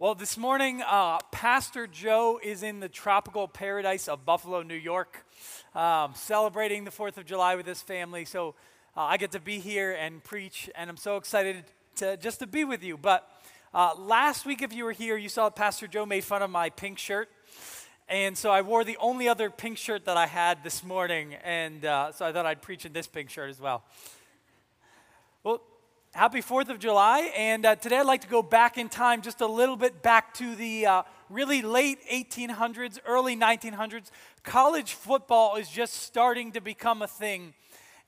Well, 0.00 0.14
this 0.14 0.38
morning, 0.38 0.80
uh, 0.86 1.18
Pastor 1.32 1.88
Joe 1.88 2.38
is 2.40 2.62
in 2.62 2.78
the 2.78 2.88
tropical 2.88 3.48
paradise 3.48 4.06
of 4.06 4.24
Buffalo, 4.24 4.62
New 4.62 4.76
York, 4.76 5.26
um, 5.74 6.12
celebrating 6.14 6.84
the 6.84 6.92
4th 6.92 7.16
of 7.16 7.26
July 7.26 7.56
with 7.56 7.66
his 7.66 7.82
family. 7.82 8.24
So 8.24 8.54
uh, 8.96 9.00
I 9.00 9.16
get 9.16 9.32
to 9.32 9.40
be 9.40 9.58
here 9.58 9.90
and 9.90 10.22
preach, 10.22 10.70
and 10.76 10.88
I'm 10.88 10.96
so 10.96 11.16
excited 11.16 11.64
to 11.96 12.16
just 12.16 12.38
to 12.38 12.46
be 12.46 12.62
with 12.62 12.84
you. 12.84 12.96
But 12.96 13.28
uh, 13.74 13.96
last 13.98 14.46
week, 14.46 14.62
if 14.62 14.72
you 14.72 14.84
were 14.84 14.92
here, 14.92 15.16
you 15.16 15.28
saw 15.28 15.50
Pastor 15.50 15.88
Joe 15.88 16.06
made 16.06 16.22
fun 16.22 16.42
of 16.42 16.50
my 16.50 16.70
pink 16.70 17.00
shirt. 17.00 17.28
And 18.08 18.38
so 18.38 18.52
I 18.52 18.62
wore 18.62 18.84
the 18.84 18.98
only 19.00 19.28
other 19.28 19.50
pink 19.50 19.78
shirt 19.78 20.04
that 20.04 20.16
I 20.16 20.26
had 20.28 20.62
this 20.62 20.84
morning, 20.84 21.34
and 21.42 21.84
uh, 21.84 22.12
so 22.12 22.24
I 22.24 22.30
thought 22.30 22.46
I'd 22.46 22.62
preach 22.62 22.86
in 22.86 22.92
this 22.92 23.08
pink 23.08 23.30
shirt 23.30 23.50
as 23.50 23.60
well. 23.60 23.82
Well, 25.42 25.60
happy 26.18 26.42
4th 26.42 26.68
of 26.68 26.80
July. 26.80 27.32
And 27.36 27.64
uh, 27.64 27.76
today 27.76 27.98
I'd 27.98 28.06
like 28.06 28.22
to 28.22 28.26
go 28.28 28.42
back 28.42 28.76
in 28.76 28.88
time 28.88 29.22
just 29.22 29.40
a 29.40 29.46
little 29.46 29.76
bit 29.76 30.02
back 30.02 30.34
to 30.34 30.56
the 30.56 30.84
uh, 30.84 31.02
really 31.30 31.62
late 31.62 32.00
1800s, 32.10 32.98
early 33.06 33.36
1900s. 33.36 34.10
College 34.42 34.94
football 34.94 35.54
is 35.54 35.68
just 35.68 35.94
starting 35.94 36.50
to 36.52 36.60
become 36.60 37.02
a 37.02 37.06
thing. 37.06 37.54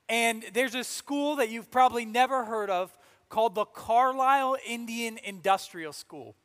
And 0.09 0.43
there's 0.51 0.75
a 0.75 0.83
school 0.83 1.37
that 1.37 1.51
you've 1.51 1.71
probably 1.71 2.03
never 2.03 2.43
heard 2.43 2.69
of 2.69 2.91
called 3.29 3.55
the 3.55 3.63
Carlisle 3.63 4.57
Indian 4.67 5.17
Industrial 5.23 5.93
School. 5.93 6.35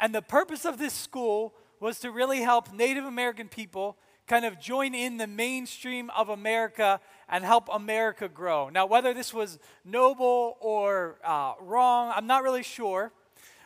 And 0.00 0.14
the 0.14 0.22
purpose 0.22 0.64
of 0.64 0.78
this 0.78 0.94
school 0.94 1.52
was 1.80 2.00
to 2.00 2.10
really 2.10 2.40
help 2.40 2.72
Native 2.72 3.04
American 3.04 3.48
people 3.48 3.98
kind 4.28 4.44
of 4.44 4.60
join 4.60 4.94
in 4.94 5.16
the 5.16 5.26
mainstream 5.26 6.10
of 6.10 6.28
America 6.28 7.00
and 7.28 7.44
help 7.44 7.68
America 7.72 8.28
grow. 8.28 8.68
Now, 8.68 8.86
whether 8.86 9.12
this 9.14 9.34
was 9.34 9.58
noble 9.84 10.56
or 10.60 11.18
uh, 11.24 11.54
wrong, 11.60 12.12
I'm 12.14 12.26
not 12.26 12.42
really 12.42 12.62
sure. 12.62 13.10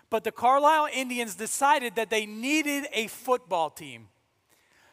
But 0.08 0.24
the 0.24 0.32
Carlisle 0.32 0.88
Indians 0.92 1.34
decided 1.34 1.96
that 1.96 2.10
they 2.10 2.26
needed 2.26 2.86
a 2.92 3.08
football 3.08 3.70
team. 3.70 4.08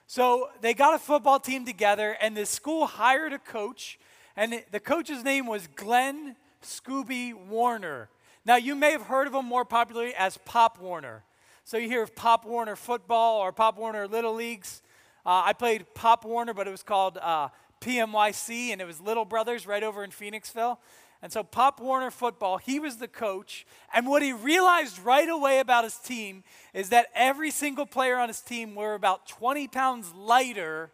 So 0.07 0.49
they 0.61 0.73
got 0.73 0.95
a 0.95 0.97
football 0.97 1.39
team 1.39 1.65
together, 1.65 2.17
and 2.19 2.35
the 2.35 2.45
school 2.45 2.87
hired 2.87 3.31
a 3.31 3.37
coach, 3.37 3.99
and 4.35 4.63
the 4.71 4.79
coach's 4.79 5.23
name 5.23 5.45
was 5.45 5.67
Glenn 5.75 6.35
Scobey 6.63 7.33
Warner. 7.33 8.09
Now, 8.43 8.55
you 8.55 8.75
may 8.75 8.91
have 8.91 9.03
heard 9.03 9.27
of 9.27 9.33
him 9.35 9.45
more 9.45 9.65
popularly 9.65 10.15
as 10.15 10.37
Pop 10.45 10.79
Warner. 10.79 11.23
So 11.63 11.77
you 11.77 11.87
hear 11.87 12.01
of 12.01 12.15
Pop 12.15 12.45
Warner 12.45 12.75
football 12.75 13.39
or 13.39 13.51
Pop 13.51 13.77
Warner 13.77 14.07
Little 14.07 14.33
Leagues. 14.33 14.81
Uh, 15.29 15.43
I 15.45 15.53
played 15.53 15.85
Pop 15.93 16.25
Warner, 16.25 16.55
but 16.55 16.67
it 16.67 16.71
was 16.71 16.81
called 16.81 17.19
uh, 17.21 17.49
PMYC, 17.81 18.71
and 18.71 18.81
it 18.81 18.85
was 18.85 18.99
Little 18.99 19.25
Brothers 19.25 19.67
right 19.67 19.83
over 19.83 20.03
in 20.03 20.09
Phoenixville. 20.09 20.79
And 21.21 21.31
so 21.31 21.43
Pop 21.43 21.79
Warner 21.79 22.09
football, 22.09 22.57
he 22.57 22.79
was 22.79 22.97
the 22.97 23.07
coach. 23.07 23.67
And 23.93 24.07
what 24.07 24.23
he 24.23 24.33
realized 24.33 24.97
right 24.97 25.29
away 25.29 25.59
about 25.59 25.83
his 25.83 25.97
team 25.97 26.43
is 26.73 26.89
that 26.89 27.09
every 27.13 27.51
single 27.51 27.85
player 27.85 28.17
on 28.17 28.27
his 28.27 28.41
team 28.41 28.73
were 28.73 28.95
about 28.95 29.27
20 29.27 29.67
pounds 29.67 30.11
lighter 30.15 30.89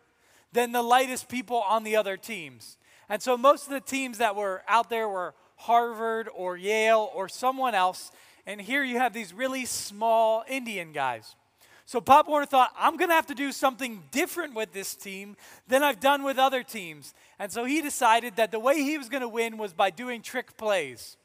than 0.51 0.73
the 0.73 0.83
lightest 0.83 1.29
people 1.29 1.63
on 1.65 1.85
the 1.85 1.95
other 1.95 2.17
teams. 2.17 2.77
And 3.07 3.21
so 3.21 3.37
most 3.37 3.67
of 3.67 3.71
the 3.71 3.79
teams 3.79 4.17
that 4.17 4.35
were 4.35 4.63
out 4.67 4.89
there 4.89 5.07
were 5.07 5.33
Harvard 5.55 6.27
or 6.35 6.57
Yale 6.57 7.09
or 7.15 7.29
someone 7.29 7.73
else. 7.73 8.11
And 8.45 8.59
here 8.59 8.83
you 8.83 8.97
have 8.97 9.13
these 9.13 9.33
really 9.33 9.63
small 9.63 10.43
Indian 10.49 10.91
guys. 10.91 11.37
So 11.87 12.01
Pop 12.01 12.27
Warner 12.27 12.47
thought, 12.47 12.71
I'm 12.77 12.97
going 12.97 13.09
to 13.09 13.15
have 13.15 13.27
to 13.27 13.35
do 13.35 13.51
something 13.51 14.01
different 14.11 14.55
with 14.55 14.73
this 14.73 14.95
team 14.95 15.37
than 15.67 15.83
I've 15.83 15.99
done 15.99 16.23
with 16.23 16.39
other 16.39 16.63
teams. 16.63 17.13
And 17.37 17.51
so 17.51 17.63
he 17.63 17.81
decided 17.81 18.37
that 18.37 18.51
the 18.51 18.59
way 18.59 18.81
he 18.81 18.97
was 18.97 19.07
going 19.07 19.21
to 19.21 19.29
win 19.29 19.57
was 19.57 19.71
by 19.71 19.91
doing 19.91 20.23
trick 20.23 20.57
plays. 20.57 21.15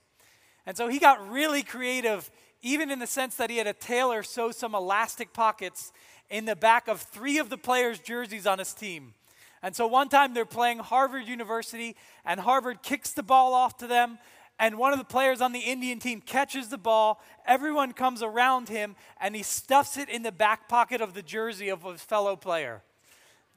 And 0.66 0.77
so 0.77 0.88
he 0.88 0.98
got 0.98 1.31
really 1.31 1.62
creative, 1.62 2.31
even 2.61 2.91
in 2.91 2.98
the 2.98 3.06
sense 3.06 3.36
that 3.36 3.48
he 3.48 3.56
had 3.56 3.66
a 3.66 3.72
tailor 3.72 4.22
sew 4.22 4.50
some 4.50 4.75
elastic 4.75 5.33
pockets 5.33 5.92
in 6.28 6.44
the 6.44 6.56
back 6.56 6.88
of 6.88 7.00
three 7.00 7.38
of 7.38 7.48
the 7.48 7.56
players' 7.56 7.98
jerseys 7.98 8.47
on 8.47 8.58
his 8.58 8.75
team. 8.75 9.14
And 9.62 9.75
so 9.75 9.86
one 9.86 10.08
time 10.08 10.34
they're 10.34 10.44
playing 10.44 10.78
Harvard 10.78 11.27
University, 11.27 11.97
and 12.25 12.38
Harvard 12.38 12.82
kicks 12.82 13.12
the 13.12 13.22
ball 13.22 13.54
off 13.54 13.78
to 13.78 13.87
them, 13.87 14.19
and 14.60 14.76
one 14.76 14.93
of 14.93 14.98
the 14.98 15.04
players 15.04 15.41
on 15.41 15.53
the 15.53 15.60
Indian 15.60 15.98
team 15.98 16.21
catches 16.21 16.69
the 16.69 16.78
ball. 16.78 17.21
Everyone 17.47 17.93
comes 17.93 18.22
around 18.22 18.69
him, 18.69 18.94
and 19.21 19.34
he 19.34 19.43
stuffs 19.43 19.97
it 19.97 20.10
in 20.10 20.22
the 20.22 20.31
back 20.31 20.69
pocket 20.69 21.00
of 21.00 21.15
the 21.15 21.22
jersey 21.22 21.71
of 21.71 21.82
his 21.82 22.03
fellow 22.03 22.37
player. 22.37 22.82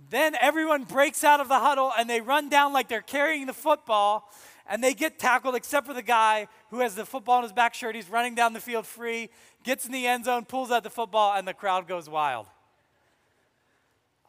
Then 0.09 0.33
everyone 0.39 0.85
breaks 0.85 1.23
out 1.23 1.39
of 1.39 1.47
the 1.47 1.59
huddle 1.59 1.91
and 1.97 2.09
they 2.09 2.19
run 2.19 2.49
down 2.49 2.73
like 2.73 2.87
they're 2.87 3.01
carrying 3.01 3.45
the 3.45 3.53
football, 3.53 4.31
and 4.67 4.81
they 4.81 4.93
get 4.93 5.19
tackled, 5.19 5.55
except 5.55 5.85
for 5.85 5.93
the 5.93 6.01
guy 6.01 6.47
who 6.69 6.79
has 6.79 6.95
the 6.95 7.05
football 7.05 7.39
in 7.39 7.43
his 7.43 7.51
back 7.51 7.73
shirt. 7.73 7.95
He's 7.95 8.09
running 8.09 8.33
down 8.33 8.53
the 8.53 8.61
field 8.61 8.87
free, 8.87 9.29
gets 9.63 9.85
in 9.85 9.91
the 9.91 10.07
end 10.07 10.23
zone, 10.23 10.45
pulls 10.45 10.71
out 10.71 10.83
the 10.83 10.89
football, 10.89 11.33
and 11.35 11.45
the 11.45 11.53
crowd 11.53 11.85
goes 11.85 12.09
wild. 12.09 12.47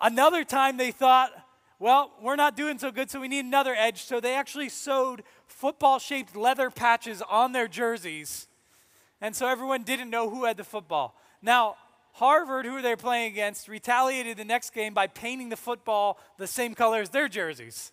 Another 0.01 0.43
time 0.43 0.77
they 0.77 0.91
thought, 0.91 1.31
well, 1.79 2.13
we're 2.21 2.37
not 2.37 2.57
doing 2.57 2.79
so 2.79 2.91
good, 2.91 3.11
so 3.11 3.21
we 3.21 3.29
need 3.29 3.45
another 3.45 3.75
edge. 3.77 4.05
So 4.05 4.19
they 4.19 4.34
actually 4.34 4.69
sewed 4.69 5.23
football 5.54 5.98
shaped 5.98 6.37
leather 6.37 6.69
patches 6.69 7.22
on 7.22 7.53
their 7.53 7.69
jerseys. 7.69 8.48
And 9.20 9.34
so 9.34 9.47
everyone 9.47 9.84
didn't 9.84 10.10
know 10.10 10.28
who 10.28 10.44
had 10.44 10.56
the 10.56 10.65
football. 10.65 11.16
Now, 11.41 11.76
Harvard, 12.15 12.66
who 12.66 12.82
they're 12.82 12.97
playing 12.97 13.32
against, 13.32 13.69
retaliated 13.69 14.37
the 14.37 14.44
next 14.44 14.70
game 14.70 14.94
by 14.94 15.06
painting 15.06 15.48
the 15.48 15.56
football 15.56 16.19
the 16.38 16.47
same 16.47 16.75
color 16.75 17.00
as 17.00 17.10
their 17.10 17.28
jerseys. 17.28 17.92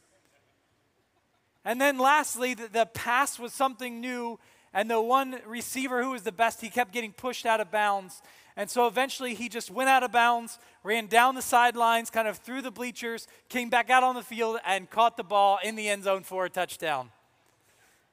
And 1.64 1.80
then 1.80 2.00
lastly, 2.00 2.56
the, 2.56 2.68
the 2.68 2.86
pass 2.88 3.38
was 3.38 3.54
something 3.54 4.02
new, 4.02 4.40
and 4.74 4.90
the 4.90 5.00
one 5.00 5.40
receiver 5.46 6.04
who 6.04 6.12
was 6.12 6.24
the 6.24 6.32
best, 6.32 6.62
he 6.62 6.70
kept 6.70 6.92
getting 6.92 7.14
pushed 7.14 7.46
out 7.46 7.62
of 7.62 7.72
bounds. 7.72 8.22
And 8.58 8.70
so 8.70 8.88
eventually 8.88 9.36
he 9.36 9.50
just 9.50 9.70
went 9.70 9.90
out 9.90 10.04
of 10.04 10.12
bounds, 10.12 10.60
ran 10.84 11.06
down 11.06 11.36
the 11.36 11.42
sidelines, 11.42 12.10
kind 12.10 12.28
of 12.28 12.38
through 12.38 12.64
the 12.64 12.72
bleachers, 12.72 13.28
came 13.50 13.70
back 13.70 13.90
out 13.90 14.04
on 14.04 14.16
the 14.16 14.24
field, 14.24 14.60
and 14.66 14.90
caught 14.90 15.16
the 15.16 15.24
ball 15.24 15.60
in 15.64 15.76
the 15.76 15.88
end 15.90 16.04
zone 16.04 16.24
for 16.24 16.46
a 16.46 16.50
touchdown. 16.50 17.12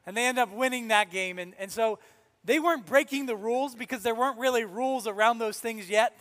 And 0.09 0.17
they 0.17 0.25
end 0.25 0.39
up 0.39 0.51
winning 0.51 0.89
that 0.89 1.11
game. 1.11 1.39
And, 1.39 1.53
and 1.59 1.71
so 1.71 1.99
they 2.43 2.59
weren't 2.59 2.87
breaking 2.87 3.27
the 3.27 3.37
rules 3.37 3.75
because 3.75 4.03
there 4.03 4.15
weren't 4.15 4.39
really 4.39 4.65
rules 4.65 5.07
around 5.07 5.37
those 5.37 5.61
things 5.61 5.91
yet. 5.91 6.19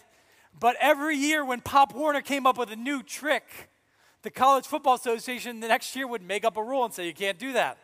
But 0.59 0.75
every 0.81 1.15
year 1.15 1.45
when 1.45 1.61
Pop 1.61 1.95
Warner 1.95 2.19
came 2.19 2.45
up 2.45 2.57
with 2.57 2.69
a 2.69 2.75
new 2.75 3.01
trick, 3.01 3.69
the 4.23 4.29
College 4.29 4.65
Football 4.65 4.95
Association 4.95 5.61
the 5.61 5.69
next 5.69 5.95
year 5.95 6.05
would 6.05 6.21
make 6.21 6.43
up 6.43 6.57
a 6.57 6.61
rule 6.61 6.83
and 6.83 6.93
say, 6.93 7.07
you 7.07 7.13
can't 7.13 7.39
do 7.39 7.53
that. 7.53 7.77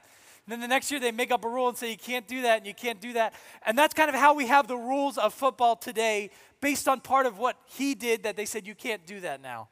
And 0.46 0.52
then 0.52 0.60
the 0.60 0.68
next 0.68 0.92
year 0.92 1.00
they 1.00 1.14
make 1.14 1.32
up 1.32 1.46
a 1.46 1.48
rule 1.48 1.70
and 1.70 1.78
say, 1.78 1.92
you 1.92 1.98
can't 1.98 2.28
do 2.28 2.42
that 2.42 2.58
and 2.58 2.68
you 2.68 2.74
can't 2.74 3.00
do 3.00 3.14
that. 3.14 3.34
And 3.66 3.78
that's 3.78 3.94
kind 3.94 4.10
of 4.10 4.16
how 4.16 4.34
we 4.34 4.48
have 4.48 4.68
the 4.68 4.76
rules 4.76 5.18
of 5.18 5.34
football 5.34 5.78
today 5.78 6.32
based 6.60 6.90
on 6.90 7.00
part 7.00 7.26
of 7.26 7.38
what 7.38 7.56
he 7.66 7.96
did 7.96 8.24
that 8.24 8.36
they 8.36 8.46
said, 8.46 8.68
you 8.68 8.76
can't 8.76 9.08
do 9.08 9.22
that 9.22 9.42
now. 9.42 9.70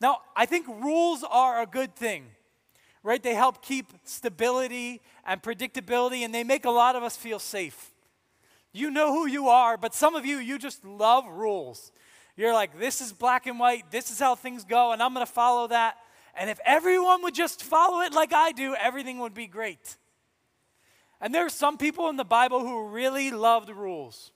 Now, 0.00 0.20
I 0.34 0.46
think 0.46 0.66
rules 0.68 1.22
are 1.22 1.60
a 1.60 1.66
good 1.66 1.94
thing 1.94 2.28
right? 3.04 3.22
They 3.22 3.34
help 3.34 3.62
keep 3.62 3.92
stability 4.02 5.00
and 5.24 5.40
predictability, 5.40 6.24
and 6.24 6.34
they 6.34 6.42
make 6.42 6.64
a 6.64 6.70
lot 6.70 6.96
of 6.96 7.04
us 7.04 7.16
feel 7.16 7.38
safe. 7.38 7.92
You 8.72 8.90
know 8.90 9.12
who 9.12 9.28
you 9.28 9.48
are, 9.48 9.76
but 9.76 9.94
some 9.94 10.16
of 10.16 10.26
you, 10.26 10.38
you 10.38 10.58
just 10.58 10.84
love 10.84 11.24
rules. 11.28 11.92
You're 12.36 12.52
like, 12.52 12.80
this 12.80 13.00
is 13.00 13.12
black 13.12 13.46
and 13.46 13.60
white, 13.60 13.92
this 13.92 14.10
is 14.10 14.18
how 14.18 14.34
things 14.34 14.64
go, 14.64 14.90
and 14.90 15.00
I'm 15.00 15.14
to 15.14 15.26
follow 15.26 15.68
that. 15.68 15.96
And 16.36 16.50
if 16.50 16.58
everyone 16.64 17.22
would 17.22 17.34
just 17.34 17.62
follow 17.62 18.00
it 18.00 18.12
like 18.12 18.32
I 18.32 18.50
do, 18.50 18.74
everything 18.74 19.20
would 19.20 19.34
be 19.34 19.46
great. 19.46 19.96
And 21.20 21.32
there 21.32 21.46
are 21.46 21.50
some 21.50 21.78
people 21.78 22.08
in 22.08 22.16
the 22.16 22.24
Bible 22.24 22.60
who 22.60 22.88
really 22.88 23.30
loved 23.30 23.70
rules. 23.70 24.32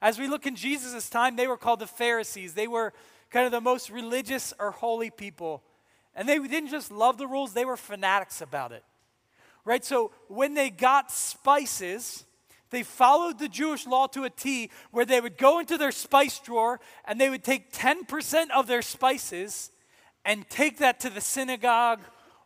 As 0.00 0.18
we 0.18 0.28
look 0.28 0.46
in 0.46 0.54
Jesus' 0.54 1.08
time, 1.08 1.34
they 1.34 1.48
were 1.48 1.56
called 1.56 1.80
the 1.80 1.86
Pharisees. 1.86 2.54
They 2.54 2.68
were 2.68 2.92
kind 3.30 3.46
of 3.46 3.52
the 3.52 3.60
most 3.60 3.90
religious 3.90 4.52
or 4.58 4.70
holy 4.70 5.10
people. 5.10 5.64
And 6.16 6.28
they 6.28 6.38
didn't 6.38 6.70
just 6.70 6.90
love 6.90 7.18
the 7.18 7.26
rules, 7.26 7.52
they 7.52 7.64
were 7.64 7.76
fanatics 7.76 8.40
about 8.40 8.72
it. 8.72 8.84
Right? 9.64 9.84
So 9.84 10.12
when 10.28 10.54
they 10.54 10.70
got 10.70 11.10
spices, 11.10 12.24
they 12.70 12.82
followed 12.82 13.38
the 13.38 13.48
Jewish 13.48 13.86
law 13.86 14.06
to 14.08 14.24
a 14.24 14.30
T 14.30 14.70
where 14.90 15.04
they 15.04 15.20
would 15.20 15.38
go 15.38 15.58
into 15.58 15.78
their 15.78 15.92
spice 15.92 16.38
drawer 16.38 16.80
and 17.04 17.20
they 17.20 17.30
would 17.30 17.44
take 17.44 17.72
10% 17.72 18.50
of 18.54 18.66
their 18.66 18.82
spices 18.82 19.70
and 20.24 20.48
take 20.48 20.78
that 20.78 21.00
to 21.00 21.10
the 21.10 21.20
synagogue 21.20 22.00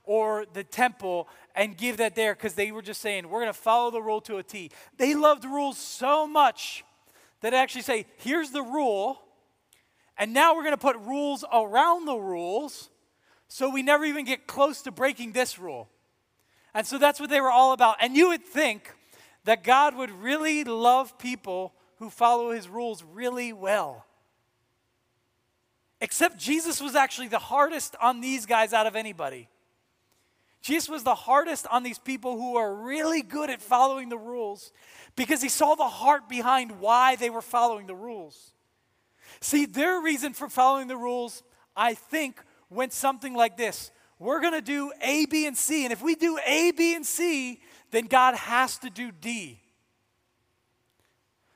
or 0.04 0.46
the 0.52 0.64
temple 0.64 1.28
and 1.54 1.76
give 1.76 1.98
that 1.98 2.14
there 2.14 2.34
because 2.34 2.54
they 2.54 2.72
were 2.72 2.82
just 2.82 3.00
saying, 3.00 3.28
we're 3.28 3.40
going 3.40 3.52
to 3.52 3.58
follow 3.58 3.90
the 3.90 4.00
rule 4.00 4.20
to 4.22 4.36
a 4.38 4.42
T. 4.42 4.70
They 4.96 5.14
loved 5.14 5.44
rules 5.44 5.76
so 5.76 6.26
much 6.26 6.84
that 7.40 7.54
actually 7.54 7.82
say, 7.82 8.06
here's 8.16 8.50
the 8.50 8.62
rule, 8.62 9.20
and 10.16 10.32
now 10.32 10.54
we're 10.54 10.62
going 10.62 10.72
to 10.72 10.76
put 10.76 10.96
rules 10.96 11.44
around 11.52 12.06
the 12.06 12.16
rules 12.16 12.90
so 13.48 13.70
we 13.70 13.82
never 13.82 14.04
even 14.04 14.24
get 14.24 14.46
close 14.46 14.82
to 14.82 14.90
breaking 14.90 15.32
this 15.32 15.58
rule. 15.58 15.88
And 16.74 16.86
so 16.86 16.98
that's 16.98 17.18
what 17.18 17.30
they 17.30 17.40
were 17.40 17.50
all 17.50 17.72
about. 17.72 17.96
And 18.00 18.14
you 18.14 18.28
would 18.28 18.44
think 18.44 18.94
that 19.44 19.64
God 19.64 19.96
would 19.96 20.10
really 20.10 20.64
love 20.64 21.18
people 21.18 21.72
who 21.96 22.10
follow 22.10 22.50
his 22.50 22.68
rules 22.68 23.02
really 23.02 23.52
well. 23.52 24.04
Except 26.00 26.38
Jesus 26.38 26.80
was 26.80 26.94
actually 26.94 27.28
the 27.28 27.38
hardest 27.38 27.96
on 28.00 28.20
these 28.20 28.46
guys 28.46 28.72
out 28.72 28.86
of 28.86 28.94
anybody. 28.94 29.48
Jesus 30.60 30.88
was 30.88 31.02
the 31.02 31.14
hardest 31.14 31.66
on 31.68 31.82
these 31.82 31.98
people 31.98 32.36
who 32.36 32.56
are 32.56 32.74
really 32.74 33.22
good 33.22 33.48
at 33.48 33.62
following 33.62 34.08
the 34.08 34.18
rules 34.18 34.72
because 35.16 35.40
he 35.40 35.48
saw 35.48 35.74
the 35.74 35.88
heart 35.88 36.28
behind 36.28 36.80
why 36.80 37.16
they 37.16 37.30
were 37.30 37.42
following 37.42 37.86
the 37.86 37.94
rules. 37.94 38.52
See, 39.40 39.66
their 39.66 40.00
reason 40.00 40.34
for 40.34 40.48
following 40.48 40.88
the 40.88 40.96
rules, 40.96 41.42
I 41.76 41.94
think, 41.94 42.42
went 42.70 42.92
something 42.92 43.34
like 43.34 43.56
this 43.56 43.90
We're 44.18 44.40
going 44.40 44.54
to 44.54 44.60
do 44.60 44.92
A, 45.02 45.26
B, 45.26 45.46
and 45.46 45.56
C. 45.56 45.84
And 45.84 45.92
if 45.92 46.02
we 46.02 46.14
do 46.14 46.38
A, 46.46 46.72
B, 46.72 46.94
and 46.94 47.06
C, 47.06 47.60
then 47.90 48.06
God 48.06 48.34
has 48.34 48.78
to 48.78 48.90
do 48.90 49.10
D. 49.10 49.60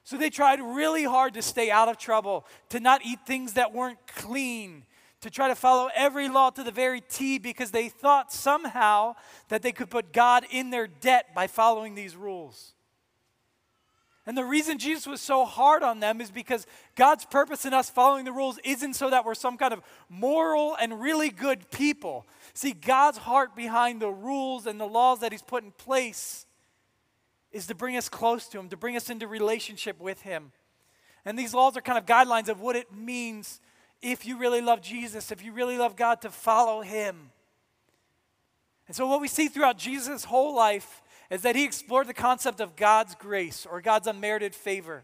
So 0.05 0.17
they 0.17 0.31
tried 0.31 0.61
really 0.61 1.05
hard 1.05 1.35
to 1.35 1.43
stay 1.43 1.70
out 1.70 1.88
of 1.88 1.97
trouble, 1.97 2.47
to 2.70 2.81
not 2.81 3.03
eat 3.05 3.20
things 3.26 3.55
that 3.55 3.73
weren't 3.73 4.05
clean, 4.06 4.85
to 5.20 5.31
try 5.31 5.49
to 5.49 5.55
follow 5.55 5.88
every 5.94 6.29
law 6.29 6.50
to 6.50 6.64
the 6.64 6.73
very 6.73 7.00
T 7.00 7.38
because 7.38 7.70
they 7.70 7.88
thought 7.88 8.32
somehow 8.32 9.14
that 9.49 9.62
they 9.62 9.73
could 9.73 9.88
put 9.88 10.12
God 10.12 10.44
in 10.50 10.70
their 10.70 10.87
debt 10.87 11.35
by 11.35 11.47
following 11.47 11.94
these 11.94 12.17
rules. 12.17 12.75
And 14.25 14.39
the 14.39 14.45
reason 14.45 14.79
Jesus 14.79 15.07
was 15.07 15.21
so 15.21 15.45
hard 15.45 15.83
on 15.83 15.99
them 15.99 16.21
is 16.21 16.31
because 16.31 16.65
God's 16.95 17.25
purpose 17.25 17.65
in 17.65 17.75
us 17.75 17.91
following 17.91 18.25
the 18.25 18.33
rules 18.33 18.59
isn't 18.63 18.95
so 18.95 19.11
that 19.11 19.25
we're 19.25 19.35
some 19.35 19.57
kind 19.57 19.73
of 19.73 19.83
moral 20.09 20.77
and 20.81 21.01
really 21.01 21.29
good 21.29 21.71
people. 21.73 22.25
See, 22.55 22.73
God's 22.73 23.19
heart 23.19 23.57
behind 23.57 24.01
the 24.01 24.11
rules 24.11 24.67
and 24.67 24.81
the 24.81 24.87
laws 24.87 25.21
that 25.21 25.33
He's 25.33 25.43
put 25.43 25.65
in 25.65 25.73
place 25.73 26.47
is 27.51 27.67
to 27.67 27.75
bring 27.75 27.97
us 27.97 28.09
close 28.09 28.47
to 28.49 28.61
Him, 28.61 28.69
to 28.69 28.77
bring 28.77 28.97
us 28.97 29.11
into 29.11 29.27
relationship 29.27 29.99
with 30.01 30.23
Him. 30.23 30.53
And 31.25 31.37
these 31.37 31.53
laws 31.53 31.77
are 31.77 31.81
kind 31.81 31.99
of 31.99 32.07
guidelines 32.07 32.49
of 32.49 32.61
what 32.61 32.77
it 32.77 32.95
means 32.95 33.61
if 34.03 34.25
you 34.25 34.39
really 34.39 34.61
love 34.61 34.83
Jesus, 34.83 35.33
if 35.33 35.45
you 35.45 35.53
really 35.53 35.79
love 35.79 35.97
God, 35.97 36.21
to 36.23 36.31
follow 36.31 36.81
Him. 36.81 37.31
And 38.87 38.97
so, 38.97 39.07
what 39.07 39.21
we 39.21 39.29
see 39.29 39.49
throughout 39.49 39.79
Jesus' 39.79 40.25
whole 40.25 40.55
life 40.55 41.01
is 41.32 41.40
that 41.43 41.56
he 41.56 41.64
explored 41.64 42.06
the 42.06 42.14
concept 42.14 42.61
of 42.61 42.76
God's 42.76 43.14
grace 43.14 43.67
or 43.69 43.81
God's 43.81 44.06
unmerited 44.06 44.55
favor. 44.55 45.02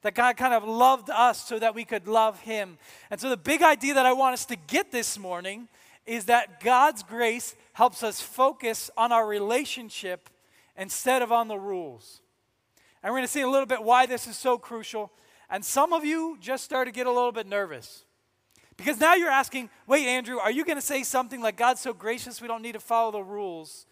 That 0.00 0.14
God 0.14 0.38
kind 0.38 0.54
of 0.54 0.64
loved 0.64 1.10
us 1.10 1.46
so 1.46 1.58
that 1.58 1.74
we 1.74 1.84
could 1.84 2.08
love 2.08 2.40
him. 2.40 2.78
And 3.10 3.20
so, 3.20 3.28
the 3.28 3.36
big 3.36 3.62
idea 3.62 3.92
that 3.94 4.06
I 4.06 4.14
want 4.14 4.32
us 4.32 4.46
to 4.46 4.56
get 4.56 4.90
this 4.90 5.18
morning 5.18 5.68
is 6.06 6.24
that 6.24 6.60
God's 6.60 7.02
grace 7.02 7.54
helps 7.74 8.02
us 8.02 8.20
focus 8.20 8.90
on 8.96 9.12
our 9.12 9.26
relationship 9.26 10.30
instead 10.74 11.20
of 11.20 11.32
on 11.32 11.48
the 11.48 11.58
rules. 11.58 12.22
And 13.02 13.12
we're 13.12 13.18
going 13.18 13.26
to 13.26 13.32
see 13.32 13.42
a 13.42 13.50
little 13.50 13.66
bit 13.66 13.82
why 13.82 14.06
this 14.06 14.26
is 14.26 14.38
so 14.38 14.56
crucial. 14.56 15.12
And 15.50 15.62
some 15.62 15.92
of 15.92 16.02
you 16.02 16.38
just 16.40 16.64
start 16.64 16.88
to 16.88 16.92
get 16.92 17.06
a 17.06 17.12
little 17.12 17.32
bit 17.32 17.46
nervous. 17.46 18.04
Because 18.78 18.98
now 18.98 19.14
you're 19.14 19.30
asking, 19.30 19.68
wait, 19.86 20.06
Andrew, 20.06 20.38
are 20.38 20.50
you 20.50 20.64
going 20.64 20.78
to 20.78 20.82
say 20.82 21.02
something 21.02 21.42
like 21.42 21.58
God's 21.58 21.80
so 21.82 21.92
gracious 21.92 22.40
we 22.40 22.48
don't 22.48 22.62
need 22.62 22.72
to 22.72 22.80
follow 22.80 23.10
the 23.12 23.22
rules? 23.22 23.86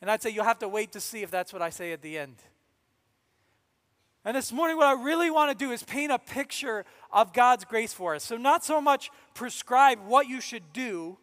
And 0.00 0.10
I'd 0.10 0.22
say 0.22 0.30
you'll 0.30 0.44
have 0.44 0.58
to 0.60 0.68
wait 0.68 0.92
to 0.92 1.00
see 1.00 1.22
if 1.22 1.30
that's 1.30 1.52
what 1.52 1.62
I 1.62 1.70
say 1.70 1.92
at 1.92 2.02
the 2.02 2.18
end. 2.18 2.36
And 4.26 4.36
this 4.36 4.52
morning, 4.52 4.76
what 4.76 4.88
I 4.88 5.00
really 5.00 5.30
want 5.30 5.56
to 5.56 5.64
do 5.64 5.70
is 5.70 5.84
paint 5.84 6.10
a 6.10 6.18
picture 6.18 6.84
of 7.12 7.32
God's 7.32 7.64
grace 7.64 7.92
for 7.92 8.16
us. 8.16 8.24
So, 8.24 8.36
not 8.36 8.64
so 8.64 8.80
much 8.80 9.10
prescribe 9.34 10.00
what 10.04 10.26
you 10.26 10.40
should 10.40 10.72
do, 10.72 11.16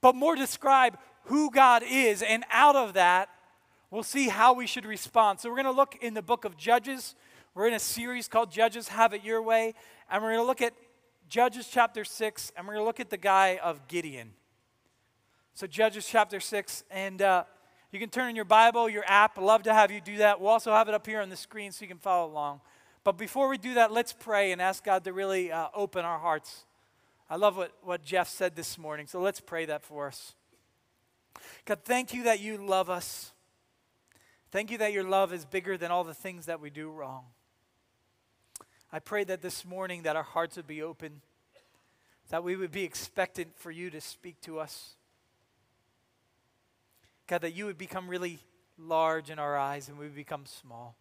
but 0.00 0.16
more 0.16 0.34
describe 0.34 0.98
who 1.26 1.48
God 1.48 1.84
is. 1.88 2.22
And 2.22 2.44
out 2.50 2.74
of 2.74 2.94
that, 2.94 3.28
we'll 3.92 4.02
see 4.02 4.28
how 4.28 4.52
we 4.52 4.66
should 4.66 4.84
respond. 4.84 5.38
So, 5.38 5.48
we're 5.48 5.62
going 5.62 5.66
to 5.66 5.70
look 5.70 5.96
in 6.00 6.14
the 6.14 6.22
book 6.22 6.44
of 6.44 6.56
Judges. 6.56 7.14
We're 7.54 7.68
in 7.68 7.74
a 7.74 7.78
series 7.78 8.26
called 8.26 8.50
Judges 8.50 8.88
Have 8.88 9.14
It 9.14 9.22
Your 9.22 9.40
Way. 9.40 9.74
And 10.10 10.20
we're 10.20 10.30
going 10.30 10.42
to 10.42 10.46
look 10.46 10.60
at 10.60 10.72
Judges 11.28 11.68
chapter 11.70 12.04
6, 12.04 12.52
and 12.56 12.66
we're 12.66 12.74
going 12.74 12.82
to 12.82 12.86
look 12.86 12.98
at 12.98 13.10
the 13.10 13.16
guy 13.16 13.60
of 13.62 13.86
Gideon. 13.86 14.32
So, 15.54 15.68
Judges 15.68 16.04
chapter 16.04 16.40
6. 16.40 16.82
And 16.90 17.22
uh, 17.22 17.44
you 17.90 17.98
can 17.98 18.10
turn 18.10 18.28
in 18.28 18.36
your 18.36 18.44
Bible, 18.44 18.88
your 18.88 19.04
app. 19.06 19.38
Love 19.38 19.62
to 19.62 19.72
have 19.72 19.90
you 19.90 20.00
do 20.00 20.18
that. 20.18 20.40
We'll 20.40 20.50
also 20.50 20.72
have 20.72 20.88
it 20.88 20.94
up 20.94 21.06
here 21.06 21.20
on 21.20 21.30
the 21.30 21.36
screen 21.36 21.72
so 21.72 21.82
you 21.82 21.88
can 21.88 21.98
follow 21.98 22.30
along. 22.30 22.60
But 23.02 23.16
before 23.16 23.48
we 23.48 23.56
do 23.56 23.74
that, 23.74 23.92
let's 23.92 24.12
pray 24.12 24.52
and 24.52 24.60
ask 24.60 24.84
God 24.84 25.04
to 25.04 25.12
really 25.12 25.50
uh, 25.50 25.68
open 25.74 26.04
our 26.04 26.18
hearts. 26.18 26.64
I 27.30 27.36
love 27.36 27.56
what, 27.56 27.72
what 27.82 28.04
Jeff 28.04 28.28
said 28.28 28.56
this 28.56 28.76
morning, 28.76 29.06
so 29.06 29.20
let's 29.20 29.40
pray 29.40 29.64
that 29.66 29.82
for 29.82 30.06
us. 30.06 30.34
God, 31.64 31.80
thank 31.84 32.12
you 32.12 32.24
that 32.24 32.40
you 32.40 32.58
love 32.58 32.90
us. 32.90 33.32
Thank 34.50 34.70
you 34.70 34.78
that 34.78 34.92
your 34.92 35.04
love 35.04 35.32
is 35.32 35.44
bigger 35.44 35.76
than 35.76 35.90
all 35.90 36.04
the 36.04 36.14
things 36.14 36.46
that 36.46 36.60
we 36.60 36.70
do 36.70 36.90
wrong. 36.90 37.24
I 38.92 38.98
pray 38.98 39.24
that 39.24 39.42
this 39.42 39.64
morning 39.64 40.02
that 40.02 40.16
our 40.16 40.22
hearts 40.22 40.56
would 40.56 40.66
be 40.66 40.82
open, 40.82 41.20
that 42.30 42.42
we 42.42 42.56
would 42.56 42.72
be 42.72 42.84
expectant 42.84 43.56
for 43.56 43.70
you 43.70 43.90
to 43.90 44.00
speak 44.00 44.40
to 44.42 44.58
us. 44.58 44.96
God, 47.28 47.42
that 47.42 47.54
you 47.54 47.66
would 47.66 47.78
become 47.78 48.08
really 48.08 48.38
large 48.78 49.28
in 49.28 49.38
our 49.38 49.56
eyes 49.56 49.88
and 49.88 49.98
we 49.98 50.06
would 50.06 50.16
become 50.16 50.46
small. 50.46 50.96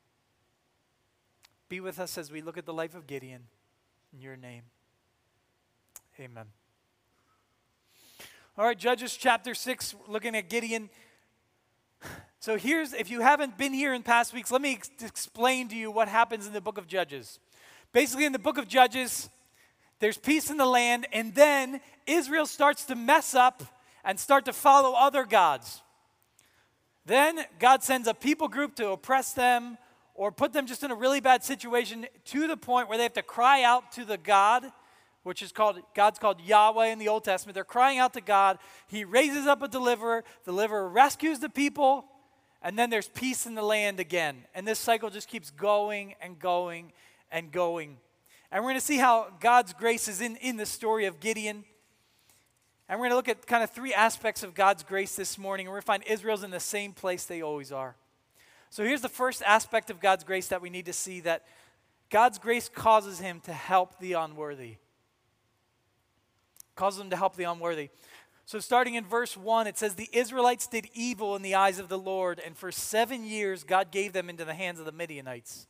Be 1.70 1.80
with 1.80 2.00
us 2.00 2.18
as 2.18 2.32
we 2.32 2.42
look 2.42 2.58
at 2.58 2.66
the 2.66 2.74
life 2.74 2.96
of 2.96 3.08
Gideon. 3.08 3.44
In 4.14 4.22
your 4.22 4.36
name. 4.36 4.64
Amen. 6.20 6.46
All 8.58 8.66
right, 8.66 8.78
Judges 8.78 9.16
chapter 9.16 9.54
6, 9.56 9.96
looking 10.08 10.36
at 10.36 10.50
Gideon. 10.50 10.90
So 12.40 12.58
here's, 12.58 12.94
if 12.94 13.10
you 13.10 13.22
haven't 13.22 13.58
been 13.58 13.74
here 13.74 13.94
in 13.94 14.04
past 14.04 14.34
weeks, 14.34 14.52
let 14.52 14.62
me 14.62 14.74
ex- 14.74 14.90
explain 15.02 15.70
to 15.70 15.76
you 15.76 15.92
what 15.92 16.08
happens 16.08 16.46
in 16.46 16.54
the 16.54 16.62
book 16.62 16.78
of 16.78 16.88
Judges. 16.88 17.40
Basically, 17.94 18.26
in 18.26 18.32
the 18.32 18.40
book 18.40 18.58
of 18.58 18.68
Judges, 18.68 19.30
there's 20.00 20.18
peace 20.18 20.50
in 20.50 20.58
the 20.58 20.66
land, 20.66 21.08
and 21.14 21.34
then 21.36 21.80
Israel 22.06 22.46
starts 22.46 22.86
to 22.86 22.96
mess 22.96 23.34
up 23.34 23.64
and 24.04 24.20
start 24.20 24.46
to 24.46 24.54
follow 24.54 24.94
other 24.94 25.24
gods. 25.24 25.82
Then 27.08 27.40
God 27.58 27.84
sends 27.84 28.06
a 28.08 28.14
people 28.14 28.50
group 28.50 28.76
to 28.76 28.90
oppress 28.90 29.32
them 29.32 29.78
or 30.14 30.30
put 30.30 30.52
them 30.52 30.68
just 30.68 30.84
in 30.84 30.92
a 30.92 30.96
really 30.96 31.22
bad 31.22 31.42
situation 31.42 32.06
to 32.26 32.48
the 32.48 32.58
point 32.58 32.90
where 32.90 32.98
they 32.98 33.04
have 33.04 33.14
to 33.14 33.24
cry 33.24 33.64
out 33.64 33.94
to 33.94 34.04
the 34.04 34.18
God, 34.18 34.66
which 35.24 35.42
is 35.42 35.54
called 35.54 35.80
God's 35.96 36.20
called 36.20 36.42
Yahweh 36.42 36.88
in 36.88 37.00
the 37.00 37.08
Old 37.08 37.24
Testament. 37.24 37.56
They're 37.56 37.64
crying 37.64 37.98
out 37.98 38.14
to 38.16 38.22
God. 38.22 38.60
He 38.88 39.06
raises 39.06 39.48
up 39.48 39.62
a 39.62 39.70
deliverer. 39.70 40.26
The 40.44 40.52
deliverer 40.52 40.90
rescues 40.90 41.40
the 41.40 41.48
people, 41.48 42.04
and 42.62 42.78
then 42.78 42.90
there's 42.90 43.08
peace 43.08 43.46
in 43.46 43.56
the 43.56 43.64
land 43.64 44.02
again. 44.02 44.44
And 44.54 44.68
this 44.68 44.78
cycle 44.78 45.10
just 45.10 45.30
keeps 45.30 45.50
going 45.50 46.14
and 46.22 46.38
going 46.38 46.92
and 47.32 47.54
going. 47.54 48.00
And 48.52 48.64
we're 48.64 48.72
going 48.72 48.82
to 48.82 48.86
see 48.86 48.98
how 48.98 49.28
God's 49.40 49.72
grace 49.72 50.10
is 50.10 50.20
in, 50.20 50.36
in 50.38 50.58
the 50.58 50.66
story 50.66 51.06
of 51.06 51.22
Gideon. 51.22 51.64
And 52.90 53.00
we're 53.00 53.10
going 53.10 53.12
to 53.12 53.16
look 53.18 53.30
at 53.30 53.46
kind 53.46 53.64
of 53.64 53.72
three 53.72 53.94
aspects 53.94 54.44
of 54.44 54.54
God's 54.54 54.84
grace 54.84 55.16
this 55.16 55.38
morning. 55.38 55.66
And 55.66 55.72
we're 55.72 55.82
going 55.82 55.82
to 55.82 55.86
find 55.86 56.04
Israel's 56.08 56.44
in 56.44 56.52
the 56.52 56.60
same 56.60 56.94
place 56.94 57.26
they 57.26 57.42
always 57.42 57.72
are. 57.72 57.96
So 58.70 58.84
here's 58.84 59.02
the 59.02 59.10
first 59.10 59.42
aspect 59.46 59.90
of 59.90 60.00
God's 60.00 60.24
grace 60.24 60.48
that 60.48 60.62
we 60.62 60.70
need 60.70 60.86
to 60.86 60.94
see 60.94 61.22
that 61.22 61.46
God's 62.10 62.38
grace 62.38 62.70
causes 62.70 63.20
him 63.20 63.42
to 63.42 63.54
help 63.54 64.00
the 64.00 64.14
unworthy. 64.14 64.76
Causes 66.76 67.02
him 67.02 67.10
to 67.10 67.18
help 67.18 67.36
the 67.36 67.44
unworthy. 67.44 67.90
So, 68.46 68.60
starting 68.60 68.96
in 68.96 69.04
verse 69.04 69.36
1, 69.36 69.68
it 69.68 69.78
says, 69.78 69.96
The 69.96 70.10
Israelites 70.14 70.68
did 70.68 70.88
evil 70.94 71.36
in 71.36 71.42
the 71.42 71.56
eyes 71.56 71.80
of 71.80 71.90
the 71.90 71.98
Lord, 71.98 72.40
and 72.40 72.56
for 72.56 72.72
seven 72.72 73.26
years 73.26 73.66
God 73.66 73.92
gave 73.92 74.14
them 74.14 74.30
into 74.30 74.46
the 74.46 74.54
hands 74.54 74.80
of 74.80 74.86
the 74.86 74.94
Midianites. 74.94 75.68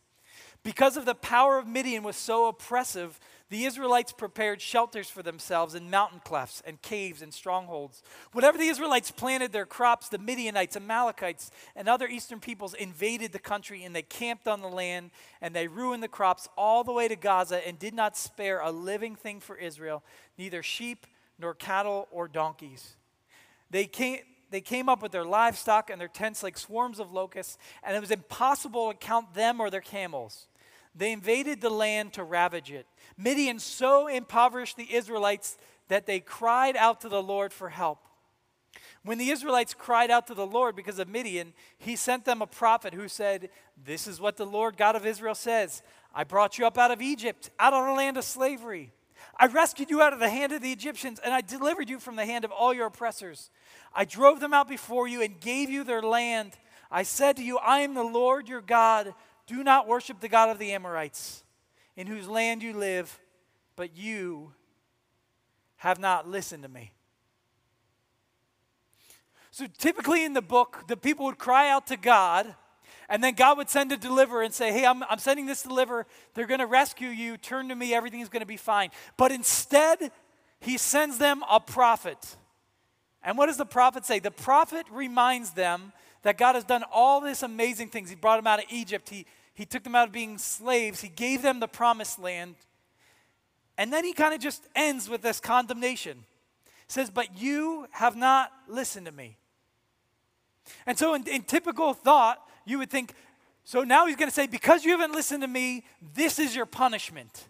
Because 0.61 0.95
of 0.95 1.05
the 1.05 1.15
power 1.15 1.57
of 1.57 1.67
Midian 1.67 2.03
was 2.03 2.15
so 2.15 2.47
oppressive, 2.47 3.19
the 3.49 3.63
Israelites 3.63 4.11
prepared 4.11 4.61
shelters 4.61 5.09
for 5.09 5.23
themselves 5.23 5.73
in 5.73 5.89
mountain 5.89 6.19
clefts 6.23 6.61
and 6.65 6.81
caves 6.81 7.21
and 7.21 7.33
strongholds. 7.33 8.03
Whatever 8.33 8.57
the 8.57 8.67
Israelites 8.67 9.09
planted 9.09 9.53
their 9.53 9.65
crops, 9.65 10.09
the 10.09 10.17
Midianites, 10.17 10.75
and 10.75 10.83
Amalekites, 10.83 11.51
and 11.75 11.87
other 11.87 12.07
eastern 12.07 12.41
peoples 12.41 12.73
invaded 12.73 13.31
the 13.31 13.39
country 13.39 13.83
and 13.83 13.95
they 13.95 14.01
camped 14.01 14.47
on 14.47 14.61
the 14.61 14.67
land 14.67 15.11
and 15.41 15.55
they 15.55 15.67
ruined 15.67 16.03
the 16.03 16.09
crops 16.09 16.49
all 16.57 16.83
the 16.83 16.91
way 16.91 17.07
to 17.07 17.15
Gaza 17.15 17.65
and 17.65 17.79
did 17.79 17.93
not 17.93 18.17
spare 18.17 18.59
a 18.59 18.71
living 18.71 19.15
thing 19.15 19.39
for 19.39 19.55
Israel, 19.55 20.03
neither 20.37 20.61
sheep 20.61 21.07
nor 21.39 21.53
cattle 21.53 22.07
or 22.11 22.27
donkeys. 22.27 22.95
They 23.69 23.85
came, 23.85 24.19
they 24.49 24.61
came 24.61 24.89
up 24.89 25.01
with 25.01 25.11
their 25.11 25.25
livestock 25.25 25.89
and 25.89 25.99
their 25.99 26.07
tents 26.07 26.43
like 26.43 26.57
swarms 26.57 26.99
of 26.99 27.11
locusts, 27.11 27.57
and 27.83 27.95
it 27.95 27.99
was 27.99 28.11
impossible 28.11 28.91
to 28.91 28.97
count 28.97 29.33
them 29.33 29.59
or 29.59 29.69
their 29.69 29.81
camels. 29.81 30.47
They 30.97 31.11
invaded 31.11 31.61
the 31.61 31.69
land 31.69 32.13
to 32.13 32.23
ravage 32.23 32.71
it. 32.71 32.87
Midian 33.17 33.59
so 33.59 34.07
impoverished 34.07 34.77
the 34.77 34.93
Israelites 34.93 35.57
that 35.89 36.05
they 36.05 36.19
cried 36.19 36.75
out 36.75 37.01
to 37.01 37.09
the 37.09 37.21
Lord 37.21 37.53
for 37.53 37.69
help. 37.69 37.99
When 39.03 39.17
the 39.17 39.29
Israelites 39.29 39.73
cried 39.73 40.11
out 40.11 40.27
to 40.27 40.33
the 40.33 40.45
Lord 40.45 40.75
because 40.75 40.99
of 40.99 41.07
Midian, 41.07 41.53
he 41.77 41.95
sent 41.95 42.25
them 42.25 42.41
a 42.41 42.47
prophet 42.47 42.93
who 42.93 43.07
said, 43.07 43.49
This 43.85 44.07
is 44.07 44.19
what 44.19 44.37
the 44.37 44.45
Lord 44.45 44.75
God 44.75 44.95
of 44.95 45.05
Israel 45.05 45.35
says 45.35 45.83
I 46.13 46.23
brought 46.23 46.57
you 46.57 46.65
up 46.65 46.77
out 46.77 46.91
of 46.91 47.01
Egypt, 47.01 47.51
out 47.59 47.73
of 47.73 47.85
the 47.85 47.91
land 47.91 48.17
of 48.17 48.23
slavery. 48.23 48.91
I 49.39 49.47
rescued 49.47 49.89
you 49.89 50.01
out 50.01 50.13
of 50.13 50.19
the 50.19 50.29
hand 50.29 50.51
of 50.51 50.61
the 50.61 50.71
Egyptians, 50.71 51.19
and 51.23 51.33
I 51.33 51.41
delivered 51.41 51.89
you 51.89 51.99
from 51.99 52.15
the 52.15 52.25
hand 52.25 52.43
of 52.43 52.51
all 52.51 52.73
your 52.73 52.87
oppressors. 52.87 53.51
I 53.93 54.03
drove 54.05 54.39
them 54.39 54.53
out 54.53 54.67
before 54.67 55.07
you 55.07 55.21
and 55.21 55.39
gave 55.39 55.69
you 55.69 55.83
their 55.83 56.01
land. 56.01 56.53
I 56.89 57.03
said 57.03 57.37
to 57.37 57.43
you, 57.43 57.57
I 57.59 57.79
am 57.79 57.93
the 57.93 58.03
Lord 58.03 58.47
your 58.49 58.61
God 58.61 59.13
do 59.47 59.63
not 59.63 59.87
worship 59.87 60.19
the 60.19 60.29
God 60.29 60.49
of 60.49 60.59
the 60.59 60.73
Amorites, 60.73 61.43
in 61.95 62.05
whose 62.05 62.27
land 62.27 62.61
you 62.61 62.73
live, 62.73 63.19
but 63.75 63.97
you 63.97 64.53
have 65.77 65.99
not 65.99 66.27
listened 66.27 66.63
to 66.63 66.69
me. 66.69 66.91
So 69.51 69.65
typically 69.77 70.23
in 70.23 70.33
the 70.33 70.41
book, 70.41 70.83
the 70.87 70.97
people 70.97 71.25
would 71.25 71.39
cry 71.39 71.69
out 71.69 71.87
to 71.87 71.97
God, 71.97 72.53
and 73.09 73.23
then 73.23 73.33
God 73.33 73.57
would 73.57 73.69
send 73.69 73.91
a 73.91 73.97
deliverer 73.97 74.43
and 74.43 74.53
say, 74.53 74.71
Hey, 74.71 74.85
I'm, 74.85 75.01
I'm 75.03 75.17
sending 75.17 75.45
this 75.45 75.63
deliverer. 75.63 76.05
They're 76.33 76.45
going 76.45 76.59
to 76.59 76.67
rescue 76.67 77.07
you. 77.07 77.37
Turn 77.37 77.69
to 77.69 77.75
me. 77.75 77.93
Everything's 77.93 78.29
going 78.29 78.41
to 78.41 78.45
be 78.45 78.57
fine. 78.57 78.89
But 79.15 79.31
instead, 79.31 80.11
he 80.59 80.77
sends 80.77 81.17
them 81.17 81.43
a 81.49 81.59
prophet. 81.59 82.35
And 83.23 83.37
what 83.37 83.47
does 83.47 83.57
the 83.57 83.65
prophet 83.65 84.05
say? 84.05 84.19
The 84.19 84.29
prophet 84.29 84.85
reminds 84.91 85.51
them 85.51 85.93
that 86.23 86.37
God 86.37 86.55
has 86.55 86.63
done 86.63 86.83
all 86.91 87.21
these 87.21 87.43
amazing 87.43 87.89
things. 87.89 88.09
He 88.09 88.15
brought 88.15 88.37
them 88.37 88.47
out 88.47 88.59
of 88.59 88.65
Egypt, 88.69 89.09
he, 89.09 89.25
he 89.57 89.65
took 89.65 89.83
them 89.83 89.95
out 89.95 90.09
of 90.09 90.13
being 90.13 90.37
slaves, 90.37 91.01
He 91.01 91.09
gave 91.09 91.41
them 91.41 91.59
the 91.59 91.67
promised 91.67 92.19
land. 92.19 92.53
And 93.75 93.91
then 93.91 94.03
he 94.03 94.13
kind 94.13 94.35
of 94.35 94.39
just 94.39 94.67
ends 94.75 95.09
with 95.09 95.23
this 95.23 95.39
condemnation. 95.39 96.25
He 96.65 96.91
says, 96.93 97.09
But 97.09 97.41
you 97.41 97.87
have 97.89 98.15
not 98.15 98.51
listened 98.67 99.07
to 99.07 99.11
me. 99.11 99.37
And 100.85 100.95
so, 100.95 101.15
in, 101.15 101.27
in 101.27 101.41
typical 101.41 101.95
thought, 101.95 102.37
you 102.65 102.77
would 102.77 102.91
think, 102.91 103.15
so 103.63 103.83
now 103.83 104.05
he's 104.05 104.15
going 104.15 104.29
to 104.29 104.33
say, 104.33 104.45
Because 104.45 104.85
you 104.85 104.91
haven't 104.91 105.13
listened 105.13 105.41
to 105.41 105.47
me, 105.47 105.85
this 106.13 106.37
is 106.37 106.55
your 106.55 106.67
punishment. 106.67 107.47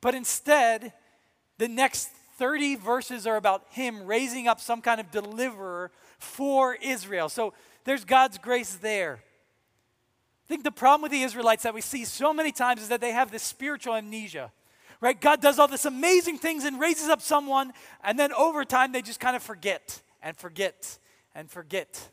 But 0.00 0.14
instead, 0.14 0.94
the 1.58 1.68
next 1.68 2.08
30 2.38 2.76
verses 2.76 3.26
are 3.26 3.36
about 3.36 3.66
him 3.72 4.06
raising 4.06 4.48
up 4.48 4.58
some 4.58 4.80
kind 4.80 5.02
of 5.02 5.10
deliverer 5.10 5.90
for 6.18 6.76
Israel. 6.76 7.28
So 7.28 7.52
there's 7.84 8.06
God's 8.06 8.38
grace 8.38 8.76
there. 8.76 9.20
I 10.50 10.52
think 10.52 10.64
the 10.64 10.72
problem 10.72 11.02
with 11.02 11.12
the 11.12 11.22
Israelites 11.22 11.62
that 11.62 11.74
we 11.74 11.80
see 11.80 12.04
so 12.04 12.34
many 12.34 12.50
times 12.50 12.82
is 12.82 12.88
that 12.88 13.00
they 13.00 13.12
have 13.12 13.30
this 13.30 13.44
spiritual 13.44 13.94
amnesia. 13.94 14.50
Right? 15.00 15.18
God 15.18 15.40
does 15.40 15.60
all 15.60 15.68
this 15.68 15.84
amazing 15.84 16.38
things 16.38 16.64
and 16.64 16.80
raises 16.80 17.08
up 17.08 17.22
someone, 17.22 17.72
and 18.02 18.18
then 18.18 18.32
over 18.32 18.64
time 18.64 18.90
they 18.90 19.00
just 19.00 19.20
kind 19.20 19.36
of 19.36 19.44
forget 19.44 20.02
and 20.20 20.36
forget 20.36 20.98
and 21.36 21.48
forget. 21.48 22.08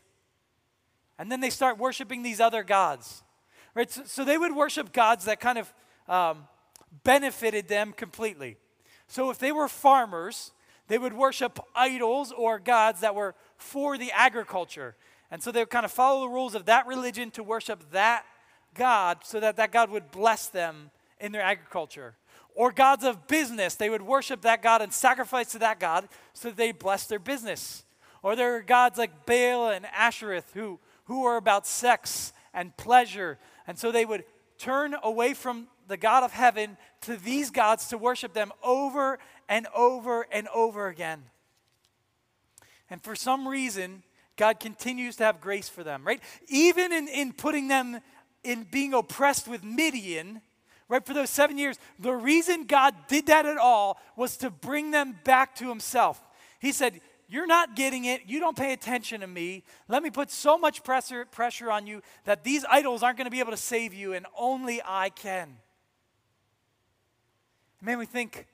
And 1.18 1.32
then 1.32 1.40
they 1.40 1.50
start 1.50 1.78
worshiping 1.78 2.22
these 2.22 2.38
other 2.40 2.62
gods. 2.62 3.24
Right? 3.74 3.90
So, 3.90 4.02
so 4.04 4.24
they 4.24 4.38
would 4.38 4.54
worship 4.54 4.92
gods 4.92 5.24
that 5.24 5.40
kind 5.40 5.58
of 5.58 5.74
um, 6.06 6.46
benefited 7.02 7.66
them 7.66 7.92
completely. 7.92 8.56
So 9.08 9.30
if 9.30 9.40
they 9.40 9.50
were 9.50 9.66
farmers, 9.66 10.52
they 10.86 10.98
would 10.98 11.12
worship 11.12 11.58
idols 11.74 12.30
or 12.30 12.60
gods 12.60 13.00
that 13.00 13.16
were 13.16 13.34
for 13.56 13.98
the 13.98 14.12
agriculture. 14.12 14.94
And 15.30 15.42
so 15.42 15.52
they 15.52 15.60
would 15.60 15.70
kind 15.70 15.84
of 15.84 15.92
follow 15.92 16.22
the 16.22 16.32
rules 16.32 16.54
of 16.54 16.66
that 16.66 16.86
religion 16.86 17.30
to 17.32 17.42
worship 17.42 17.90
that 17.92 18.24
God 18.74 19.18
so 19.24 19.40
that 19.40 19.56
that 19.56 19.72
God 19.72 19.90
would 19.90 20.10
bless 20.10 20.46
them 20.48 20.90
in 21.20 21.32
their 21.32 21.42
agriculture. 21.42 22.14
Or 22.54 22.72
gods 22.72 23.04
of 23.04 23.26
business, 23.28 23.74
they 23.74 23.90
would 23.90 24.02
worship 24.02 24.42
that 24.42 24.62
God 24.62 24.82
and 24.82 24.92
sacrifice 24.92 25.52
to 25.52 25.58
that 25.60 25.78
God 25.78 26.08
so 26.32 26.48
that 26.48 26.56
they 26.56 26.72
bless 26.72 27.06
their 27.06 27.18
business. 27.18 27.84
Or 28.22 28.34
there 28.34 28.56
are 28.56 28.62
gods 28.62 28.98
like 28.98 29.26
Baal 29.26 29.70
and 29.70 29.84
Ashereth 29.86 30.52
who, 30.54 30.80
who 31.04 31.24
are 31.24 31.36
about 31.36 31.66
sex 31.66 32.32
and 32.52 32.76
pleasure. 32.76 33.38
And 33.66 33.78
so 33.78 33.92
they 33.92 34.04
would 34.04 34.24
turn 34.58 34.96
away 35.02 35.34
from 35.34 35.68
the 35.86 35.96
God 35.96 36.24
of 36.24 36.32
heaven 36.32 36.76
to 37.02 37.16
these 37.16 37.50
gods 37.50 37.88
to 37.88 37.98
worship 37.98 38.32
them 38.32 38.52
over 38.62 39.18
and 39.48 39.66
over 39.74 40.26
and 40.32 40.48
over 40.48 40.88
again. 40.88 41.22
And 42.90 43.02
for 43.02 43.14
some 43.14 43.46
reason, 43.46 44.02
God 44.38 44.60
continues 44.60 45.16
to 45.16 45.24
have 45.24 45.40
grace 45.40 45.68
for 45.68 45.84
them, 45.84 46.06
right? 46.06 46.22
Even 46.46 46.92
in, 46.92 47.08
in 47.08 47.34
putting 47.34 47.68
them 47.68 48.00
in 48.42 48.62
being 48.70 48.94
oppressed 48.94 49.48
with 49.48 49.62
Midian, 49.62 50.40
right, 50.88 51.04
for 51.04 51.12
those 51.12 51.28
seven 51.28 51.58
years, 51.58 51.76
the 51.98 52.14
reason 52.14 52.64
God 52.64 52.94
did 53.08 53.26
that 53.26 53.44
at 53.44 53.58
all 53.58 54.00
was 54.16 54.38
to 54.38 54.48
bring 54.48 54.92
them 54.92 55.18
back 55.24 55.56
to 55.56 55.68
Himself. 55.68 56.22
He 56.60 56.72
said, 56.72 57.00
You're 57.28 57.48
not 57.48 57.76
getting 57.76 58.04
it. 58.06 58.22
You 58.26 58.38
don't 58.40 58.56
pay 58.56 58.72
attention 58.72 59.20
to 59.20 59.26
me. 59.26 59.64
Let 59.88 60.02
me 60.02 60.10
put 60.10 60.30
so 60.30 60.56
much 60.56 60.84
pressure, 60.84 61.26
pressure 61.26 61.70
on 61.70 61.86
you 61.86 62.00
that 62.24 62.44
these 62.44 62.64
idols 62.70 63.02
aren't 63.02 63.18
going 63.18 63.26
to 63.26 63.30
be 63.30 63.40
able 63.40 63.50
to 63.50 63.56
save 63.58 63.92
you, 63.92 64.14
and 64.14 64.24
only 64.38 64.80
I 64.84 65.10
can. 65.10 65.56
Man, 67.82 67.98
we 67.98 68.06
think, 68.06 68.46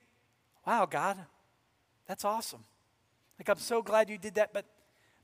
wow, 0.66 0.86
God, 0.86 1.18
that's 2.06 2.24
awesome. 2.24 2.64
Like, 3.38 3.48
I'm 3.48 3.58
so 3.58 3.82
glad 3.82 4.08
you 4.08 4.18
did 4.18 4.34
that. 4.34 4.52
But, 4.52 4.64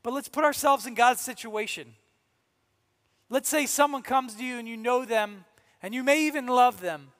but 0.03 0.13
let's 0.13 0.29
put 0.29 0.43
ourselves 0.43 0.85
in 0.85 0.93
God's 0.93 1.21
situation. 1.21 1.93
Let's 3.29 3.49
say 3.49 3.65
someone 3.65 4.01
comes 4.01 4.35
to 4.35 4.43
you 4.43 4.57
and 4.57 4.67
you 4.67 4.77
know 4.77 5.05
them 5.05 5.45
and 5.81 5.93
you 5.93 6.03
may 6.03 6.25
even 6.27 6.47
love 6.47 6.81
them. 6.81 7.11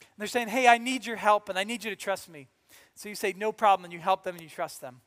And 0.00 0.08
they're 0.18 0.26
saying, 0.26 0.48
hey, 0.48 0.66
I 0.66 0.78
need 0.78 1.06
your 1.06 1.16
help 1.16 1.48
and 1.48 1.58
I 1.58 1.64
need 1.64 1.84
you 1.84 1.90
to 1.90 1.96
trust 1.96 2.28
me. 2.28 2.48
So 2.94 3.08
you 3.08 3.14
say, 3.14 3.34
no 3.36 3.52
problem, 3.52 3.84
and 3.84 3.92
you 3.92 3.98
help 3.98 4.24
them 4.24 4.34
and 4.34 4.42
you 4.42 4.50
trust 4.50 4.80
them. 4.80 5.00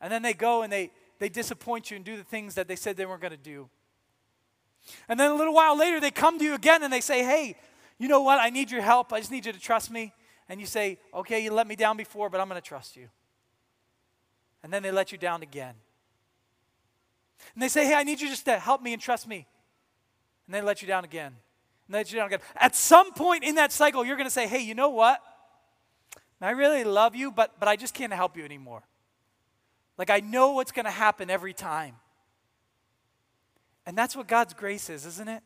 And 0.00 0.10
then 0.10 0.22
they 0.22 0.32
go 0.32 0.62
and 0.62 0.72
they, 0.72 0.90
they 1.18 1.28
disappoint 1.28 1.90
you 1.90 1.96
and 1.96 2.04
do 2.04 2.16
the 2.16 2.24
things 2.24 2.54
that 2.54 2.68
they 2.68 2.76
said 2.76 2.96
they 2.96 3.06
weren't 3.06 3.20
going 3.20 3.32
to 3.32 3.36
do. 3.36 3.68
And 5.08 5.18
then 5.18 5.30
a 5.30 5.34
little 5.34 5.52
while 5.52 5.76
later, 5.76 6.00
they 6.00 6.10
come 6.10 6.38
to 6.38 6.44
you 6.44 6.54
again 6.54 6.82
and 6.82 6.92
they 6.92 7.00
say, 7.00 7.22
hey, 7.22 7.56
you 7.98 8.08
know 8.08 8.22
what? 8.22 8.38
I 8.40 8.50
need 8.50 8.70
your 8.70 8.80
help. 8.80 9.12
I 9.12 9.18
just 9.18 9.30
need 9.30 9.44
you 9.44 9.52
to 9.52 9.60
trust 9.60 9.90
me. 9.90 10.14
And 10.48 10.60
you 10.60 10.66
say, 10.66 10.98
okay, 11.12 11.40
you 11.42 11.52
let 11.52 11.66
me 11.66 11.76
down 11.76 11.96
before, 11.96 12.30
but 12.30 12.40
I'm 12.40 12.48
going 12.48 12.60
to 12.60 12.66
trust 12.66 12.96
you. 12.96 13.08
And 14.62 14.72
then 14.72 14.82
they 14.82 14.90
let 14.90 15.12
you 15.12 15.18
down 15.18 15.42
again. 15.42 15.74
And 17.54 17.62
they 17.62 17.68
say, 17.68 17.86
hey, 17.86 17.94
I 17.94 18.02
need 18.02 18.20
you 18.20 18.28
just 18.28 18.44
to 18.46 18.58
help 18.58 18.82
me 18.82 18.92
and 18.92 19.00
trust 19.00 19.26
me. 19.26 19.46
And 20.46 20.54
they 20.54 20.60
let 20.60 20.82
you 20.82 20.88
down 20.88 21.04
again. 21.04 21.32
And 21.86 21.94
they 21.94 21.98
let 21.98 22.12
you 22.12 22.18
down 22.18 22.26
again. 22.26 22.40
At 22.56 22.74
some 22.74 23.12
point 23.12 23.44
in 23.44 23.54
that 23.56 23.72
cycle, 23.72 24.04
you're 24.04 24.16
going 24.16 24.26
to 24.26 24.32
say, 24.32 24.46
hey, 24.46 24.60
you 24.60 24.74
know 24.74 24.90
what? 24.90 25.20
I 26.40 26.50
really 26.50 26.84
love 26.84 27.16
you, 27.16 27.30
but, 27.30 27.58
but 27.58 27.68
I 27.68 27.76
just 27.76 27.94
can't 27.94 28.12
help 28.12 28.36
you 28.36 28.44
anymore. 28.44 28.82
Like, 29.96 30.10
I 30.10 30.20
know 30.20 30.52
what's 30.52 30.70
going 30.70 30.84
to 30.84 30.90
happen 30.90 31.30
every 31.30 31.52
time. 31.52 31.96
And 33.86 33.98
that's 33.98 34.14
what 34.14 34.28
God's 34.28 34.54
grace 34.54 34.90
is, 34.90 35.04
isn't 35.04 35.28
it? 35.28 35.42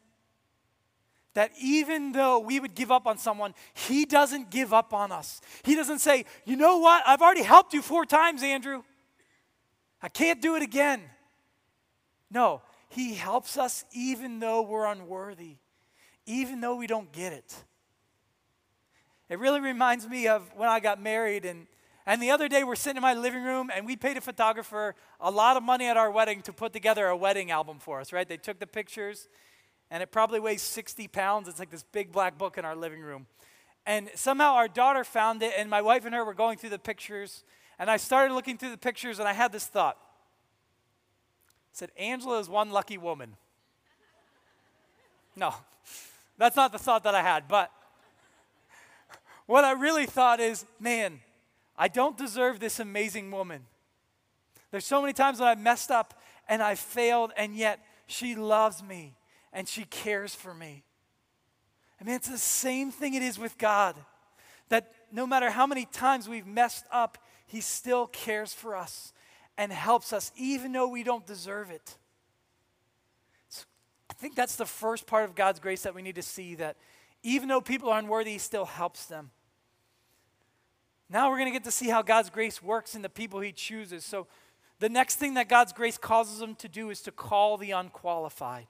that 1.34 1.50
even 1.60 2.12
though 2.12 2.38
we 2.38 2.60
would 2.60 2.74
give 2.74 2.90
up 2.90 3.06
on 3.06 3.18
someone, 3.18 3.54
He 3.72 4.04
doesn't 4.04 4.50
give 4.50 4.74
up 4.74 4.92
on 4.92 5.12
us. 5.12 5.40
He 5.62 5.74
doesn't 5.74 6.00
say, 6.00 6.24
You 6.44 6.56
know 6.56 6.78
what? 6.78 7.02
I've 7.06 7.22
already 7.22 7.42
helped 7.42 7.72
you 7.72 7.82
four 7.82 8.04
times, 8.04 8.42
Andrew. 8.42 8.82
I 10.02 10.08
can't 10.08 10.42
do 10.42 10.56
it 10.56 10.62
again. 10.62 11.02
No, 12.30 12.62
He 12.88 13.14
helps 13.14 13.56
us 13.56 13.84
even 13.92 14.40
though 14.40 14.62
we're 14.62 14.86
unworthy, 14.86 15.56
even 16.26 16.60
though 16.60 16.76
we 16.76 16.86
don't 16.86 17.12
get 17.12 17.32
it. 17.32 17.54
It 19.28 19.38
really 19.38 19.60
reminds 19.60 20.06
me 20.08 20.28
of 20.28 20.50
when 20.56 20.68
I 20.68 20.80
got 20.80 21.00
married 21.00 21.44
and 21.44 21.66
and 22.04 22.20
the 22.20 22.30
other 22.32 22.48
day, 22.48 22.64
we're 22.64 22.74
sitting 22.74 22.96
in 22.96 23.02
my 23.02 23.14
living 23.14 23.44
room, 23.44 23.70
and 23.74 23.86
we 23.86 23.94
paid 23.94 24.16
a 24.16 24.20
photographer 24.20 24.96
a 25.20 25.30
lot 25.30 25.56
of 25.56 25.62
money 25.62 25.86
at 25.86 25.96
our 25.96 26.10
wedding 26.10 26.42
to 26.42 26.52
put 26.52 26.72
together 26.72 27.06
a 27.06 27.16
wedding 27.16 27.52
album 27.52 27.78
for 27.78 28.00
us, 28.00 28.12
right? 28.12 28.28
They 28.28 28.36
took 28.36 28.58
the 28.58 28.66
pictures, 28.66 29.28
and 29.90 30.02
it 30.02 30.10
probably 30.10 30.40
weighs 30.40 30.62
60 30.62 31.06
pounds. 31.08 31.46
It's 31.46 31.60
like 31.60 31.70
this 31.70 31.84
big 31.84 32.10
black 32.10 32.38
book 32.38 32.58
in 32.58 32.64
our 32.64 32.74
living 32.74 33.02
room. 33.02 33.26
And 33.86 34.10
somehow 34.16 34.54
our 34.54 34.66
daughter 34.66 35.04
found 35.04 35.42
it, 35.42 35.52
and 35.56 35.70
my 35.70 35.80
wife 35.80 36.04
and 36.04 36.14
her 36.14 36.24
were 36.24 36.34
going 36.34 36.58
through 36.58 36.70
the 36.70 36.78
pictures. 36.78 37.44
And 37.82 37.90
I 37.90 37.96
started 37.96 38.32
looking 38.32 38.58
through 38.58 38.70
the 38.70 38.78
pictures, 38.78 39.18
and 39.18 39.26
I 39.26 39.32
had 39.32 39.50
this 39.50 39.66
thought. 39.66 39.96
I 39.98 41.72
said, 41.72 41.90
Angela 41.98 42.38
is 42.38 42.48
one 42.48 42.70
lucky 42.70 42.96
woman. 42.96 43.34
No, 45.34 45.52
that's 46.38 46.54
not 46.54 46.70
the 46.70 46.78
thought 46.78 47.02
that 47.02 47.16
I 47.16 47.22
had. 47.22 47.48
But 47.48 47.72
what 49.46 49.64
I 49.64 49.72
really 49.72 50.06
thought 50.06 50.38
is, 50.38 50.64
man, 50.78 51.18
I 51.76 51.88
don't 51.88 52.16
deserve 52.16 52.60
this 52.60 52.78
amazing 52.78 53.32
woman. 53.32 53.62
There's 54.70 54.86
so 54.86 55.00
many 55.00 55.12
times 55.12 55.40
when 55.40 55.48
I 55.48 55.56
messed 55.56 55.90
up 55.90 56.14
and 56.48 56.62
I 56.62 56.76
failed, 56.76 57.32
and 57.36 57.56
yet 57.56 57.80
she 58.06 58.36
loves 58.36 58.80
me 58.80 59.16
and 59.52 59.66
she 59.66 59.86
cares 59.86 60.36
for 60.36 60.54
me. 60.54 60.84
I 62.00 62.04
mean, 62.04 62.14
it's 62.14 62.28
the 62.28 62.38
same 62.38 62.92
thing 62.92 63.14
it 63.14 63.22
is 63.22 63.40
with 63.40 63.58
God. 63.58 63.96
That 64.68 64.92
no 65.10 65.26
matter 65.26 65.50
how 65.50 65.66
many 65.66 65.84
times 65.86 66.28
we've 66.28 66.46
messed 66.46 66.84
up, 66.92 67.18
He 67.52 67.60
still 67.60 68.06
cares 68.06 68.54
for 68.54 68.74
us 68.74 69.12
and 69.58 69.70
helps 69.70 70.14
us, 70.14 70.32
even 70.36 70.72
though 70.72 70.88
we 70.88 71.02
don't 71.02 71.26
deserve 71.26 71.70
it. 71.70 71.98
So 73.50 73.64
I 74.08 74.14
think 74.14 74.34
that's 74.34 74.56
the 74.56 74.64
first 74.64 75.06
part 75.06 75.26
of 75.26 75.34
God's 75.34 75.60
grace 75.60 75.82
that 75.82 75.94
we 75.94 76.00
need 76.00 76.14
to 76.14 76.22
see 76.22 76.54
that 76.54 76.78
even 77.22 77.50
though 77.50 77.60
people 77.60 77.90
are 77.90 77.98
unworthy, 77.98 78.32
He 78.32 78.38
still 78.38 78.64
helps 78.64 79.04
them. 79.04 79.32
Now 81.10 81.28
we're 81.28 81.36
going 81.36 81.48
to 81.48 81.52
get 81.52 81.64
to 81.64 81.70
see 81.70 81.90
how 81.90 82.00
God's 82.00 82.30
grace 82.30 82.62
works 82.62 82.94
in 82.94 83.02
the 83.02 83.10
people 83.10 83.40
He 83.40 83.52
chooses. 83.52 84.02
So 84.02 84.28
the 84.78 84.88
next 84.88 85.16
thing 85.16 85.34
that 85.34 85.50
God's 85.50 85.74
grace 85.74 85.98
causes 85.98 86.38
them 86.38 86.54
to 86.54 86.68
do 86.68 86.88
is 86.88 87.02
to 87.02 87.12
call 87.12 87.58
the 87.58 87.72
unqualified 87.72 88.66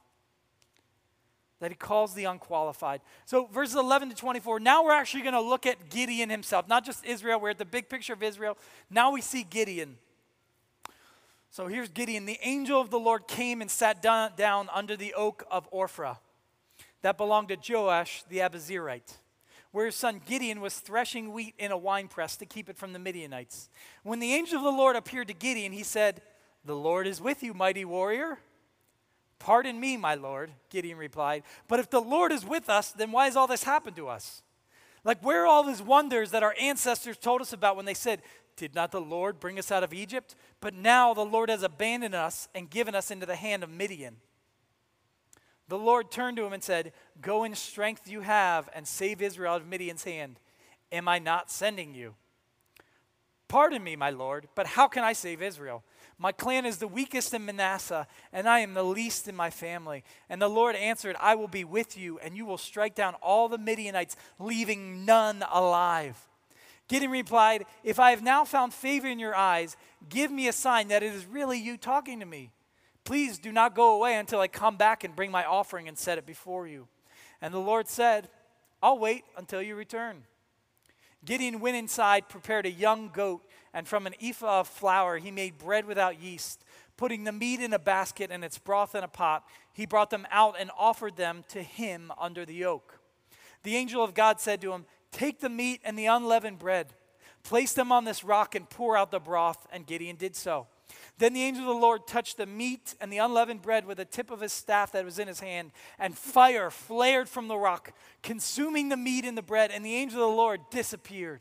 that 1.62 1.71
he 1.71 1.76
calls 1.76 2.12
the 2.14 2.25
unqualified. 2.25 3.00
So, 3.25 3.47
verses 3.47 3.76
11 3.76 4.09
to 4.09 4.16
24, 4.16 4.59
now 4.59 4.83
we're 4.83 4.90
actually 4.90 5.23
going 5.23 5.35
to 5.35 5.40
look 5.40 5.64
at 5.64 5.90
Gideon 5.90 6.28
himself, 6.28 6.66
not 6.66 6.85
just 6.85 7.04
Israel. 7.04 7.38
We're 7.38 7.50
at 7.50 7.59
the 7.59 7.64
big 7.64 7.88
picture 7.88 8.14
of 8.14 8.23
Israel. 8.25 8.59
Now 8.90 9.12
we 9.12 9.21
see 9.21 9.45
Gideon. 9.45 9.97
So, 11.50 11.69
here's 11.69 11.88
Gideon. 11.88 12.26
The 12.26 12.40
angel 12.42 12.81
of 12.81 12.90
the 12.90 12.99
Lord 12.99 13.28
came 13.28 13.61
and 13.61 13.71
sat 13.71 14.02
down, 14.02 14.69
under 14.75 14.97
the 14.97 15.14
oak 15.14 15.45
of 15.52 15.71
Ophrah 15.71 16.16
that 17.02 17.16
belonged 17.16 17.50
to 17.50 17.73
Joash 17.73 18.25
the 18.28 18.38
Abiezrite, 18.38 19.19
where 19.71 19.87
his 19.87 19.95
son 19.95 20.21
Gideon 20.26 20.61
was 20.61 20.81
threshing 20.81 21.33
wheat 21.33 21.54
in 21.59 21.71
a 21.71 21.78
winepress 21.78 22.37
to 22.38 22.45
keep 22.45 22.69
it 22.69 22.76
from 22.76 22.92
the 22.92 22.99
Midianites. 22.99 23.71
When 24.02 24.19
the 24.19 24.35
angel 24.35 24.59
of 24.59 24.64
the 24.64 24.71
Lord 24.71 24.97
appeared 24.97 25.28
to 25.28 25.35
Gideon, 25.35 25.71
he 25.71 25.85
said, 25.85 26.23
The 26.64 26.75
Lord 26.75 27.07
is 27.07 27.21
with 27.21 27.45
you, 27.45 27.54
mighty 27.54 27.85
warrior. 27.85 28.40
Pardon 29.42 29.80
me, 29.80 29.96
my 29.96 30.14
Lord, 30.14 30.52
Gideon 30.70 30.99
replied. 30.99 31.42
But 31.66 31.80
if 31.80 31.90
the 31.90 32.00
Lord 32.00 32.30
is 32.30 32.46
with 32.46 32.70
us, 32.70 32.92
then 32.92 33.11
why 33.11 33.25
has 33.25 33.34
all 33.34 33.49
this 33.49 33.64
happened 33.64 33.96
to 33.96 34.06
us? 34.06 34.44
Like, 35.02 35.20
where 35.20 35.42
are 35.42 35.46
all 35.49 35.64
these 35.64 35.82
wonders 35.82 36.30
that 36.30 36.44
our 36.44 36.54
ancestors 36.61 37.16
told 37.16 37.40
us 37.40 37.52
about 37.52 37.75
when 37.75 37.84
they 37.84 37.92
said, 37.92 38.22
Did 38.54 38.72
not 38.72 38.92
the 38.92 39.00
Lord 39.00 39.40
bring 39.40 39.58
us 39.58 39.72
out 39.72 39.82
of 39.82 39.92
Egypt? 39.92 40.37
But 40.61 40.75
now 40.75 41.12
the 41.12 41.25
Lord 41.25 41.50
has 41.50 41.64
abandoned 41.64 42.14
us 42.14 42.49
and 42.54 42.70
given 42.70 42.94
us 42.94 43.11
into 43.11 43.26
the 43.26 43.34
hand 43.34 43.64
of 43.64 43.70
Midian. 43.70 44.18
The 45.66 45.76
Lord 45.76 46.12
turned 46.12 46.37
to 46.37 46.44
him 46.44 46.52
and 46.52 46.62
said, 46.62 46.92
Go 47.20 47.42
in 47.42 47.56
strength 47.56 48.08
you 48.08 48.20
have 48.20 48.68
and 48.72 48.87
save 48.87 49.20
Israel 49.20 49.54
out 49.54 49.62
of 49.62 49.66
Midian's 49.66 50.04
hand. 50.04 50.38
Am 50.92 51.08
I 51.08 51.18
not 51.18 51.50
sending 51.50 51.96
you? 51.96 52.14
Pardon 53.49 53.82
me, 53.82 53.96
my 53.96 54.11
Lord, 54.11 54.46
but 54.54 54.68
how 54.68 54.87
can 54.87 55.02
I 55.02 55.14
save 55.14 55.42
Israel? 55.42 55.82
My 56.23 56.31
clan 56.31 56.67
is 56.67 56.79
the 56.79 56.87
weakest 56.87 57.35
in 57.35 57.45
Manasseh, 57.45 58.07
and 58.33 58.49
I 58.49 58.61
am 58.61 58.75
the 58.75 58.85
least 58.85 59.26
in 59.26 59.35
my 59.35 59.50
family. 59.50 60.05
And 60.29 60.41
the 60.41 60.49
Lord 60.49 60.76
answered, 60.76 61.17
I 61.19 61.35
will 61.35 61.49
be 61.49 61.64
with 61.64 61.99
you, 61.99 62.21
and 62.21 62.37
you 62.37 62.47
will 62.47 62.59
strike 62.59 62.95
down 62.95 63.14
all 63.14 63.49
the 63.49 63.59
Midianites, 63.59 64.14
leaving 64.38 65.05
none 65.05 65.45
alive. 65.52 66.17
Gideon 66.87 67.11
replied, 67.11 67.64
If 67.83 67.99
I 67.99 68.11
have 68.11 68.23
now 68.23 68.45
found 68.45 68.73
favor 68.73 69.09
in 69.09 69.19
your 69.19 69.35
eyes, 69.35 69.76
give 70.09 70.31
me 70.31 70.47
a 70.47 70.52
sign 70.52 70.87
that 70.88 71.02
it 71.02 71.12
is 71.12 71.26
really 71.26 71.59
you 71.59 71.76
talking 71.76 72.21
to 72.21 72.26
me. 72.26 72.52
Please 73.02 73.37
do 73.37 73.50
not 73.50 73.75
go 73.75 73.97
away 73.97 74.14
until 74.14 74.38
I 74.38 74.47
come 74.47 74.76
back 74.76 75.02
and 75.02 75.17
bring 75.17 75.33
my 75.33 75.45
offering 75.45 75.88
and 75.88 75.99
set 75.99 76.19
it 76.19 76.25
before 76.25 76.69
you. 76.69 76.87
And 77.41 77.52
the 77.52 77.59
Lord 77.59 77.88
said, 77.88 78.29
I'll 78.81 78.97
wait 78.97 79.25
until 79.37 79.61
you 79.61 79.75
return. 79.75 80.23
Gideon 81.25 81.59
went 81.59 81.76
inside, 81.76 82.29
prepared 82.29 82.64
a 82.64 82.71
young 82.71 83.09
goat, 83.09 83.43
and 83.75 83.88
from 83.88 84.07
an 84.07 84.14
ephah 84.21 84.61
of 84.61 84.69
flour 84.69 85.19
he 85.19 85.31
made 85.31 85.59
bread 85.59 85.85
without 85.85 86.21
yeast. 86.21 86.64
Putting 86.97 87.25
the 87.25 87.33
meat 87.33 87.61
in 87.61 87.73
a 87.73 87.79
basket 87.79 88.31
and 88.31 88.45
its 88.45 88.59
broth 88.59 88.95
in 88.95 89.02
a 89.02 89.09
pot, 89.09 89.45
he 89.73 89.87
brought 89.87 90.11
them 90.11 90.26
out 90.31 90.57
and 90.59 90.71
offered 90.79 91.17
them 91.17 91.45
to 91.49 91.62
him 91.62 92.12
under 92.19 92.45
the 92.45 92.64
oak. 92.64 92.99
The 93.62 93.76
angel 93.76 94.05
of 94.05 94.14
God 94.14 94.41
said 94.41 94.61
to 94.61 94.73
him, 94.73 94.85
Take 95.11 95.41
the 95.41 95.49
meat 95.49 95.81
and 95.85 95.99
the 95.99 96.07
unleavened 96.07 96.59
bread, 96.59 96.95
place 97.43 97.73
them 97.73 97.93
on 97.93 98.05
this 98.05 98.25
rock, 98.25 98.55
and 98.55 98.69
pour 98.69 98.97
out 98.97 99.11
the 99.11 99.21
broth. 99.21 99.67
And 99.73 99.87
Gideon 99.87 100.17
did 100.17 100.37
so. 100.37 100.67
Then 101.19 101.33
the 101.33 101.43
angel 101.43 101.62
of 101.62 101.69
the 101.69 101.81
Lord 101.81 102.07
touched 102.07 102.37
the 102.37 102.47
meat 102.47 102.95
and 103.00 103.12
the 103.12 103.19
unleavened 103.19 103.62
bread 103.62 103.87
with 103.87 103.99
the 103.99 104.05
tip 104.05 104.31
of 104.31 104.41
his 104.41 104.52
staff 104.52 104.93
that 104.93 105.05
was 105.05 105.19
in 105.19 105.29
his 105.29 105.41
hand, 105.41 105.73
and 105.99 106.17
fire 106.17 106.71
flared 106.71 107.29
from 107.29 107.49
the 107.49 107.57
rock, 107.57 107.93
consuming 108.23 108.88
the 108.88 108.97
meat 108.97 109.25
and 109.25 109.37
the 109.37 109.43
bread, 109.43 109.71
and 109.71 109.85
the 109.85 109.95
angel 109.95 110.23
of 110.23 110.31
the 110.31 110.37
Lord 110.37 110.61
disappeared. 110.71 111.41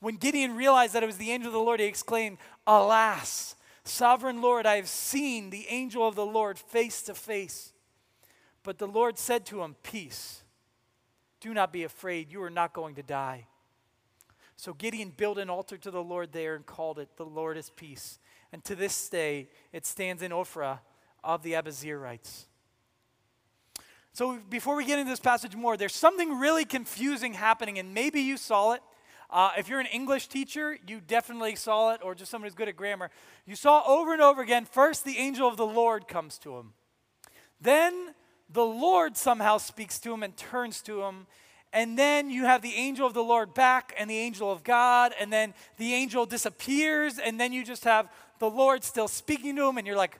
When 0.00 0.16
Gideon 0.16 0.56
realized 0.56 0.94
that 0.94 1.02
it 1.02 1.06
was 1.06 1.16
the 1.16 1.32
angel 1.32 1.48
of 1.48 1.54
the 1.54 1.60
Lord, 1.60 1.80
he 1.80 1.86
exclaimed, 1.86 2.38
Alas, 2.66 3.56
sovereign 3.84 4.42
Lord, 4.42 4.66
I 4.66 4.76
have 4.76 4.88
seen 4.88 5.50
the 5.50 5.66
angel 5.68 6.06
of 6.06 6.14
the 6.14 6.26
Lord 6.26 6.58
face 6.58 7.02
to 7.02 7.14
face. 7.14 7.72
But 8.62 8.78
the 8.78 8.86
Lord 8.88 9.18
said 9.18 9.46
to 9.46 9.62
him, 9.62 9.76
Peace. 9.82 10.42
Do 11.40 11.54
not 11.54 11.72
be 11.72 11.84
afraid. 11.84 12.32
You 12.32 12.42
are 12.42 12.50
not 12.50 12.72
going 12.72 12.96
to 12.96 13.02
die. 13.02 13.46
So 14.56 14.72
Gideon 14.72 15.12
built 15.16 15.38
an 15.38 15.50
altar 15.50 15.76
to 15.76 15.90
the 15.90 16.02
Lord 16.02 16.32
there 16.32 16.54
and 16.54 16.64
called 16.64 16.98
it, 16.98 17.08
The 17.16 17.24
Lord 17.24 17.56
is 17.56 17.70
Peace. 17.70 18.18
And 18.52 18.64
to 18.64 18.74
this 18.74 19.08
day, 19.08 19.48
it 19.72 19.84
stands 19.86 20.22
in 20.22 20.32
Ophrah 20.32 20.80
of 21.22 21.42
the 21.42 21.52
Abiezrites. 21.52 22.46
So 24.12 24.38
before 24.48 24.76
we 24.76 24.86
get 24.86 24.98
into 24.98 25.10
this 25.10 25.20
passage 25.20 25.54
more, 25.54 25.76
there's 25.76 25.94
something 25.94 26.38
really 26.38 26.64
confusing 26.64 27.34
happening, 27.34 27.78
and 27.78 27.92
maybe 27.92 28.22
you 28.22 28.38
saw 28.38 28.72
it. 28.72 28.80
Uh, 29.30 29.50
if 29.58 29.68
you're 29.68 29.80
an 29.80 29.86
English 29.86 30.28
teacher, 30.28 30.78
you 30.86 31.00
definitely 31.00 31.56
saw 31.56 31.92
it, 31.94 32.00
or 32.02 32.14
just 32.14 32.30
someone 32.30 32.46
who's 32.46 32.54
good 32.54 32.68
at 32.68 32.76
grammar. 32.76 33.10
You 33.46 33.56
saw 33.56 33.82
over 33.86 34.12
and 34.12 34.22
over 34.22 34.42
again 34.42 34.64
first, 34.64 35.04
the 35.04 35.18
angel 35.18 35.48
of 35.48 35.56
the 35.56 35.66
Lord 35.66 36.08
comes 36.08 36.38
to 36.38 36.56
him. 36.56 36.72
Then 37.60 38.14
the 38.48 38.64
Lord 38.64 39.16
somehow 39.16 39.58
speaks 39.58 39.98
to 40.00 40.12
him 40.12 40.22
and 40.22 40.36
turns 40.36 40.80
to 40.82 41.02
him 41.02 41.26
and 41.76 41.98
then 41.98 42.30
you 42.30 42.44
have 42.44 42.62
the 42.62 42.74
angel 42.74 43.06
of 43.06 43.12
the 43.12 43.22
Lord 43.22 43.52
back 43.52 43.94
and 43.98 44.08
the 44.08 44.16
angel 44.16 44.50
of 44.50 44.64
God, 44.64 45.12
and 45.20 45.30
then 45.30 45.52
the 45.76 45.92
angel 45.92 46.24
disappears, 46.24 47.18
and 47.18 47.38
then 47.38 47.52
you 47.52 47.64
just 47.64 47.84
have 47.84 48.10
the 48.38 48.48
Lord 48.48 48.82
still 48.82 49.08
speaking 49.08 49.56
to 49.56 49.68
him, 49.68 49.76
and 49.76 49.86
you're 49.86 49.96
like, 49.96 50.18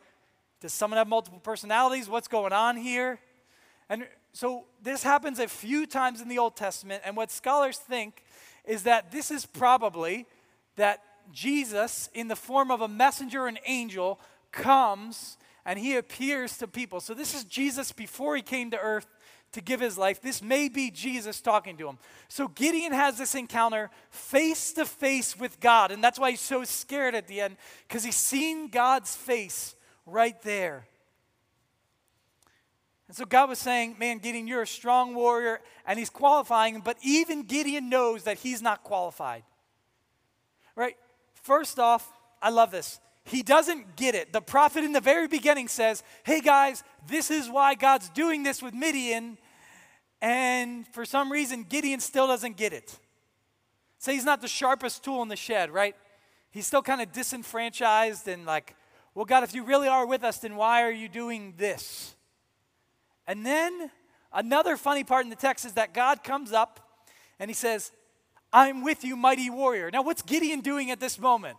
does 0.61 0.75
someone 0.75 0.99
have 0.99 1.09
multiple 1.09 1.41
personalities? 1.41 2.11
What's 2.11 2.29
going 2.29 2.53
on 2.53 2.77
here? 2.77 3.21
And 3.89 4.07
so 4.35 4.65
this 4.83 5.03
happens 5.03 5.39
a 5.39 5.49
few 5.49 5.87
times 5.87 6.21
in 6.21 6.29
the 6.29 6.37
Old 6.37 6.57
Testament, 6.57 7.03
and 7.07 7.17
what 7.17 7.31
scholars 7.31 7.79
think 7.79 8.23
is 8.67 8.83
that 8.83 9.13
this 9.13 9.31
is 9.31 9.47
probably 9.47 10.27
that 10.77 11.03
Jesus, 11.33 12.09
in 12.15 12.29
the 12.29 12.37
form 12.37 12.71
of 12.71 12.81
a 12.81 12.89
messenger, 12.89 13.47
an 13.47 13.59
angel, 13.67 14.21
comes 14.53 15.39
and 15.65 15.79
he 15.79 15.97
appears 15.97 16.59
to 16.59 16.69
people. 16.69 17.01
So 17.01 17.15
this 17.15 17.35
is 17.35 17.45
Jesus 17.45 17.93
before 17.93 18.37
he 18.37 18.43
came 18.43 18.71
to 18.71 18.79
earth 18.79 19.07
to 19.53 19.61
give 19.61 19.81
his 19.81 19.97
life. 19.97 20.21
This 20.21 20.43
may 20.43 20.69
be 20.69 20.91
Jesus 20.91 21.41
talking 21.41 21.77
to 21.79 21.89
him. 21.89 21.99
So 22.29 22.49
Gideon 22.49 22.93
has 22.93 23.19
this 23.19 23.35
encounter 23.35 23.91
face 24.11 24.73
to 24.75 24.85
face 24.85 25.39
with 25.39 25.59
God. 25.61 25.91
And 25.91 26.05
that's 26.05 26.19
why 26.19 26.31
he's 26.31 26.41
so 26.41 26.63
scared 26.65 27.15
at 27.15 27.27
the 27.27 27.41
end, 27.41 27.57
because 27.89 28.05
he's 28.05 28.17
seen 28.17 28.69
God's 28.69 29.17
face 29.17 29.75
right 30.05 30.41
there. 30.43 30.87
And 33.09 33.17
so 33.17 33.25
God 33.25 33.49
was 33.49 33.59
saying, 33.59 33.97
Man, 33.99 34.19
Gideon, 34.19 34.47
you're 34.47 34.63
a 34.63 34.67
strong 34.67 35.15
warrior, 35.15 35.61
and 35.87 35.99
he's 35.99 36.11
qualifying, 36.11 36.81
but 36.81 36.97
even 37.03 37.43
Gideon 37.43 37.89
knows 37.89 38.25
that 38.25 38.39
he's 38.39 38.63
not 38.63 38.83
qualified. 38.83 39.43
Right? 40.75 40.97
First 41.43 41.79
off, 41.79 42.11
I 42.43 42.51
love 42.51 42.71
this. 42.71 43.01
He 43.25 43.43
doesn't 43.43 43.97
get 43.97 44.15
it. 44.15 44.33
The 44.33 44.41
prophet 44.41 44.85
in 44.85 44.93
the 44.93 45.01
very 45.01 45.27
beginning 45.27 45.69
says, 45.69 46.03
Hey 46.25 46.41
guys, 46.41 46.85
this 47.09 47.31
is 47.31 47.49
why 47.49 47.75
God's 47.75 48.09
doing 48.11 48.43
this 48.43 48.63
with 48.63 48.75
Midian 48.75 49.39
and 50.27 50.85
for 50.89 51.05
some 51.05 51.31
reason, 51.31 51.63
Gideon 51.63 52.01
still 52.01 52.27
doesn't 52.27 52.57
get 52.57 52.73
it. 52.73 52.99
Say 53.99 54.15
he's 54.15 54.25
not 54.25 54.41
the 54.41 54.49
sharpest 54.49 55.05
tool 55.05 55.23
in 55.23 55.29
the 55.29 55.37
shed, 55.37 55.71
right? 55.71 55.95
He's 56.51 56.67
still 56.67 56.83
kind 56.83 57.01
of 57.01 57.13
disenfranchised 57.13 58.27
and 58.27 58.45
like, 58.45 58.75
well, 59.15 59.25
God, 59.25 59.45
if 59.45 59.55
you 59.55 59.63
really 59.63 59.87
are 59.87 60.05
with 60.05 60.25
us, 60.25 60.39
then 60.39 60.57
why 60.57 60.83
are 60.83 60.91
you 60.91 61.09
doing 61.09 61.55
this? 61.57 62.16
And 63.27 63.45
then 63.45 63.91
another 64.33 64.77
funny 64.77 65.05
part 65.05 65.25
in 65.25 65.31
the 65.31 65.37
text 65.37 65.65
is 65.65 65.73
that 65.73 65.95
God 65.95 66.23
comes 66.23 66.53
up 66.53 67.03
and 67.39 67.51
he 67.51 67.55
says, 67.55 67.93
I'm 68.53 68.83
with 68.83 69.05
you, 69.05 69.17
mighty 69.17 69.51
warrior. 69.51 69.91
Now, 69.91 70.03
what's 70.03 70.23
Gideon 70.23 70.61
doing 70.61 70.91
at 70.91 71.01
this 71.01 71.19
moment? 71.19 71.59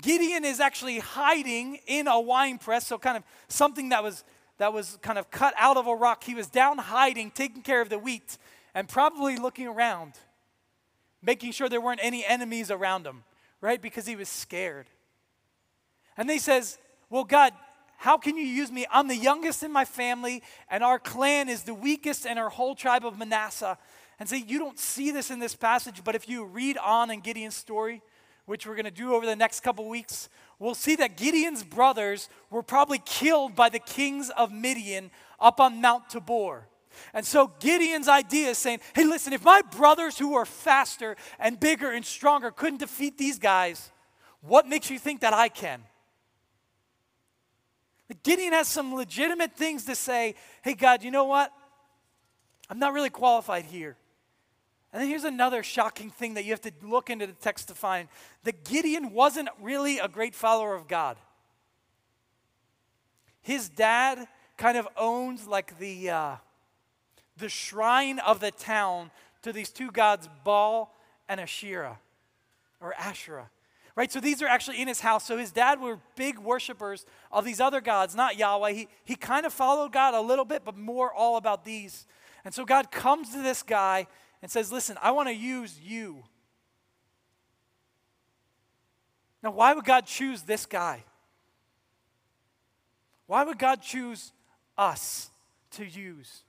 Gideon 0.00 0.44
is 0.44 0.60
actually 0.60 0.98
hiding 0.98 1.78
in 1.86 2.06
a 2.06 2.20
wine 2.20 2.58
press, 2.58 2.86
so 2.86 2.98
kind 2.98 3.16
of 3.16 3.22
something 3.48 3.90
that 3.90 4.02
was 4.02 4.24
that 4.58 4.72
was 4.72 4.98
kind 5.02 5.18
of 5.18 5.30
cut 5.30 5.54
out 5.58 5.76
of 5.76 5.86
a 5.86 5.94
rock. 5.94 6.24
He 6.24 6.34
was 6.34 6.48
down 6.48 6.78
hiding, 6.78 7.30
taking 7.30 7.62
care 7.62 7.82
of 7.82 7.88
the 7.88 7.98
wheat, 7.98 8.38
and 8.74 8.88
probably 8.88 9.36
looking 9.36 9.66
around, 9.66 10.14
making 11.22 11.52
sure 11.52 11.68
there 11.68 11.80
weren't 11.80 12.00
any 12.02 12.24
enemies 12.24 12.70
around 12.70 13.06
him, 13.06 13.24
right? 13.60 13.80
Because 13.80 14.06
he 14.06 14.16
was 14.16 14.28
scared. 14.28 14.86
And 16.16 16.30
he 16.30 16.38
says, 16.38 16.78
Well, 17.10 17.24
God, 17.24 17.52
how 17.96 18.18
can 18.18 18.36
you 18.36 18.44
use 18.44 18.70
me? 18.70 18.86
I'm 18.90 19.08
the 19.08 19.16
youngest 19.16 19.62
in 19.62 19.72
my 19.72 19.84
family, 19.84 20.42
and 20.70 20.84
our 20.84 20.98
clan 20.98 21.48
is 21.48 21.62
the 21.62 21.74
weakest 21.74 22.26
in 22.26 22.38
our 22.38 22.50
whole 22.50 22.74
tribe 22.74 23.04
of 23.06 23.18
Manasseh. 23.18 23.78
And 24.18 24.28
say, 24.28 24.38
You 24.46 24.58
don't 24.58 24.78
see 24.78 25.10
this 25.10 25.30
in 25.30 25.38
this 25.38 25.54
passage, 25.54 26.02
but 26.04 26.14
if 26.14 26.28
you 26.28 26.44
read 26.44 26.78
on 26.78 27.10
in 27.10 27.20
Gideon's 27.20 27.56
story, 27.56 28.02
which 28.46 28.66
we're 28.66 28.74
going 28.74 28.84
to 28.84 28.90
do 28.90 29.14
over 29.14 29.26
the 29.26 29.36
next 29.36 29.60
couple 29.60 29.88
weeks, 29.88 30.28
we'll 30.58 30.74
see 30.74 30.96
that 30.96 31.16
Gideon's 31.16 31.64
brothers 31.64 32.28
were 32.50 32.62
probably 32.62 32.98
killed 33.04 33.54
by 33.54 33.68
the 33.68 33.78
kings 33.78 34.30
of 34.30 34.52
Midian 34.52 35.10
up 35.40 35.60
on 35.60 35.80
Mount 35.80 36.08
Tabor. 36.08 36.66
And 37.12 37.26
so 37.26 37.52
Gideon's 37.60 38.08
idea 38.08 38.50
is 38.50 38.58
saying, 38.58 38.80
hey, 38.94 39.04
listen, 39.04 39.32
if 39.32 39.44
my 39.44 39.60
brothers 39.76 40.16
who 40.16 40.34
are 40.34 40.46
faster 40.46 41.16
and 41.38 41.60
bigger 41.60 41.90
and 41.90 42.04
stronger 42.04 42.50
couldn't 42.50 42.78
defeat 42.78 43.18
these 43.18 43.38
guys, 43.38 43.90
what 44.40 44.66
makes 44.66 44.90
you 44.90 44.98
think 44.98 45.20
that 45.20 45.34
I 45.34 45.48
can? 45.48 45.82
Gideon 48.22 48.52
has 48.52 48.68
some 48.68 48.94
legitimate 48.94 49.56
things 49.56 49.84
to 49.84 49.94
say, 49.94 50.34
hey, 50.62 50.74
God, 50.74 51.02
you 51.02 51.10
know 51.10 51.24
what? 51.24 51.52
I'm 52.70 52.78
not 52.78 52.92
really 52.92 53.10
qualified 53.10 53.64
here. 53.64 53.96
And 54.92 55.02
then 55.02 55.08
here's 55.08 55.24
another 55.24 55.62
shocking 55.62 56.10
thing 56.10 56.34
that 56.34 56.44
you 56.44 56.52
have 56.52 56.60
to 56.62 56.72
look 56.82 57.10
into 57.10 57.26
the 57.26 57.32
text 57.32 57.68
to 57.68 57.74
find 57.74 58.08
that 58.44 58.64
Gideon 58.64 59.12
wasn't 59.12 59.48
really 59.60 59.98
a 59.98 60.08
great 60.08 60.34
follower 60.34 60.74
of 60.74 60.88
God. 60.88 61.16
His 63.42 63.68
dad 63.68 64.26
kind 64.56 64.78
of 64.78 64.88
owns 64.96 65.46
like 65.46 65.78
the, 65.78 66.10
uh, 66.10 66.36
the 67.36 67.48
shrine 67.48 68.18
of 68.20 68.40
the 68.40 68.50
town 68.50 69.10
to 69.42 69.52
these 69.52 69.70
two 69.70 69.90
gods, 69.90 70.28
Baal 70.44 70.94
and 71.28 71.40
Asherah, 71.40 71.98
or 72.80 72.94
Asherah. 72.94 73.50
Right? 73.96 74.12
So 74.12 74.20
these 74.20 74.42
are 74.42 74.46
actually 74.46 74.80
in 74.80 74.88
his 74.88 75.00
house. 75.00 75.24
So 75.24 75.38
his 75.38 75.50
dad 75.50 75.80
were 75.80 75.98
big 76.16 76.38
worshipers 76.38 77.06
of 77.32 77.46
these 77.46 77.60
other 77.60 77.80
gods, 77.80 78.14
not 78.14 78.36
Yahweh. 78.36 78.72
He, 78.72 78.88
he 79.04 79.16
kind 79.16 79.46
of 79.46 79.52
followed 79.54 79.90
God 79.90 80.12
a 80.12 80.20
little 80.20 80.44
bit, 80.44 80.64
but 80.64 80.76
more 80.76 81.12
all 81.12 81.38
about 81.38 81.64
these. 81.64 82.06
And 82.44 82.52
so 82.52 82.66
God 82.66 82.90
comes 82.90 83.32
to 83.32 83.42
this 83.42 83.62
guy 83.62 84.06
and 84.42 84.50
says, 84.50 84.70
Listen, 84.70 84.98
I 85.02 85.12
want 85.12 85.28
to 85.28 85.34
use 85.34 85.80
you. 85.82 86.22
Now, 89.42 89.50
why 89.52 89.72
would 89.72 89.84
God 89.84 90.06
choose 90.06 90.42
this 90.42 90.66
guy? 90.66 91.04
Why 93.26 93.44
would 93.44 93.58
God 93.58 93.82
choose 93.82 94.32
us 94.76 95.30
to 95.72 95.84
use? 95.84 96.42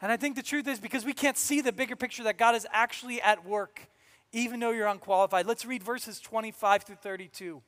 And 0.00 0.12
I 0.12 0.16
think 0.16 0.36
the 0.36 0.42
truth 0.42 0.68
is 0.68 0.78
because 0.78 1.04
we 1.04 1.12
can't 1.12 1.36
see 1.36 1.60
the 1.60 1.72
bigger 1.72 1.96
picture 1.96 2.22
that 2.24 2.38
God 2.38 2.54
is 2.54 2.66
actually 2.72 3.20
at 3.20 3.44
work, 3.44 3.88
even 4.32 4.60
though 4.60 4.70
you're 4.70 4.86
unqualified. 4.86 5.46
Let's 5.46 5.64
read 5.64 5.82
verses 5.82 6.20
25 6.20 6.82
through 6.82 6.96
32. 6.96 7.62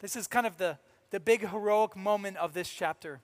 This 0.00 0.16
is 0.16 0.26
kind 0.26 0.46
of 0.46 0.58
the, 0.58 0.78
the 1.10 1.20
big 1.20 1.48
heroic 1.48 1.96
moment 1.96 2.36
of 2.36 2.54
this 2.54 2.68
chapter. 2.68 3.20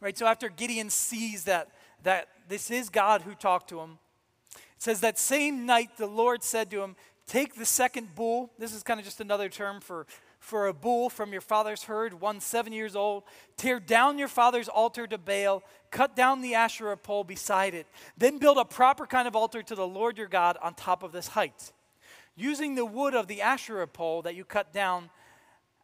Right? 0.00 0.16
So 0.16 0.26
after 0.26 0.48
Gideon 0.48 0.90
sees 0.90 1.44
that, 1.44 1.68
that 2.02 2.28
this 2.48 2.70
is 2.70 2.88
God 2.88 3.22
who 3.22 3.34
talked 3.34 3.68
to 3.70 3.80
him, 3.80 3.98
it 4.54 4.82
says 4.82 5.00
that 5.00 5.18
same 5.18 5.66
night 5.66 5.96
the 5.96 6.06
Lord 6.06 6.42
said 6.42 6.70
to 6.70 6.82
him, 6.82 6.96
Take 7.26 7.56
the 7.56 7.66
second 7.66 8.14
bull. 8.14 8.52
This 8.56 8.72
is 8.72 8.84
kind 8.84 9.00
of 9.00 9.04
just 9.04 9.20
another 9.20 9.48
term 9.48 9.80
for 9.80 10.06
for 10.46 10.68
a 10.68 10.72
bull 10.72 11.10
from 11.10 11.32
your 11.32 11.40
father's 11.40 11.82
herd, 11.82 12.20
one 12.20 12.38
seven 12.38 12.72
years 12.72 12.94
old. 12.94 13.24
Tear 13.56 13.80
down 13.80 14.16
your 14.16 14.28
father's 14.28 14.68
altar 14.68 15.04
to 15.08 15.18
Baal, 15.18 15.64
cut 15.90 16.14
down 16.14 16.40
the 16.40 16.54
Asherah 16.54 16.96
pole 16.96 17.24
beside 17.24 17.74
it. 17.74 17.88
Then 18.16 18.38
build 18.38 18.56
a 18.56 18.64
proper 18.64 19.06
kind 19.06 19.26
of 19.26 19.34
altar 19.34 19.60
to 19.64 19.74
the 19.74 19.86
Lord 19.86 20.16
your 20.16 20.28
God 20.28 20.56
on 20.62 20.74
top 20.74 21.02
of 21.02 21.10
this 21.10 21.26
height. 21.26 21.72
Using 22.36 22.76
the 22.76 22.84
wood 22.84 23.12
of 23.12 23.26
the 23.26 23.42
Asherah 23.42 23.88
pole 23.88 24.22
that 24.22 24.36
you 24.36 24.44
cut 24.44 24.72
down 24.72 25.10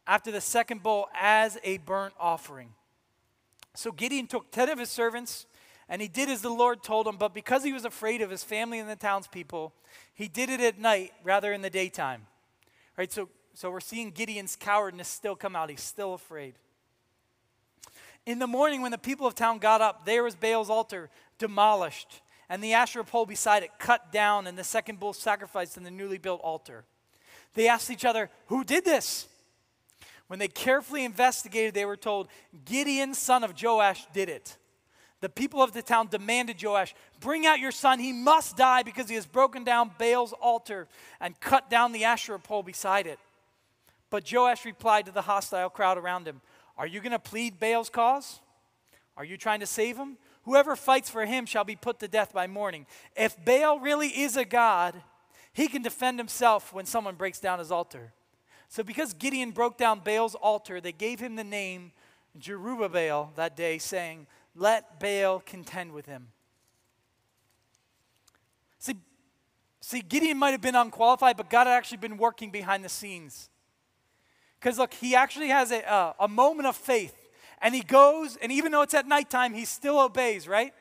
after 0.07 0.31
the 0.31 0.39
second 0.39 0.81
bull 0.81 1.09
as 1.13 1.57
a 1.65 1.79
burnt 1.79 2.13
offering. 2.17 2.69
So 3.75 3.91
Gideon 3.91 4.27
took 4.27 4.49
10 4.51 4.69
of 4.69 4.79
his 4.79 4.89
servants, 4.89 5.45
and 5.89 6.01
he 6.01 6.07
did 6.07 6.29
as 6.29 6.41
the 6.41 6.49
Lord 6.49 6.83
told 6.83 7.05
him, 7.05 7.17
but 7.17 7.33
because 7.33 7.65
he 7.65 7.73
was 7.73 7.83
afraid 7.83 8.21
of 8.21 8.29
his 8.29 8.45
family 8.45 8.79
and 8.79 8.89
the 8.89 8.95
townspeople, 8.95 9.73
he 10.13 10.29
did 10.29 10.49
it 10.49 10.61
at 10.61 10.79
night 10.79 11.11
rather 11.21 11.51
in 11.51 11.61
the 11.61 11.69
daytime. 11.69 12.27
Right? 12.97 13.11
So 13.11 13.27
so 13.53 13.69
we're 13.69 13.79
seeing 13.79 14.11
Gideon's 14.11 14.55
cowardness 14.55 15.07
still 15.07 15.35
come 15.35 15.55
out. 15.55 15.69
He's 15.69 15.81
still 15.81 16.13
afraid. 16.13 16.55
In 18.25 18.39
the 18.39 18.47
morning, 18.47 18.81
when 18.81 18.91
the 18.91 18.97
people 18.97 19.27
of 19.27 19.35
town 19.35 19.59
got 19.59 19.81
up, 19.81 20.05
there 20.05 20.23
was 20.23 20.35
Baal's 20.35 20.69
altar 20.69 21.09
demolished, 21.37 22.21
and 22.49 22.63
the 22.63 22.73
Asherah 22.73 23.03
pole 23.03 23.25
beside 23.25 23.63
it 23.63 23.71
cut 23.79 24.11
down, 24.11 24.47
and 24.47 24.57
the 24.57 24.63
second 24.63 24.99
bull 24.99 25.13
sacrificed 25.13 25.77
in 25.77 25.83
the 25.83 25.91
newly 25.91 26.17
built 26.17 26.41
altar. 26.41 26.85
They 27.53 27.67
asked 27.67 27.91
each 27.91 28.05
other, 28.05 28.29
Who 28.47 28.63
did 28.63 28.85
this? 28.85 29.27
When 30.27 30.39
they 30.39 30.47
carefully 30.47 31.03
investigated, 31.03 31.73
they 31.73 31.85
were 31.85 31.97
told, 31.97 32.29
Gideon, 32.65 33.13
son 33.13 33.43
of 33.43 33.61
Joash, 33.61 34.07
did 34.13 34.29
it. 34.29 34.57
The 35.19 35.29
people 35.29 35.61
of 35.61 35.73
the 35.73 35.81
town 35.81 36.07
demanded 36.07 36.61
Joash, 36.63 36.95
Bring 37.19 37.45
out 37.45 37.59
your 37.59 37.71
son. 37.71 37.99
He 37.99 38.13
must 38.13 38.57
die 38.57 38.83
because 38.83 39.09
he 39.09 39.15
has 39.15 39.25
broken 39.25 39.63
down 39.63 39.91
Baal's 39.99 40.33
altar 40.33 40.87
and 41.19 41.39
cut 41.39 41.69
down 41.69 41.91
the 41.91 42.05
Asherah 42.05 42.39
pole 42.39 42.63
beside 42.63 43.05
it. 43.05 43.19
But 44.13 44.31
Joash 44.31 44.63
replied 44.63 45.07
to 45.07 45.11
the 45.11 45.23
hostile 45.23 45.71
crowd 45.71 45.97
around 45.97 46.27
him 46.27 46.39
Are 46.77 46.85
you 46.85 46.99
going 46.99 47.13
to 47.13 47.17
plead 47.17 47.59
Baal's 47.59 47.89
cause? 47.89 48.41
Are 49.17 49.25
you 49.25 49.37
trying 49.37 49.59
to 49.61 49.65
save 49.65 49.97
him? 49.97 50.17
Whoever 50.43 50.75
fights 50.75 51.09
for 51.09 51.25
him 51.25 51.47
shall 51.47 51.63
be 51.63 51.75
put 51.75 51.97
to 51.97 52.07
death 52.07 52.31
by 52.31 52.45
morning. 52.45 52.85
If 53.15 53.43
Baal 53.43 53.79
really 53.79 54.09
is 54.09 54.37
a 54.37 54.45
god, 54.45 55.01
he 55.51 55.67
can 55.67 55.81
defend 55.81 56.19
himself 56.19 56.71
when 56.71 56.85
someone 56.85 57.15
breaks 57.15 57.39
down 57.39 57.57
his 57.57 57.71
altar. 57.71 58.13
So, 58.69 58.83
because 58.83 59.15
Gideon 59.15 59.49
broke 59.49 59.79
down 59.79 60.01
Baal's 60.01 60.35
altar, 60.35 60.79
they 60.79 60.91
gave 60.91 61.19
him 61.19 61.35
the 61.35 61.43
name 61.43 61.91
Jerubbaal 62.39 63.33
that 63.33 63.57
day, 63.57 63.79
saying, 63.79 64.27
Let 64.55 64.99
Baal 64.99 65.39
contend 65.39 65.91
with 65.91 66.05
him. 66.05 66.27
See, 68.77 68.93
see, 69.81 70.01
Gideon 70.01 70.37
might 70.37 70.51
have 70.51 70.61
been 70.61 70.75
unqualified, 70.75 71.35
but 71.35 71.49
God 71.49 71.65
had 71.65 71.73
actually 71.73 71.97
been 71.97 72.17
working 72.17 72.51
behind 72.51 72.85
the 72.85 72.89
scenes. 72.89 73.49
Because 74.63 74.77
look, 74.77 74.93
he 74.93 75.13
actually 75.13 75.49
has 75.49 75.71
a, 75.71 75.91
uh, 75.91 76.13
a 76.21 76.27
moment 76.29 76.67
of 76.67 76.77
faith. 76.77 77.13
And 77.61 77.75
he 77.75 77.81
goes, 77.81 78.37
and 78.37 78.49
even 78.49 78.71
though 78.71 78.81
it's 78.81 78.93
at 78.93 79.05
nighttime, 79.05 79.53
he 79.53 79.65
still 79.65 79.99
obeys, 79.99 80.47
right? 80.47 80.73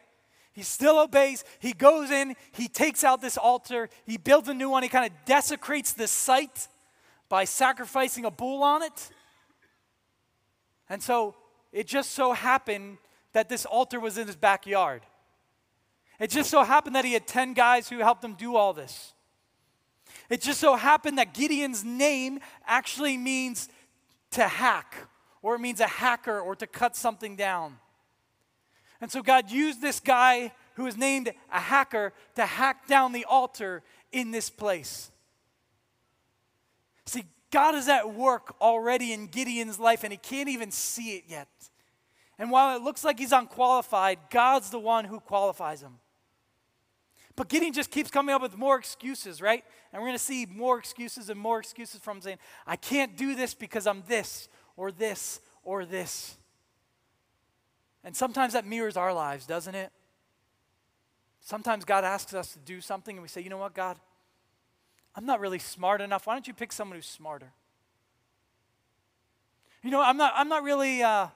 He 0.52 0.62
still 0.62 1.00
obeys. 1.00 1.44
He 1.58 1.72
goes 1.72 2.12
in, 2.12 2.36
he 2.52 2.68
takes 2.68 3.02
out 3.02 3.20
this 3.20 3.36
altar, 3.36 3.88
he 4.06 4.18
builds 4.18 4.48
a 4.48 4.54
new 4.54 4.70
one, 4.70 4.84
he 4.84 4.88
kind 4.88 5.10
of 5.10 5.24
desecrates 5.24 5.94
the 5.94 6.06
site 6.06 6.68
by 7.28 7.42
sacrificing 7.42 8.24
a 8.24 8.30
bull 8.30 8.62
on 8.62 8.82
it. 8.82 9.10
And 10.88 11.02
so 11.02 11.34
it 11.72 11.88
just 11.88 12.12
so 12.12 12.34
happened 12.34 12.98
that 13.32 13.48
this 13.48 13.64
altar 13.64 13.98
was 13.98 14.16
in 14.16 14.28
his 14.28 14.36
backyard. 14.36 15.02
It 16.20 16.30
just 16.30 16.50
so 16.50 16.62
happened 16.62 16.94
that 16.94 17.04
he 17.04 17.14
had 17.14 17.26
10 17.26 17.54
guys 17.54 17.88
who 17.88 17.98
helped 17.98 18.22
him 18.22 18.34
do 18.34 18.54
all 18.54 18.74
this. 18.74 19.12
It 20.32 20.40
just 20.40 20.60
so 20.60 20.76
happened 20.76 21.18
that 21.18 21.34
Gideon's 21.34 21.84
name 21.84 22.40
actually 22.66 23.18
means 23.18 23.68
to 24.30 24.48
hack, 24.48 24.96
or 25.42 25.56
it 25.56 25.58
means 25.58 25.78
a 25.78 25.86
hacker, 25.86 26.40
or 26.40 26.56
to 26.56 26.66
cut 26.66 26.96
something 26.96 27.36
down. 27.36 27.76
And 29.02 29.12
so 29.12 29.20
God 29.20 29.50
used 29.50 29.82
this 29.82 30.00
guy 30.00 30.52
who 30.76 30.86
is 30.86 30.96
named 30.96 31.30
a 31.52 31.60
hacker 31.60 32.14
to 32.36 32.46
hack 32.46 32.86
down 32.86 33.12
the 33.12 33.26
altar 33.26 33.82
in 34.10 34.30
this 34.30 34.48
place. 34.48 35.10
See, 37.04 37.24
God 37.50 37.74
is 37.74 37.86
at 37.90 38.14
work 38.14 38.54
already 38.58 39.12
in 39.12 39.26
Gideon's 39.26 39.78
life, 39.78 40.02
and 40.02 40.14
he 40.14 40.16
can't 40.16 40.48
even 40.48 40.70
see 40.70 41.16
it 41.16 41.24
yet. 41.28 41.48
And 42.38 42.50
while 42.50 42.74
it 42.74 42.80
looks 42.80 43.04
like 43.04 43.18
he's 43.18 43.32
unqualified, 43.32 44.18
God's 44.30 44.70
the 44.70 44.78
one 44.78 45.04
who 45.04 45.20
qualifies 45.20 45.82
him. 45.82 45.98
But 47.34 47.48
Gideon 47.48 47.72
just 47.72 47.90
keeps 47.90 48.10
coming 48.10 48.34
up 48.34 48.42
with 48.42 48.56
more 48.56 48.78
excuses, 48.78 49.40
right? 49.40 49.64
And 49.92 50.02
we're 50.02 50.08
going 50.08 50.18
to 50.18 50.24
see 50.24 50.46
more 50.46 50.78
excuses 50.78 51.30
and 51.30 51.40
more 51.40 51.58
excuses 51.58 52.00
from 52.00 52.20
saying, 52.20 52.38
I 52.66 52.76
can't 52.76 53.16
do 53.16 53.34
this 53.34 53.54
because 53.54 53.86
I'm 53.86 54.02
this 54.06 54.48
or 54.76 54.92
this 54.92 55.40
or 55.64 55.84
this. 55.84 56.36
And 58.04 58.14
sometimes 58.14 58.52
that 58.52 58.66
mirrors 58.66 58.96
our 58.96 59.14
lives, 59.14 59.46
doesn't 59.46 59.74
it? 59.74 59.90
Sometimes 61.40 61.84
God 61.84 62.04
asks 62.04 62.34
us 62.34 62.52
to 62.52 62.58
do 62.58 62.80
something 62.80 63.16
and 63.16 63.22
we 63.22 63.28
say, 63.28 63.40
you 63.40 63.50
know 63.50 63.58
what, 63.58 63.74
God? 63.74 63.98
I'm 65.14 65.26
not 65.26 65.40
really 65.40 65.58
smart 65.58 66.00
enough. 66.00 66.26
Why 66.26 66.34
don't 66.34 66.46
you 66.46 66.54
pick 66.54 66.72
someone 66.72 66.96
who's 66.96 67.06
smarter? 67.06 67.52
You 69.82 69.90
know, 69.90 70.00
I'm 70.00 70.16
not, 70.16 70.32
I'm 70.36 70.48
not 70.48 70.62
really, 70.62 71.02
uh, 71.02 71.26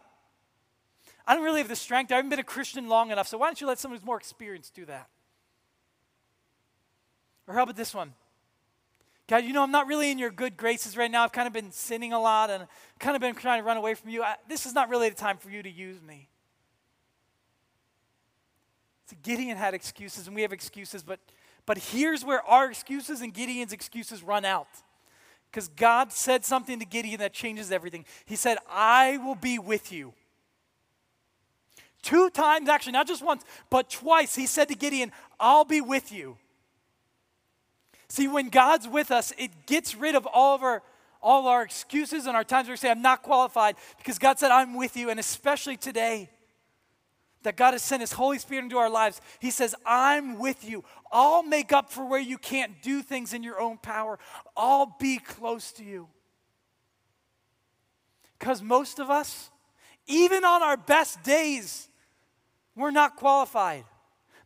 I 1.26 1.34
don't 1.34 1.42
really 1.42 1.58
have 1.58 1.68
the 1.68 1.76
strength. 1.76 2.12
I 2.12 2.16
haven't 2.16 2.30
been 2.30 2.38
a 2.38 2.44
Christian 2.44 2.88
long 2.88 3.10
enough. 3.10 3.28
So 3.28 3.38
why 3.38 3.48
don't 3.48 3.60
you 3.60 3.66
let 3.66 3.78
someone 3.78 3.98
who's 3.98 4.06
more 4.06 4.16
experienced 4.16 4.74
do 4.74 4.84
that? 4.84 5.08
Or 7.46 7.54
how 7.54 7.62
about 7.62 7.76
this 7.76 7.94
one? 7.94 8.12
God, 9.28 9.44
you 9.44 9.52
know, 9.52 9.62
I'm 9.62 9.72
not 9.72 9.88
really 9.88 10.10
in 10.10 10.18
your 10.18 10.30
good 10.30 10.56
graces 10.56 10.96
right 10.96 11.10
now. 11.10 11.24
I've 11.24 11.32
kind 11.32 11.46
of 11.48 11.52
been 11.52 11.72
sinning 11.72 12.12
a 12.12 12.20
lot 12.20 12.48
and 12.48 12.66
kind 13.00 13.16
of 13.16 13.20
been 13.20 13.34
trying 13.34 13.60
to 13.60 13.66
run 13.66 13.76
away 13.76 13.94
from 13.94 14.10
you. 14.10 14.22
I, 14.22 14.36
this 14.48 14.66
is 14.66 14.72
not 14.72 14.88
really 14.88 15.08
the 15.08 15.16
time 15.16 15.36
for 15.36 15.50
you 15.50 15.62
to 15.62 15.70
use 15.70 16.00
me. 16.00 16.28
So 19.06 19.16
Gideon 19.22 19.56
had 19.56 19.74
excuses, 19.74 20.26
and 20.26 20.34
we 20.34 20.42
have 20.42 20.52
excuses, 20.52 21.02
but, 21.02 21.20
but 21.64 21.78
here's 21.78 22.24
where 22.24 22.42
our 22.42 22.70
excuses 22.70 23.20
and 23.20 23.32
Gideon's 23.32 23.72
excuses 23.72 24.22
run 24.22 24.44
out. 24.44 24.68
Because 25.50 25.68
God 25.68 26.12
said 26.12 26.44
something 26.44 26.78
to 26.80 26.84
Gideon 26.84 27.18
that 27.20 27.32
changes 27.32 27.72
everything. 27.72 28.04
He 28.26 28.36
said, 28.36 28.58
I 28.70 29.16
will 29.18 29.36
be 29.36 29.58
with 29.58 29.92
you. 29.92 30.12
Two 32.02 32.30
times, 32.30 32.68
actually, 32.68 32.92
not 32.92 33.08
just 33.08 33.24
once, 33.24 33.44
but 33.70 33.90
twice, 33.90 34.36
he 34.36 34.46
said 34.46 34.68
to 34.68 34.74
Gideon, 34.76 35.10
I'll 35.40 35.64
be 35.64 35.80
with 35.80 36.12
you. 36.12 36.36
See, 38.08 38.28
when 38.28 38.48
God's 38.48 38.88
with 38.88 39.10
us, 39.10 39.32
it 39.38 39.66
gets 39.66 39.94
rid 39.94 40.14
of 40.14 40.26
all 40.26 40.54
of 40.54 40.62
our 40.62 40.82
all 41.22 41.48
our 41.48 41.62
excuses 41.62 42.26
and 42.26 42.36
our 42.36 42.44
times 42.44 42.68
where 42.68 42.74
we 42.74 42.76
say, 42.76 42.90
I'm 42.90 43.02
not 43.02 43.22
qualified, 43.22 43.74
because 43.96 44.16
God 44.16 44.38
said, 44.38 44.52
I'm 44.52 44.74
with 44.74 44.96
you. 44.96 45.10
And 45.10 45.18
especially 45.18 45.76
today, 45.76 46.30
that 47.42 47.56
God 47.56 47.72
has 47.72 47.82
sent 47.82 48.00
His 48.00 48.12
Holy 48.12 48.38
Spirit 48.38 48.64
into 48.64 48.78
our 48.78 48.90
lives, 48.90 49.20
He 49.40 49.50
says, 49.50 49.74
I'm 49.84 50.38
with 50.38 50.68
you. 50.68 50.84
I'll 51.10 51.42
make 51.42 51.72
up 51.72 51.90
for 51.90 52.04
where 52.04 52.20
you 52.20 52.38
can't 52.38 52.80
do 52.82 53.02
things 53.02 53.34
in 53.34 53.42
your 53.42 53.60
own 53.60 53.78
power. 53.78 54.18
I'll 54.56 54.96
be 55.00 55.18
close 55.18 55.72
to 55.72 55.84
you. 55.84 56.08
Because 58.38 58.62
most 58.62 58.98
of 58.98 59.10
us, 59.10 59.50
even 60.06 60.44
on 60.44 60.62
our 60.62 60.76
best 60.76 61.22
days, 61.22 61.88
we're 62.76 62.90
not 62.90 63.16
qualified. 63.16 63.84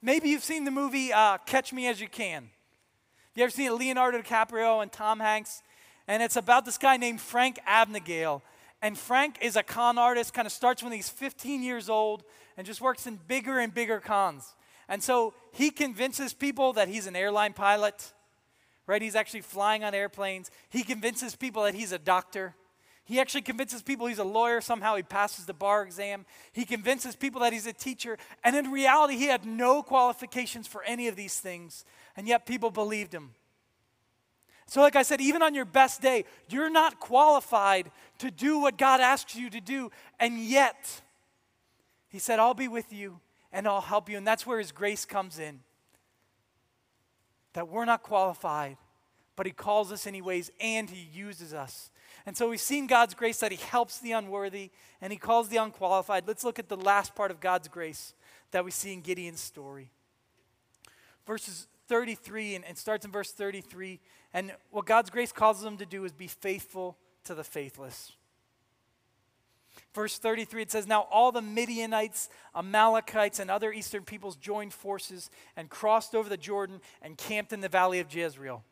Maybe 0.00 0.30
you've 0.30 0.44
seen 0.44 0.64
the 0.64 0.70
movie 0.70 1.12
uh, 1.12 1.38
Catch 1.44 1.72
Me 1.72 1.88
As 1.88 2.00
You 2.00 2.08
Can. 2.08 2.48
You 3.36 3.44
ever 3.44 3.50
seen 3.50 3.76
Leonardo 3.78 4.20
DiCaprio 4.20 4.82
and 4.82 4.90
Tom 4.90 5.20
Hanks? 5.20 5.62
And 6.08 6.20
it's 6.20 6.34
about 6.34 6.64
this 6.64 6.78
guy 6.78 6.96
named 6.96 7.20
Frank 7.20 7.60
Abagnale. 7.66 8.42
And 8.82 8.98
Frank 8.98 9.38
is 9.40 9.54
a 9.54 9.62
con 9.62 9.98
artist, 9.98 10.34
kind 10.34 10.46
of 10.46 10.52
starts 10.52 10.82
when 10.82 10.92
he's 10.92 11.08
15 11.08 11.62
years 11.62 11.88
old 11.88 12.24
and 12.56 12.66
just 12.66 12.80
works 12.80 13.06
in 13.06 13.20
bigger 13.28 13.60
and 13.60 13.72
bigger 13.72 14.00
cons. 14.00 14.56
And 14.88 15.00
so 15.00 15.32
he 15.52 15.70
convinces 15.70 16.32
people 16.32 16.72
that 16.72 16.88
he's 16.88 17.06
an 17.06 17.14
airline 17.14 17.52
pilot, 17.52 18.12
right? 18.88 19.00
He's 19.00 19.14
actually 19.14 19.42
flying 19.42 19.84
on 19.84 19.94
airplanes. 19.94 20.50
He 20.68 20.82
convinces 20.82 21.36
people 21.36 21.62
that 21.62 21.74
he's 21.74 21.92
a 21.92 21.98
doctor. 21.98 22.56
He 23.04 23.20
actually 23.20 23.42
convinces 23.42 23.82
people 23.82 24.06
he's 24.06 24.18
a 24.18 24.24
lawyer. 24.24 24.60
Somehow 24.60 24.96
he 24.96 25.02
passes 25.02 25.46
the 25.46 25.54
bar 25.54 25.82
exam. 25.82 26.26
He 26.52 26.64
convinces 26.64 27.14
people 27.14 27.40
that 27.42 27.52
he's 27.52 27.66
a 27.66 27.72
teacher. 27.72 28.18
And 28.42 28.56
in 28.56 28.70
reality, 28.72 29.16
he 29.16 29.26
had 29.26 29.44
no 29.44 29.82
qualifications 29.82 30.66
for 30.66 30.82
any 30.82 31.06
of 31.06 31.16
these 31.16 31.38
things. 31.38 31.84
And 32.20 32.28
yet 32.28 32.44
people 32.44 32.70
believed 32.70 33.14
him. 33.14 33.30
So, 34.66 34.82
like 34.82 34.94
I 34.94 35.00
said, 35.00 35.22
even 35.22 35.40
on 35.40 35.54
your 35.54 35.64
best 35.64 36.02
day, 36.02 36.26
you're 36.50 36.68
not 36.68 37.00
qualified 37.00 37.90
to 38.18 38.30
do 38.30 38.58
what 38.58 38.76
God 38.76 39.00
asks 39.00 39.34
you 39.34 39.48
to 39.48 39.58
do. 39.58 39.90
And 40.18 40.38
yet, 40.38 41.00
He 42.10 42.18
said, 42.18 42.38
I'll 42.38 42.52
be 42.52 42.68
with 42.68 42.92
you 42.92 43.20
and 43.50 43.66
I'll 43.66 43.80
help 43.80 44.10
you. 44.10 44.18
And 44.18 44.26
that's 44.26 44.46
where 44.46 44.58
His 44.58 44.70
grace 44.70 45.06
comes 45.06 45.38
in. 45.38 45.60
That 47.54 47.68
we're 47.68 47.86
not 47.86 48.02
qualified, 48.02 48.76
but 49.34 49.46
He 49.46 49.52
calls 49.52 49.90
us 49.90 50.06
anyways 50.06 50.50
and 50.60 50.90
He 50.90 51.08
uses 51.18 51.54
us. 51.54 51.90
And 52.26 52.36
so 52.36 52.50
we've 52.50 52.60
seen 52.60 52.86
God's 52.86 53.14
grace 53.14 53.38
that 53.38 53.50
He 53.50 53.56
helps 53.56 53.98
the 53.98 54.12
unworthy 54.12 54.72
and 55.00 55.10
He 55.10 55.18
calls 55.18 55.48
the 55.48 55.56
unqualified. 55.56 56.28
Let's 56.28 56.44
look 56.44 56.58
at 56.58 56.68
the 56.68 56.76
last 56.76 57.14
part 57.14 57.30
of 57.30 57.40
God's 57.40 57.68
grace 57.68 58.12
that 58.50 58.62
we 58.62 58.72
see 58.72 58.92
in 58.92 59.00
Gideon's 59.00 59.40
story. 59.40 59.90
Verses 61.26 61.66
33 61.90 62.54
and, 62.54 62.64
and 62.64 62.78
starts 62.78 63.04
in 63.04 63.10
verse 63.10 63.32
33. 63.32 63.98
And 64.32 64.52
what 64.70 64.86
God's 64.86 65.10
grace 65.10 65.32
causes 65.32 65.64
them 65.64 65.76
to 65.78 65.86
do 65.86 66.04
is 66.04 66.12
be 66.12 66.28
faithful 66.28 66.96
to 67.24 67.34
the 67.34 67.42
faithless. 67.42 68.12
Verse 69.92 70.16
33, 70.16 70.62
it 70.62 70.70
says, 70.70 70.86
Now 70.86 71.08
all 71.10 71.32
the 71.32 71.42
Midianites, 71.42 72.28
Amalekites, 72.54 73.40
and 73.40 73.50
other 73.50 73.72
eastern 73.72 74.04
peoples 74.04 74.36
joined 74.36 74.72
forces 74.72 75.30
and 75.56 75.68
crossed 75.68 76.14
over 76.14 76.28
the 76.28 76.36
Jordan 76.36 76.80
and 77.02 77.18
camped 77.18 77.52
in 77.52 77.60
the 77.60 77.68
valley 77.68 77.98
of 77.98 78.14
Jezreel. 78.14 78.62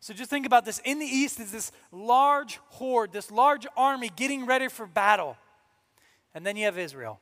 So 0.00 0.12
just 0.12 0.28
think 0.28 0.44
about 0.44 0.66
this. 0.66 0.80
In 0.84 0.98
the 0.98 1.06
east 1.06 1.40
is 1.40 1.52
this 1.52 1.72
large 1.90 2.58
horde, 2.68 3.10
this 3.12 3.30
large 3.30 3.66
army 3.74 4.10
getting 4.14 4.44
ready 4.44 4.68
for 4.68 4.86
battle. 4.86 5.38
And 6.34 6.44
then 6.44 6.58
you 6.58 6.66
have 6.66 6.78
Israel. 6.78 7.20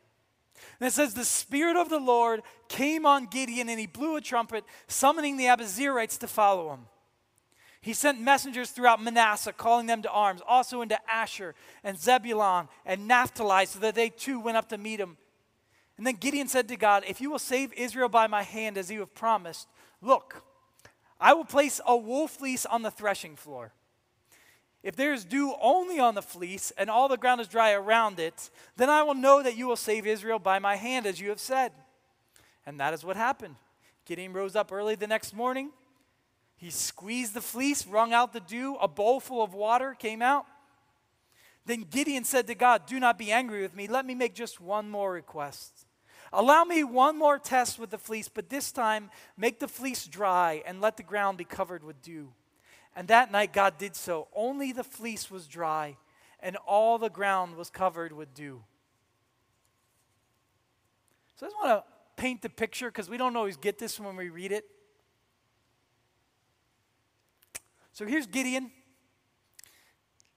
And 0.81 0.87
it 0.87 0.93
says, 0.93 1.15
The 1.15 1.25
Spirit 1.25 1.77
of 1.77 1.89
the 1.89 1.99
Lord 1.99 2.43
came 2.69 3.07
on 3.07 3.27
Gideon, 3.27 3.69
and 3.69 3.79
he 3.79 3.87
blew 3.87 4.17
a 4.17 4.21
trumpet, 4.21 4.65
summoning 4.87 5.37
the 5.37 5.45
Abiezrites 5.45 6.19
to 6.19 6.29
follow 6.29 6.73
him. 6.73 6.87
He 7.81 7.95
sent 7.95 8.21
messengers 8.21 8.71
throughout 8.71 9.03
Manasseh, 9.03 9.53
calling 9.53 9.87
them 9.87 10.03
to 10.03 10.11
arms, 10.11 10.43
also 10.47 10.83
into 10.83 10.99
Asher 11.11 11.55
and 11.85 11.99
Zebulun 11.99 12.69
and 12.85 13.07
Naphtali, 13.07 13.67
so 13.67 13.79
that 13.79 13.95
they 13.95 14.11
too 14.11 14.41
went 14.41 14.57
up 14.57 14.69
to 14.71 14.79
meet 14.79 15.01
him. 15.01 15.17
And 15.97 16.07
then 16.07 16.15
Gideon 16.15 16.49
said 16.49 16.69
to 16.69 16.77
God, 16.77 17.05
If 17.07 17.21
you 17.21 17.31
will 17.31 17.39
save 17.39 17.73
Israel 17.73 18.09
by 18.09 18.27
my 18.27 18.43
hand, 18.43 18.79
as 18.79 18.91
you 18.91 19.01
have 19.01 19.15
promised, 19.15 19.69
look, 20.03 20.43
I 21.21 21.35
will 21.35 21.45
place 21.45 21.81
a 21.87 21.97
wool 21.97 22.29
fleece 22.29 22.67
on 22.67 22.83
the 22.83 22.91
threshing 22.91 23.37
floor. 23.37 23.73
If 24.83 24.95
there 24.95 25.13
is 25.13 25.25
dew 25.25 25.55
only 25.61 25.99
on 25.99 26.15
the 26.15 26.23
fleece 26.23 26.73
and 26.79 26.89
all 26.89 27.09
the 27.09 27.17
ground 27.17 27.41
is 27.41 27.49
dry 27.49 27.73
around 27.73 28.21
it, 28.21 28.51
then 28.77 28.89
I 28.89 29.03
will 29.03 29.15
know 29.15 29.43
that 29.43 29.57
you 29.57 29.67
will 29.67 29.77
save 29.77 30.07
Israel 30.07 30.39
by 30.39 30.59
my 30.59 30.77
hand, 30.77 31.07
as 31.07 31.21
you 31.21 31.31
have 31.31 31.41
said. 31.41 31.73
And 32.65 32.79
that 32.79 32.95
is 32.95 33.05
what 33.05 33.17
happened. 33.17 33.57
Gideon 34.05 34.33
rose 34.33 34.55
up 34.55 34.73
early 34.73 34.95
the 34.95 35.07
next 35.07 35.35
morning. 35.35 35.71
He 36.57 36.71
squeezed 36.71 37.35
the 37.35 37.41
fleece, 37.41 37.87
wrung 37.87 38.13
out 38.13 38.33
the 38.33 38.41
dew, 38.41 38.77
a 38.81 38.89
bowl 38.89 39.21
full 39.21 39.43
of 39.43 39.55
water 39.55 39.95
came 39.95 40.23
out. 40.23 40.47
Then 41.67 41.85
Gideon 41.89 42.25
said 42.25 42.47
to 42.47 42.55
God, 42.55 42.87
Do 42.87 42.99
not 42.99 43.19
be 43.19 43.31
angry 43.31 43.63
with 43.63 43.75
me. 43.75 43.87
Let 43.87 44.07
me 44.07 44.15
make 44.15 44.35
just 44.35 44.61
one 44.61 44.89
more 44.89 45.13
request. 45.13 45.87
Allow 46.33 46.65
me 46.65 46.85
one 46.85 47.19
more 47.19 47.39
test 47.39 47.79
with 47.79 47.91
the 47.91 47.99
fleece, 47.99 48.29
but 48.29 48.49
this 48.49 48.73
time 48.73 49.11
make 49.37 49.61
the 49.61 49.69
fleece 49.69 50.07
dry 50.07 50.63
and 50.67 50.81
let 50.81 50.97
the 50.97 51.03
ground 51.03 51.39
be 51.39 51.45
covered 51.45 51.85
with 51.85 52.03
dew. 52.03 52.33
And 52.99 53.07
that 53.07 53.31
night 53.31 53.53
God 53.53 53.79
did 53.79 53.95
so. 53.95 54.27
Only 54.35 54.73
the 54.73 54.83
fleece 54.83 55.31
was 55.31 55.47
dry, 55.47 55.97
and 56.41 56.57
all 56.67 56.99
the 56.99 57.09
ground 57.09 57.55
was 57.55 57.71
covered 57.71 58.11
with 58.11 58.35
dew. 58.35 58.65
So 61.37 61.47
I 61.47 61.49
just 61.49 61.57
want 61.63 61.79
to 61.79 61.85
paint 62.21 62.43
the 62.43 62.49
picture 62.49 62.89
because 62.89 63.09
we 63.09 63.17
don't 63.17 63.37
always 63.37 63.57
get 63.57 63.79
this 63.79 64.01
when 64.01 64.17
we 64.17 64.31
read 64.31 64.51
it. 64.51 64.65
So 67.93 68.05
here's 68.05 68.27
Gideon. 68.27 68.73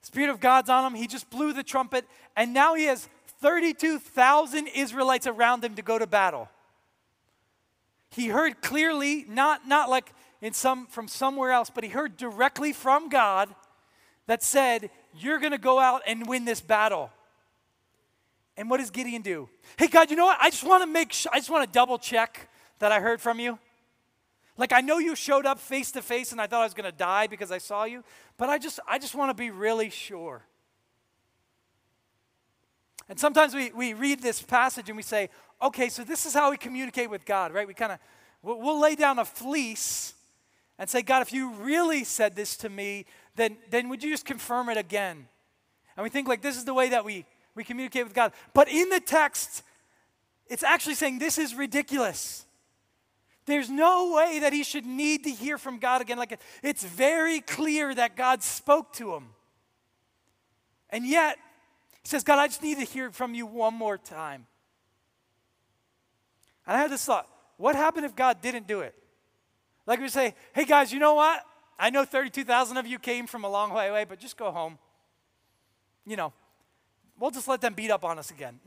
Spirit 0.02 0.30
of 0.30 0.38
God's 0.38 0.70
on 0.70 0.84
him. 0.84 0.94
He 0.94 1.08
just 1.08 1.30
blew 1.30 1.52
the 1.52 1.64
trumpet, 1.64 2.04
and 2.36 2.54
now 2.54 2.76
he 2.76 2.84
has 2.84 3.08
32,000 3.40 4.68
Israelites 4.68 5.26
around 5.26 5.64
him 5.64 5.74
to 5.74 5.82
go 5.82 5.98
to 5.98 6.06
battle. 6.06 6.48
He 8.10 8.28
heard 8.28 8.62
clearly, 8.62 9.24
not, 9.28 9.66
not 9.66 9.90
like 9.90 10.12
in 10.42 10.52
some, 10.52 10.86
from 10.86 11.08
somewhere 11.08 11.52
else, 11.52 11.70
but 11.70 11.84
he 11.84 11.90
heard 11.90 12.18
directly 12.18 12.74
from 12.74 13.08
God 13.08 13.48
that 14.26 14.42
said, 14.42 14.90
You're 15.14 15.38
going 15.38 15.52
to 15.52 15.58
go 15.58 15.78
out 15.78 16.02
and 16.06 16.26
win 16.26 16.44
this 16.44 16.60
battle. 16.60 17.10
And 18.56 18.68
what 18.68 18.78
does 18.78 18.90
Gideon 18.90 19.22
do? 19.22 19.48
Hey, 19.78 19.86
God, 19.86 20.10
you 20.10 20.16
know 20.16 20.26
what? 20.26 20.38
I 20.40 20.50
just 20.50 20.64
want 20.64 20.82
to 20.82 20.86
make 20.86 21.12
sure, 21.12 21.32
I 21.32 21.38
just 21.38 21.48
want 21.48 21.64
to 21.64 21.72
double 21.72 21.96
check 21.96 22.50
that 22.80 22.92
I 22.92 23.00
heard 23.00 23.20
from 23.20 23.40
you. 23.40 23.58
Like 24.58 24.72
I 24.72 24.82
know 24.82 24.98
you 24.98 25.16
showed 25.16 25.46
up 25.46 25.58
face 25.58 25.92
to 25.92 26.02
face 26.02 26.32
and 26.32 26.40
I 26.40 26.46
thought 26.46 26.60
I 26.60 26.64
was 26.64 26.74
going 26.74 26.90
to 26.90 26.96
die 26.96 27.26
because 27.26 27.50
I 27.50 27.58
saw 27.58 27.84
you, 27.84 28.04
but 28.36 28.50
I 28.50 28.58
just 28.58 28.80
I 28.86 28.98
just 28.98 29.14
want 29.14 29.30
to 29.30 29.34
be 29.34 29.50
really 29.50 29.88
sure. 29.88 30.42
And 33.08 33.18
sometimes 33.18 33.54
we, 33.54 33.72
we 33.72 33.94
read 33.94 34.20
this 34.20 34.42
passage 34.42 34.88
and 34.88 34.96
we 34.96 35.02
say, 35.02 35.30
okay, 35.60 35.88
so 35.88 36.04
this 36.04 36.26
is 36.26 36.34
how 36.34 36.50
we 36.50 36.56
communicate 36.56 37.10
with 37.10 37.24
God, 37.24 37.52
right? 37.52 37.66
We 37.66 37.74
kind 37.74 37.92
of, 37.92 37.98
we'll, 38.42 38.60
we'll, 38.60 38.80
lay 38.80 38.94
down 38.94 39.18
a 39.18 39.24
fleece 39.24 40.14
and 40.82 40.90
say, 40.90 41.00
God, 41.00 41.22
if 41.22 41.32
you 41.32 41.52
really 41.52 42.02
said 42.02 42.34
this 42.34 42.56
to 42.56 42.68
me, 42.68 43.06
then, 43.36 43.56
then 43.70 43.88
would 43.88 44.02
you 44.02 44.10
just 44.10 44.24
confirm 44.24 44.68
it 44.68 44.76
again? 44.76 45.28
And 45.96 46.02
we 46.02 46.10
think 46.10 46.26
like 46.26 46.42
this 46.42 46.56
is 46.56 46.64
the 46.64 46.74
way 46.74 46.88
that 46.88 47.04
we, 47.04 47.24
we 47.54 47.62
communicate 47.62 48.02
with 48.02 48.14
God. 48.14 48.32
But 48.52 48.68
in 48.68 48.88
the 48.88 48.98
text, 48.98 49.62
it's 50.48 50.64
actually 50.64 50.96
saying 50.96 51.20
this 51.20 51.38
is 51.38 51.54
ridiculous. 51.54 52.46
There's 53.46 53.70
no 53.70 54.12
way 54.12 54.40
that 54.40 54.52
he 54.52 54.64
should 54.64 54.84
need 54.84 55.22
to 55.22 55.30
hear 55.30 55.56
from 55.56 55.78
God 55.78 56.02
again. 56.02 56.18
Like 56.18 56.40
it's 56.64 56.82
very 56.82 57.40
clear 57.42 57.94
that 57.94 58.16
God 58.16 58.42
spoke 58.42 58.92
to 58.94 59.14
him. 59.14 59.28
And 60.90 61.06
yet, 61.06 61.38
he 62.02 62.08
says, 62.08 62.24
God, 62.24 62.40
I 62.40 62.48
just 62.48 62.60
need 62.60 62.78
to 62.78 62.84
hear 62.84 63.12
from 63.12 63.34
you 63.34 63.46
one 63.46 63.74
more 63.74 63.98
time. 63.98 64.48
And 66.66 66.76
I 66.76 66.80
had 66.80 66.90
this 66.90 67.04
thought 67.04 67.28
what 67.56 67.76
happened 67.76 68.04
if 68.04 68.16
God 68.16 68.42
didn't 68.42 68.66
do 68.66 68.80
it? 68.80 68.96
Like 69.86 70.00
we 70.00 70.08
say, 70.08 70.34
hey 70.54 70.64
guys, 70.64 70.92
you 70.92 70.98
know 70.98 71.14
what? 71.14 71.44
I 71.78 71.90
know 71.90 72.04
32,000 72.04 72.76
of 72.76 72.86
you 72.86 72.98
came 72.98 73.26
from 73.26 73.44
a 73.44 73.50
long 73.50 73.72
way 73.72 73.88
away, 73.88 74.04
but 74.04 74.18
just 74.18 74.36
go 74.36 74.50
home. 74.52 74.78
You 76.06 76.16
know, 76.16 76.32
we'll 77.18 77.30
just 77.30 77.48
let 77.48 77.60
them 77.60 77.74
beat 77.74 77.90
up 77.90 78.04
on 78.04 78.18
us 78.18 78.30
again. 78.30 78.60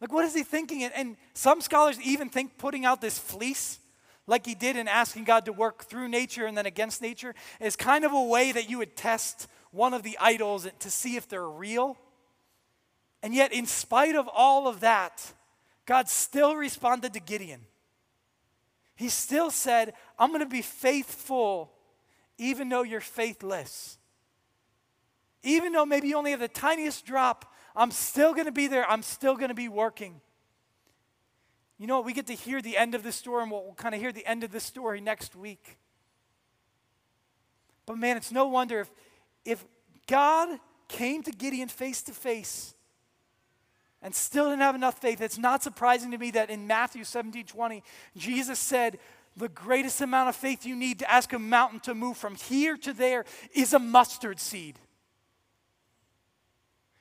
Like, 0.00 0.12
what 0.12 0.24
is 0.24 0.34
he 0.34 0.42
thinking? 0.42 0.84
And, 0.84 0.92
and 0.94 1.16
some 1.34 1.60
scholars 1.60 2.00
even 2.00 2.28
think 2.28 2.58
putting 2.58 2.84
out 2.84 3.00
this 3.00 3.18
fleece, 3.18 3.78
like 4.26 4.44
he 4.44 4.54
did 4.54 4.76
in 4.76 4.88
asking 4.88 5.24
God 5.24 5.46
to 5.46 5.52
work 5.52 5.84
through 5.84 6.08
nature 6.08 6.46
and 6.46 6.56
then 6.56 6.66
against 6.66 7.00
nature, 7.00 7.34
is 7.60 7.76
kind 7.76 8.04
of 8.04 8.12
a 8.12 8.22
way 8.22 8.52
that 8.52 8.68
you 8.68 8.78
would 8.78 8.96
test 8.96 9.48
one 9.70 9.94
of 9.94 10.02
the 10.02 10.16
idols 10.20 10.68
to 10.80 10.90
see 10.90 11.16
if 11.16 11.28
they're 11.28 11.48
real. 11.48 11.96
And 13.22 13.34
yet, 13.34 13.52
in 13.52 13.66
spite 13.66 14.14
of 14.14 14.28
all 14.32 14.68
of 14.68 14.80
that, 14.80 15.32
God 15.86 16.08
still 16.08 16.56
responded 16.56 17.14
to 17.14 17.20
Gideon. 17.20 17.62
He 18.96 19.10
still 19.10 19.50
said, 19.50 19.92
I'm 20.18 20.30
going 20.30 20.40
to 20.40 20.46
be 20.46 20.62
faithful 20.62 21.70
even 22.38 22.68
though 22.68 22.82
you're 22.82 23.00
faithless. 23.00 23.98
Even 25.42 25.72
though 25.72 25.86
maybe 25.86 26.08
you 26.08 26.16
only 26.16 26.32
have 26.32 26.40
the 26.40 26.48
tiniest 26.48 27.06
drop, 27.06 27.54
I'm 27.76 27.90
still 27.90 28.32
going 28.32 28.46
to 28.46 28.52
be 28.52 28.66
there. 28.66 28.90
I'm 28.90 29.02
still 29.02 29.36
going 29.36 29.48
to 29.50 29.54
be 29.54 29.68
working. 29.68 30.20
You 31.78 31.86
know 31.86 31.98
what? 31.98 32.06
We 32.06 32.14
get 32.14 32.26
to 32.28 32.34
hear 32.34 32.62
the 32.62 32.76
end 32.76 32.94
of 32.94 33.02
this 33.02 33.16
story, 33.16 33.42
and 33.42 33.52
we'll, 33.52 33.74
kind 33.76 33.94
of 33.94 34.00
hear 34.00 34.12
the 34.12 34.26
end 34.26 34.44
of 34.44 34.50
this 34.50 34.64
story 34.64 35.00
next 35.00 35.36
week. 35.36 35.76
But 37.84 37.98
man, 37.98 38.16
it's 38.16 38.32
no 38.32 38.48
wonder 38.48 38.80
if, 38.80 38.90
if 39.44 39.64
God 40.06 40.58
came 40.88 41.22
to 41.22 41.30
Gideon 41.30 41.68
face 41.68 42.02
to 42.04 42.12
face 42.12 42.74
and 44.02 44.14
still 44.14 44.50
didn't 44.50 44.60
have 44.60 44.74
enough 44.74 44.98
faith, 44.98 45.20
it's 45.20 45.38
not 45.38 45.62
surprising 45.62 46.10
to 46.10 46.18
me 46.18 46.30
that 46.32 46.50
in 46.50 46.66
Matthew 46.66 47.04
17 47.04 47.44
20, 47.44 47.82
Jesus 48.16 48.58
said, 48.58 48.98
The 49.36 49.48
greatest 49.48 50.00
amount 50.00 50.28
of 50.28 50.36
faith 50.36 50.66
you 50.66 50.76
need 50.76 50.98
to 51.00 51.10
ask 51.10 51.32
a 51.32 51.38
mountain 51.38 51.80
to 51.80 51.94
move 51.94 52.16
from 52.16 52.34
here 52.34 52.76
to 52.78 52.92
there 52.92 53.24
is 53.54 53.72
a 53.72 53.78
mustard 53.78 54.38
seed. 54.38 54.78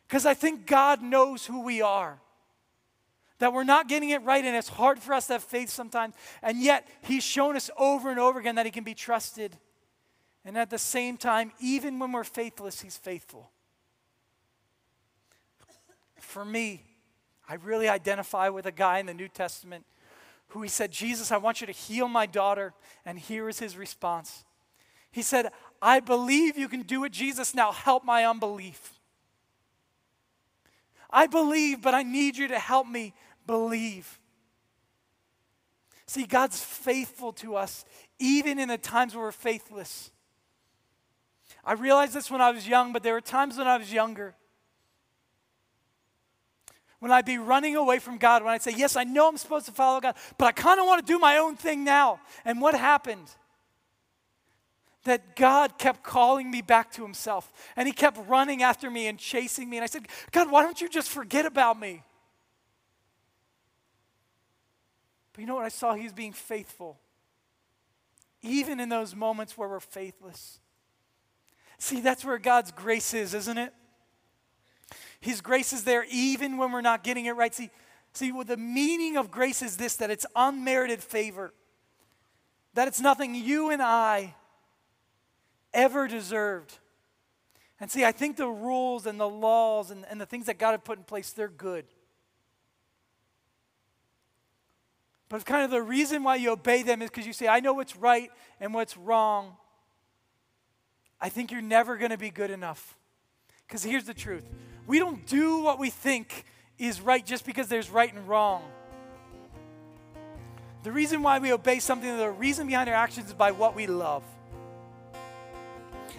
Because 0.08 0.26
I 0.26 0.34
think 0.34 0.66
God 0.66 1.02
knows 1.02 1.46
who 1.46 1.62
we 1.62 1.82
are. 1.82 2.20
That 3.40 3.52
we're 3.52 3.66
not 3.66 3.90
getting 3.90 4.12
it 4.12 4.24
right, 4.24 4.44
and 4.44 4.56
it's 4.56 4.70
hard 4.70 5.00
for 5.00 5.14
us 5.14 5.28
to 5.28 5.34
have 5.34 5.44
faith 5.44 5.70
sometimes. 5.70 6.16
And 6.42 6.62
yet, 6.62 6.88
He's 7.02 7.24
shown 7.24 7.58
us 7.58 7.70
over 7.78 8.10
and 8.10 8.20
over 8.20 8.40
again 8.40 8.56
that 8.56 8.66
He 8.66 8.72
can 8.72 8.86
be 8.86 8.94
trusted. 8.94 9.58
And 10.46 10.58
at 10.58 10.70
the 10.70 10.78
same 10.78 11.18
time, 11.18 11.52
even 11.60 12.00
when 12.00 12.14
we're 12.14 12.24
faithless, 12.24 12.82
He's 12.82 12.96
faithful. 12.96 13.52
For 16.26 16.44
me, 16.44 16.84
I 17.48 17.56
really 17.56 17.88
identify 17.88 18.50
with 18.50 18.66
a 18.66 18.72
guy 18.72 19.00
in 19.00 19.06
the 19.06 19.14
New 19.14 19.28
Testament 19.28 19.86
who 20.50 20.62
he 20.62 20.70
said, 20.70 20.92
Jesus, 20.92 21.32
I 21.32 21.38
want 21.38 21.62
you 21.62 21.68
to 21.68 21.74
heal 21.74 22.08
my 22.08 22.26
daughter. 22.26 22.74
And 23.06 23.18
here 23.18 23.48
is 23.48 23.60
his 23.60 23.78
response 23.78 24.44
He 25.12 25.22
said, 25.22 25.52
I 25.82 26.00
believe 26.00 26.58
you 26.58 26.68
can 26.68 26.82
do 26.82 27.04
it, 27.06 27.12
Jesus. 27.12 27.54
Now 27.54 27.72
help 27.72 28.04
my 28.04 28.26
unbelief. 28.26 29.00
I 31.10 31.28
believe, 31.28 31.82
but 31.82 31.94
I 31.94 32.04
need 32.04 32.36
you 32.36 32.48
to 32.50 32.60
help 32.60 32.88
me 32.88 33.14
believe. 33.48 34.20
See, 36.08 36.26
God's 36.26 36.60
faithful 36.60 37.32
to 37.34 37.56
us, 37.56 37.86
even 38.20 38.60
in 38.60 38.68
the 38.68 38.78
times 38.78 39.16
where 39.16 39.26
we're 39.26 39.32
faithless. 39.32 40.12
I 41.64 41.74
realized 41.74 42.14
this 42.14 42.30
when 42.30 42.42
I 42.42 42.52
was 42.52 42.68
young, 42.68 42.92
but 42.92 43.04
there 43.04 43.14
were 43.14 43.22
times 43.22 43.58
when 43.58 43.68
I 43.68 43.78
was 43.78 43.94
younger. 43.94 44.36
When 47.00 47.12
I'd 47.12 47.26
be 47.26 47.38
running 47.38 47.76
away 47.76 48.00
from 48.00 48.18
God, 48.18 48.44
when 48.44 48.54
I'd 48.54 48.62
say, 48.62 48.74
Yes, 48.76 48.96
I 48.96 49.04
know 49.04 49.28
I'm 49.28 49.38
supposed 49.38 49.66
to 49.66 49.72
follow 49.72 50.00
God, 50.00 50.16
but 50.38 50.46
I 50.46 50.52
kind 50.52 50.80
of 50.80 50.86
want 50.86 51.06
to 51.06 51.14
do 51.14 51.20
my 51.20 51.38
own 51.38 51.56
thing 51.56 51.84
now. 51.84 52.20
And 52.46 52.62
what 52.62 52.74
happened? 52.74 53.30
That 55.04 55.36
God 55.36 55.78
kept 55.78 56.04
calling 56.04 56.50
me 56.50 56.62
back 56.62 56.92
to 56.94 57.04
Himself. 57.04 57.52
And 57.76 57.88
He 57.88 57.94
kept 57.94 58.18
running 58.28 58.64
after 58.64 58.90
me 58.90 59.08
and 59.08 59.20
chasing 59.20 59.70
me. 59.70 59.78
And 59.78 59.84
I 59.84 59.88
said, 59.88 60.08
God, 60.32 60.50
why 60.50 60.64
don't 60.64 60.80
you 60.80 60.90
just 60.90 61.10
forget 61.10 61.46
about 61.46 61.80
me? 61.80 62.02
But 65.34 65.42
you 65.42 65.48
know 65.48 65.56
what? 65.56 65.66
I 65.66 65.70
saw 65.70 65.94
He 65.94 66.04
was 66.04 66.14
being 66.14 66.34
faithful, 66.34 66.98
even 68.42 68.80
in 68.80 68.90
those 68.90 69.14
moments 69.14 69.58
where 69.58 69.68
we're 69.68 69.80
faithless. 69.80 70.60
See, 71.78 72.00
that's 72.00 72.24
where 72.24 72.38
God's 72.38 72.72
grace 72.72 73.14
is, 73.14 73.34
isn't 73.34 73.58
it? 73.58 73.74
His 75.26 75.42
grace 75.42 75.74
is 75.74 75.84
there 75.86 76.06
even 76.12 76.58
when 76.58 76.72
we're 76.72 76.82
not 76.82 77.04
getting 77.04 77.26
it 77.26 77.32
right. 77.32 77.52
See, 77.52 77.72
see, 78.14 78.32
well, 78.32 78.44
the 78.44 78.58
meaning 78.58 79.18
of 79.18 79.32
grace 79.32 79.64
is 79.64 79.76
this 79.76 79.96
that 79.96 80.12
it's 80.12 80.24
unmerited 80.36 81.02
favor, 81.02 81.52
that 82.76 82.88
it's 82.88 83.02
nothing 83.02 83.34
you 83.34 83.72
and 83.72 83.82
I 83.82 84.36
ever 85.74 86.08
deserved. 86.08 86.78
And 87.80 87.90
see, 87.90 88.06
I 88.06 88.12
think 88.12 88.38
the 88.38 88.48
rules 88.48 89.08
and 89.08 89.20
the 89.20 89.28
laws 89.28 89.90
and, 89.90 90.06
and 90.12 90.22
the 90.22 90.28
things 90.28 90.46
that 90.46 90.60
God 90.60 90.72
had 90.72 90.86
put 90.86 91.00
in 91.00 91.04
place, 91.04 91.32
they're 91.32 91.48
good. 91.48 91.86
But 95.28 95.38
it's 95.38 95.46
kind 95.46 95.64
of 95.64 95.72
the 95.72 95.82
reason 95.82 96.22
why 96.22 96.36
you 96.36 96.52
obey 96.52 96.84
them 96.84 97.02
is 97.02 97.10
because 97.10 97.26
you 97.26 97.34
say, 97.34 97.48
I 97.48 97.62
know 97.62 97.74
what's 97.74 97.96
right 97.96 98.30
and 98.60 98.76
what's 98.76 98.96
wrong. 98.96 99.58
I 101.20 101.30
think 101.30 101.52
you're 101.52 101.64
never 101.64 101.98
going 101.98 102.12
to 102.12 102.18
be 102.18 102.30
good 102.30 102.52
enough. 102.52 102.96
Because 103.68 103.84
here's 103.84 104.04
the 104.04 104.14
truth 104.14 104.44
we 104.88 105.00
don't 105.00 105.26
do 105.26 105.60
what 105.60 105.80
we 105.80 105.90
think 105.90 106.46
is 106.78 107.02
right 107.02 107.26
just 107.26 107.46
because 107.46 107.68
there's 107.68 107.90
right 107.90 108.14
and 108.14 108.28
wrong. 108.28 108.64
The 110.84 110.92
reason 110.92 111.24
why 111.24 111.40
we 111.40 111.52
obey 111.52 111.80
something, 111.80 112.18
the 112.18 112.30
reason 112.30 112.68
behind 112.68 112.90
our 112.90 112.96
actions 112.96 113.28
is 113.28 113.34
by 113.34 113.52
what 113.52 113.76
we 113.76 113.88
love. 113.88 114.24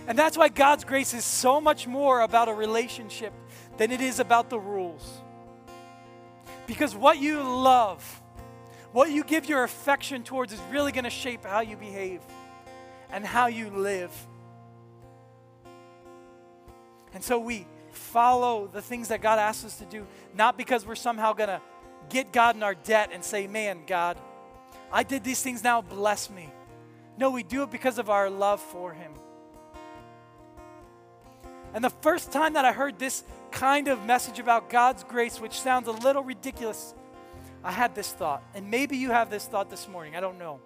And 0.09 0.19
that's 0.19 0.37
why 0.37 0.49
God's 0.49 0.85
grace 0.85 1.15
is 1.15 1.25
so 1.25 1.61
much 1.61 1.87
more 1.87 2.21
about 2.21 2.49
a 2.49 2.55
relationship 2.55 3.33
than 3.77 3.91
it 3.91 4.01
is 4.01 4.19
about 4.19 4.51
the 4.51 4.59
rules. 4.59 5.21
Because 6.67 6.95
what 6.95 7.19
you 7.19 7.43
love, 7.43 8.23
what 8.93 9.11
you 9.11 9.23
give 9.23 9.49
your 9.49 9.63
affection 9.63 10.23
towards, 10.23 10.53
is 10.53 10.61
really 10.71 10.91
going 10.93 11.05
to 11.05 11.11
shape 11.11 11.45
how 11.45 11.61
you 11.61 11.77
behave 11.77 12.21
and 13.11 13.25
how 13.25 13.47
you 13.47 13.71
live. 13.71 14.13
And 17.15 17.23
so 17.23 17.39
we 17.39 17.67
follow 17.97 18.69
the 18.73 18.83
things 18.83 19.09
that 19.09 19.21
God 19.21 19.39
asks 19.39 19.65
us 19.65 19.79
to 19.79 19.85
do, 19.85 20.07
not 20.35 20.57
because 20.57 20.87
we're 20.87 20.95
somehow 20.95 21.33
going 21.33 21.49
to 21.49 21.61
get 22.09 22.33
God 22.33 22.57
in 22.57 22.63
our 22.63 22.75
debt 22.75 23.11
and 23.13 23.25
say, 23.25 23.47
Man, 23.47 23.81
God, 23.87 24.17
I 24.93 25.03
did 25.03 25.25
these 25.25 25.43
things 25.43 25.65
now, 25.65 25.83
bless 25.83 26.31
me. 26.31 26.51
No, 27.19 27.31
we 27.31 27.43
do 27.43 27.63
it 27.63 27.71
because 27.71 27.99
of 27.99 28.11
our 28.11 28.29
love 28.29 28.61
for 28.61 28.93
Him. 28.93 29.13
And 31.75 31.83
the 31.83 31.91
first 31.91 32.33
time 32.33 32.55
that 32.55 32.65
I 32.65 32.73
heard 32.73 32.99
this 32.99 33.25
kind 33.51 33.89
of 33.89 34.05
message 34.05 34.39
about 34.39 34.71
God's 34.71 35.05
grace, 35.05 35.41
which 35.41 35.61
sounds 35.61 35.89
a 35.89 35.93
little 35.93 36.23
ridiculous, 36.23 36.95
I 37.65 37.73
had 37.73 37.95
this 37.95 38.13
thought. 38.13 38.43
And 38.55 38.71
maybe 38.71 38.97
you 38.97 39.11
have 39.11 39.31
this 39.31 39.47
thought 39.47 39.71
this 39.71 39.89
morning. 39.89 40.15
I 40.17 40.21
don't 40.21 40.39
know. 40.39 40.61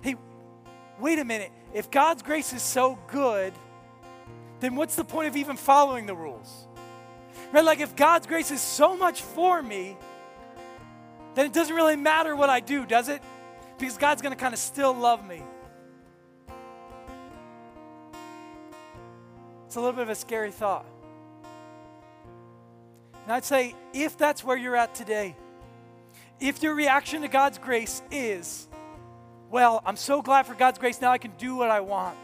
Hey, 0.00 0.16
wait 1.00 1.18
a 1.18 1.24
minute. 1.24 1.50
If 1.74 1.90
God's 1.90 2.22
grace 2.22 2.52
is 2.52 2.62
so 2.62 2.98
good, 3.08 3.52
then 4.60 4.74
what's 4.74 4.96
the 4.96 5.04
point 5.04 5.28
of 5.28 5.36
even 5.36 5.56
following 5.56 6.06
the 6.06 6.14
rules? 6.14 6.66
Right? 7.52 7.64
Like 7.64 7.80
if 7.80 7.94
God's 7.96 8.26
grace 8.26 8.50
is 8.50 8.60
so 8.60 8.96
much 8.96 9.22
for 9.22 9.62
me, 9.62 9.96
then 11.34 11.46
it 11.46 11.52
doesn't 11.52 11.74
really 11.74 11.96
matter 11.96 12.34
what 12.34 12.48
I 12.48 12.60
do, 12.60 12.86
does 12.86 13.08
it? 13.08 13.22
Because 13.78 13.98
God's 13.98 14.22
going 14.22 14.34
to 14.34 14.40
kind 14.40 14.54
of 14.54 14.58
still 14.58 14.94
love 14.94 15.26
me. 15.26 15.42
It's 19.66 19.76
a 19.76 19.80
little 19.80 19.92
bit 19.92 20.02
of 20.02 20.10
a 20.10 20.14
scary 20.14 20.50
thought. 20.50 20.86
And 23.24 23.32
I'd 23.32 23.44
say, 23.44 23.74
if 23.92 24.16
that's 24.16 24.42
where 24.42 24.56
you're 24.56 24.76
at 24.76 24.94
today, 24.94 25.36
if 26.40 26.62
your 26.62 26.74
reaction 26.74 27.22
to 27.22 27.28
God's 27.28 27.58
grace 27.58 28.00
is, 28.10 28.68
well, 29.50 29.82
I'm 29.84 29.96
so 29.96 30.22
glad 30.22 30.46
for 30.46 30.54
God's 30.54 30.78
grace, 30.78 31.00
now 31.00 31.10
I 31.10 31.18
can 31.18 31.32
do 31.36 31.56
what 31.56 31.70
I 31.70 31.80
want. 31.80 32.16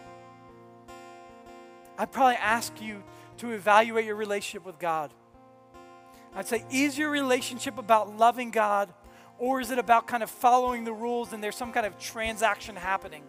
I'd 1.98 2.11
probably 2.11 2.37
ask 2.37 2.81
you 2.81 3.02
to 3.38 3.50
evaluate 3.50 4.05
your 4.05 4.16
relationship 4.16 4.64
with 4.64 4.78
God. 4.78 5.12
I'd 6.35 6.46
say, 6.46 6.64
is 6.70 6.96
your 6.96 7.11
relationship 7.11 7.78
about 7.78 8.16
loving 8.16 8.50
God 8.50 8.92
or 9.38 9.61
is 9.61 9.70
it 9.70 9.78
about 9.78 10.07
kind 10.07 10.22
of 10.22 10.31
following 10.31 10.85
the 10.85 10.92
rules 10.92 11.33
and 11.33 11.42
there's 11.42 11.57
some 11.57 11.72
kind 11.72 11.85
of 11.85 11.98
transaction 11.98 12.76
happening? 12.76 13.22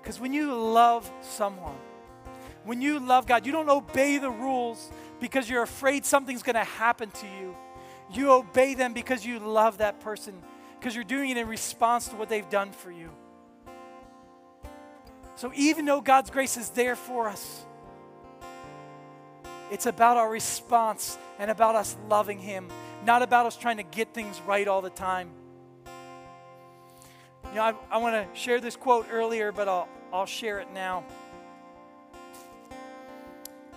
Because 0.00 0.20
when 0.20 0.32
you 0.32 0.54
love 0.54 1.10
someone, 1.22 1.76
when 2.64 2.82
you 2.82 3.00
love 3.00 3.26
God, 3.26 3.46
you 3.46 3.52
don't 3.52 3.70
obey 3.70 4.18
the 4.18 4.30
rules 4.30 4.90
because 5.18 5.48
you're 5.48 5.62
afraid 5.62 6.04
something's 6.04 6.42
going 6.42 6.54
to 6.54 6.64
happen 6.64 7.10
to 7.10 7.26
you. 7.26 7.56
You 8.12 8.32
obey 8.32 8.74
them 8.74 8.92
because 8.92 9.24
you 9.24 9.38
love 9.38 9.78
that 9.78 10.00
person, 10.00 10.34
because 10.78 10.94
you're 10.94 11.04
doing 11.04 11.30
it 11.30 11.38
in 11.38 11.48
response 11.48 12.08
to 12.08 12.16
what 12.16 12.28
they've 12.28 12.48
done 12.50 12.72
for 12.72 12.90
you. 12.90 13.10
So 15.36 15.50
even 15.54 15.84
though 15.84 16.00
God's 16.00 16.30
grace 16.30 16.56
is 16.56 16.70
there 16.70 16.96
for 16.96 17.28
us, 17.28 17.64
it's 19.70 19.86
about 19.86 20.16
our 20.16 20.30
response 20.30 21.18
and 21.38 21.50
about 21.50 21.74
us 21.74 21.96
loving 22.08 22.38
Him, 22.38 22.68
not 23.04 23.22
about 23.22 23.46
us 23.46 23.56
trying 23.56 23.78
to 23.78 23.82
get 23.82 24.14
things 24.14 24.40
right 24.46 24.68
all 24.68 24.82
the 24.82 24.90
time. 24.90 25.30
You 27.48 27.56
know, 27.56 27.62
I, 27.62 27.74
I 27.90 27.98
want 27.98 28.14
to 28.14 28.38
share 28.38 28.60
this 28.60 28.76
quote 28.76 29.06
earlier, 29.10 29.52
but 29.52 29.68
I'll, 29.68 29.88
I'll 30.12 30.26
share 30.26 30.60
it 30.60 30.68
now. 30.72 31.04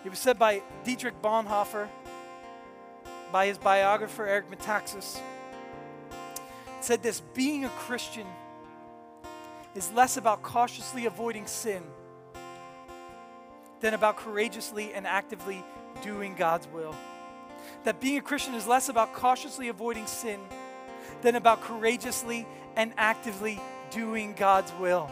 It 0.05 0.09
was 0.09 0.19
said 0.19 0.39
by 0.39 0.61
Dietrich 0.83 1.21
Bonhoeffer, 1.21 1.87
by 3.31 3.47
his 3.47 3.57
biographer 3.57 4.25
Eric 4.25 4.49
Metaxas. 4.49 5.19
It 6.07 6.83
said 6.83 7.03
this 7.03 7.21
being 7.33 7.65
a 7.65 7.69
Christian 7.69 8.27
is 9.77 9.91
less 9.91 10.17
about 10.17 10.41
cautiously 10.41 11.05
avoiding 11.05 11.45
sin 11.45 11.83
than 13.79 13.93
about 13.93 14.17
courageously 14.17 14.91
and 14.91 15.05
actively 15.05 15.63
doing 16.01 16.33
God's 16.33 16.67
will. 16.69 16.95
That 17.83 18.01
being 18.01 18.17
a 18.17 18.21
Christian 18.21 18.55
is 18.55 18.65
less 18.65 18.89
about 18.89 19.13
cautiously 19.13 19.67
avoiding 19.67 20.07
sin 20.07 20.39
than 21.21 21.35
about 21.35 21.61
courageously 21.61 22.47
and 22.75 22.91
actively 22.97 23.61
doing 23.91 24.33
God's 24.33 24.73
will. 24.79 25.11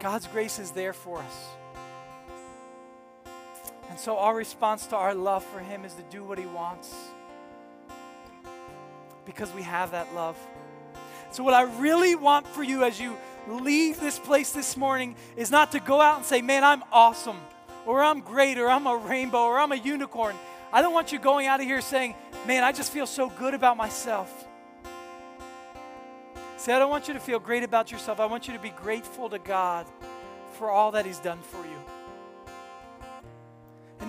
God's 0.00 0.26
grace 0.26 0.58
is 0.58 0.72
there 0.72 0.92
for 0.92 1.18
us. 1.20 1.46
And 3.88 4.00
so 4.00 4.18
our 4.18 4.34
response 4.34 4.86
to 4.88 4.96
our 4.96 5.14
love 5.14 5.44
for 5.44 5.60
Him 5.60 5.84
is 5.84 5.94
to 5.94 6.02
do 6.10 6.24
what 6.24 6.38
He 6.38 6.46
wants 6.46 6.92
because 9.24 9.52
we 9.52 9.62
have 9.62 9.92
that 9.92 10.12
love. 10.12 10.36
So, 11.32 11.42
what 11.42 11.54
I 11.54 11.62
really 11.62 12.14
want 12.14 12.46
for 12.46 12.62
you 12.62 12.84
as 12.84 13.00
you 13.00 13.16
leave 13.48 13.98
this 13.98 14.18
place 14.18 14.52
this 14.52 14.76
morning 14.76 15.16
is 15.34 15.50
not 15.50 15.72
to 15.72 15.80
go 15.80 15.98
out 15.98 16.18
and 16.18 16.26
say, 16.26 16.42
Man, 16.42 16.62
I'm 16.62 16.84
awesome, 16.92 17.38
or 17.86 18.02
I'm 18.02 18.20
great, 18.20 18.58
or 18.58 18.68
I'm 18.68 18.86
a 18.86 18.94
rainbow, 18.94 19.44
or 19.44 19.58
I'm 19.58 19.72
a 19.72 19.76
unicorn. 19.76 20.36
I 20.74 20.82
don't 20.82 20.92
want 20.92 21.10
you 21.10 21.18
going 21.18 21.46
out 21.46 21.60
of 21.60 21.66
here 21.66 21.80
saying, 21.80 22.14
Man, 22.46 22.62
I 22.62 22.72
just 22.72 22.92
feel 22.92 23.06
so 23.06 23.30
good 23.30 23.54
about 23.54 23.78
myself. 23.78 24.46
See, 26.58 26.70
I 26.70 26.78
don't 26.78 26.90
want 26.90 27.08
you 27.08 27.14
to 27.14 27.20
feel 27.20 27.40
great 27.40 27.62
about 27.62 27.90
yourself. 27.90 28.20
I 28.20 28.26
want 28.26 28.46
you 28.46 28.52
to 28.52 28.60
be 28.60 28.70
grateful 28.70 29.30
to 29.30 29.38
God 29.38 29.86
for 30.52 30.70
all 30.70 30.92
that 30.92 31.06
He's 31.06 31.18
done 31.18 31.40
for 31.40 31.64
you. 31.64 31.81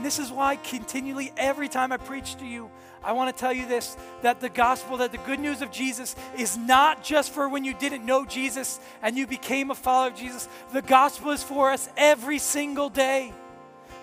And 0.03 0.05
this 0.05 0.19
is 0.19 0.33
why 0.33 0.57
continually, 0.57 1.31
every 1.37 1.69
time 1.69 1.93
I 1.93 1.95
preach 1.95 2.35
to 2.35 2.45
you, 2.45 2.69
I 3.05 3.13
want 3.13 3.33
to 3.33 3.39
tell 3.39 3.53
you 3.53 3.65
this 3.65 3.95
that 4.21 4.41
the 4.41 4.49
gospel, 4.49 4.97
that 4.97 5.13
the 5.13 5.17
good 5.19 5.39
news 5.39 5.61
of 5.61 5.71
Jesus 5.71 6.17
is 6.37 6.57
not 6.57 7.05
just 7.05 7.31
for 7.31 7.47
when 7.47 7.63
you 7.63 7.73
didn't 7.73 8.05
know 8.05 8.25
Jesus 8.25 8.81
and 9.01 9.17
you 9.17 9.25
became 9.25 9.71
a 9.71 9.75
follower 9.75 10.09
of 10.09 10.15
Jesus. 10.17 10.49
The 10.73 10.81
gospel 10.81 11.31
is 11.31 11.41
for 11.41 11.71
us 11.71 11.87
every 11.95 12.37
single 12.37 12.89
day. 12.89 13.31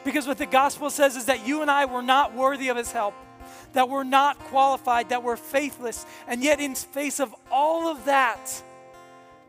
Because 0.03 0.27
what 0.27 0.39
the 0.39 0.47
gospel 0.47 0.89
says 0.89 1.17
is 1.17 1.27
that 1.27 1.47
you 1.47 1.61
and 1.61 1.71
I 1.71 1.85
were 1.85 2.01
not 2.01 2.35
worthy 2.35 2.71
of 2.71 2.79
his 2.79 2.91
help, 2.93 3.13
that 3.75 3.91
we're 3.91 4.03
not 4.03 4.39
qualified, 4.45 5.11
that 5.11 5.23
we're 5.23 5.37
faithless. 5.37 6.07
And 6.27 6.43
yet, 6.43 6.61
in 6.61 6.77
face 6.77 7.21
of 7.21 7.35
all 7.53 7.89
of 7.89 8.07
that, 8.07 8.63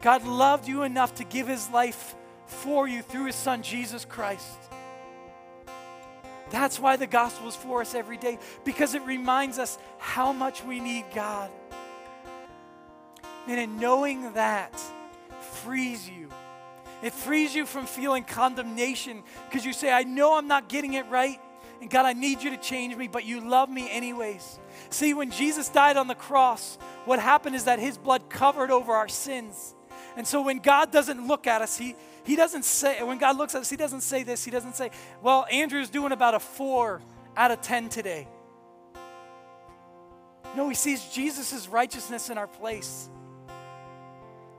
God 0.02 0.26
loved 0.26 0.68
you 0.68 0.84
enough 0.84 1.16
to 1.16 1.24
give 1.24 1.48
his 1.48 1.70
life 1.70 2.14
for 2.46 2.90
you 2.90 3.04
through 3.04 3.28
his 3.28 3.36
son, 3.36 3.64
Jesus 3.64 4.04
Christ. 4.04 4.58
That's 6.52 6.80
why 6.80 6.98
the 6.98 7.08
gospel 7.08 7.48
is 7.48 7.56
for 7.56 7.82
us 7.82 7.96
every 7.96 8.18
day, 8.18 8.38
because 8.64 8.94
it 8.94 9.02
reminds 9.04 9.58
us 9.58 9.78
how 9.98 10.32
much 10.32 10.64
we 10.64 10.80
need 10.80 11.06
God. 11.16 11.50
And 13.48 13.60
in 13.60 13.80
knowing 13.80 14.34
that 14.34 14.80
frees 15.42 16.10
you. 16.10 16.30
It 17.02 17.14
frees 17.14 17.56
you 17.56 17.66
from 17.66 17.86
feeling 17.86 18.24
condemnation 18.24 19.24
because 19.50 19.66
you 19.66 19.74
say, 19.74 19.92
I 19.92 20.04
know 20.04 20.38
I'm 20.38 20.48
not 20.48 20.70
getting 20.70 20.94
it 20.94 21.08
right. 21.10 21.40
And 21.82 21.90
God, 21.90 22.06
I 22.06 22.14
need 22.14 22.44
you 22.44 22.52
to 22.52 22.58
change 22.58 22.96
me, 22.96 23.08
but 23.08 23.26
you 23.26 23.42
love 23.42 23.68
me 23.68 23.90
anyways. 23.90 24.60
See, 24.92 25.16
when 25.16 25.32
Jesus 25.32 25.68
died 25.68 25.98
on 25.98 26.08
the 26.08 26.16
cross, 26.16 26.78
what 27.06 27.18
happened 27.18 27.56
is 27.56 27.64
that 27.64 27.80
his 27.80 27.98
blood 27.98 28.30
covered 28.30 28.70
over 28.70 28.94
our 28.94 29.08
sins. 29.08 29.74
And 30.16 30.28
so 30.28 30.44
when 30.44 30.60
God 30.60 30.92
doesn't 30.92 31.26
look 31.28 31.48
at 31.48 31.64
us, 31.64 31.78
he, 31.78 31.96
he 32.24 32.36
doesn't 32.36 32.66
say, 32.66 33.02
when 33.04 33.18
God 33.18 33.38
looks 33.38 33.56
at 33.56 33.62
us, 33.62 33.70
he 33.70 33.78
doesn't 33.78 34.02
say 34.02 34.24
this. 34.24 34.44
He 34.44 34.52
doesn't 34.52 34.76
say, 34.76 34.92
well, 35.22 35.46
Andrew's 35.52 35.90
doing 35.90 36.12
about 36.12 36.36
a 36.36 36.40
four 36.40 37.02
out 37.36 37.52
of 37.52 37.62
10 37.62 37.90
today. 37.90 38.28
No, 40.56 40.68
he 40.68 40.76
sees 40.76 41.04
Jesus' 41.06 41.68
righteousness 41.68 42.30
in 42.30 42.38
our 42.38 42.48
place. 42.48 43.10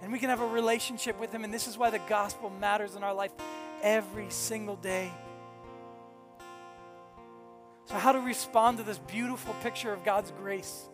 And 0.02 0.10
we 0.10 0.18
can 0.18 0.30
have 0.30 0.40
a 0.40 0.46
relationship 0.46 1.20
with 1.20 1.30
him. 1.32 1.44
And 1.44 1.54
this 1.54 1.68
is 1.68 1.78
why 1.78 1.90
the 1.90 2.00
gospel 2.00 2.50
matters 2.50 2.96
in 2.96 3.04
our 3.04 3.14
life 3.14 3.32
every 3.82 4.30
single 4.30 4.76
day. 4.76 5.12
So, 7.86 7.94
how 7.94 8.12
to 8.12 8.20
respond 8.20 8.78
to 8.78 8.84
this 8.84 8.98
beautiful 8.98 9.54
picture 9.62 9.92
of 9.92 10.04
God's 10.04 10.32
grace? 10.32 10.88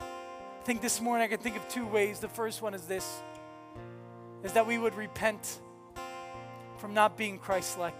I 0.00 0.64
think 0.64 0.80
this 0.80 1.00
morning 1.00 1.24
I 1.24 1.28
can 1.28 1.38
think 1.38 1.56
of 1.56 1.68
two 1.68 1.86
ways. 1.86 2.20
The 2.20 2.28
first 2.28 2.62
one 2.62 2.74
is 2.74 2.86
this 2.86 3.20
is 4.44 4.52
that 4.52 4.66
we 4.66 4.78
would 4.78 4.94
repent 4.94 5.60
from 6.78 6.94
not 6.94 7.16
being 7.16 7.38
Christ 7.38 7.78
like. 7.78 7.94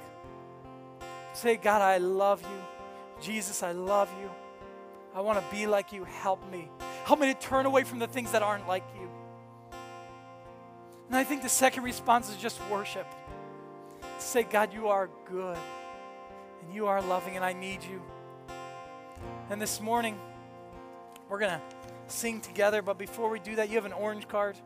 Say, 1.34 1.56
God, 1.56 1.82
I 1.82 1.98
love 1.98 2.42
you. 2.42 3.22
Jesus, 3.22 3.62
I 3.62 3.72
love 3.72 4.10
you. 4.20 4.30
I 5.14 5.20
want 5.20 5.38
to 5.38 5.54
be 5.54 5.66
like 5.66 5.92
you. 5.92 6.04
Help 6.04 6.50
me. 6.50 6.68
Help 7.04 7.20
me 7.20 7.32
to 7.32 7.38
turn 7.38 7.66
away 7.66 7.84
from 7.84 7.98
the 7.98 8.06
things 8.06 8.32
that 8.32 8.42
aren't 8.42 8.66
like 8.66 8.84
you. 9.00 9.08
And 11.08 11.16
I 11.16 11.24
think 11.24 11.42
the 11.42 11.48
second 11.48 11.82
response 11.82 12.30
is 12.30 12.36
just 12.36 12.58
worship. 12.70 13.06
Say, 14.18 14.42
God, 14.44 14.72
you 14.72 14.88
are 14.88 15.10
good 15.28 15.58
and 16.62 16.74
you 16.74 16.86
are 16.86 17.02
loving, 17.02 17.36
and 17.36 17.44
I 17.44 17.52
need 17.52 17.82
you. 17.84 18.00
And 19.50 19.60
this 19.60 19.80
morning, 19.80 20.18
we're 21.28 21.38
going 21.38 21.52
to 21.52 21.60
sing 22.06 22.40
together, 22.40 22.82
but 22.82 22.98
before 22.98 23.28
we 23.28 23.40
do 23.40 23.56
that, 23.56 23.68
you 23.68 23.74
have 23.76 23.84
an 23.84 23.92
orange 23.92 24.28
card. 24.28 24.56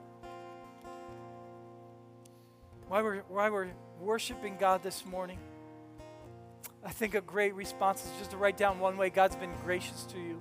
Why 2.89 3.03
we're, 3.03 3.23
why 3.29 3.51
we're 3.51 3.69
worshiping 4.01 4.57
God 4.61 4.83
this 4.83 5.05
morning, 5.05 5.39
I 6.85 6.91
think 6.91 7.17
a 7.17 7.21
great 7.21 7.55
response 7.55 8.05
is 8.05 8.11
just 8.19 8.31
to 8.31 8.37
write 8.37 8.57
down 8.57 8.79
one 8.79 8.97
way 8.97 9.11
God's 9.11 9.35
been 9.35 9.53
gracious 9.65 10.05
to 10.05 10.19
you 10.19 10.41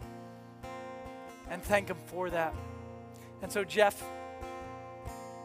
and 1.50 1.64
thank 1.64 1.90
Him 1.90 1.98
for 2.06 2.30
that. 2.30 2.54
And 3.42 3.52
so, 3.52 3.64
Jeff 3.64 4.02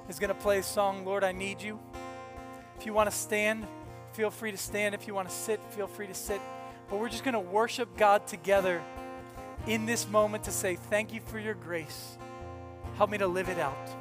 is 0.08 0.18
going 0.18 0.28
to 0.28 0.34
play 0.34 0.58
a 0.58 0.62
song, 0.62 1.06
Lord, 1.06 1.24
I 1.24 1.32
Need 1.32 1.62
You. 1.62 1.78
If 2.78 2.84
you 2.84 2.92
want 2.92 3.10
to 3.10 3.16
stand, 3.16 3.66
feel 4.12 4.30
free 4.30 4.50
to 4.50 4.58
stand. 4.58 4.94
If 4.94 5.06
you 5.06 5.14
want 5.14 5.28
to 5.28 5.34
sit, 5.34 5.60
feel 5.72 5.86
free 5.86 6.06
to 6.06 6.14
sit. 6.14 6.40
But 6.88 6.98
we're 6.98 7.08
just 7.08 7.24
going 7.24 7.34
to 7.34 7.40
worship 7.40 7.96
God 7.96 8.26
together 8.26 8.82
in 9.66 9.86
this 9.86 10.08
moment 10.08 10.44
to 10.44 10.50
say, 10.50 10.76
Thank 10.76 11.14
you 11.14 11.20
for 11.20 11.38
your 11.38 11.54
grace. 11.54 12.18
Help 12.96 13.08
me 13.08 13.18
to 13.18 13.26
live 13.26 13.48
it 13.48 13.58
out. 13.58 13.99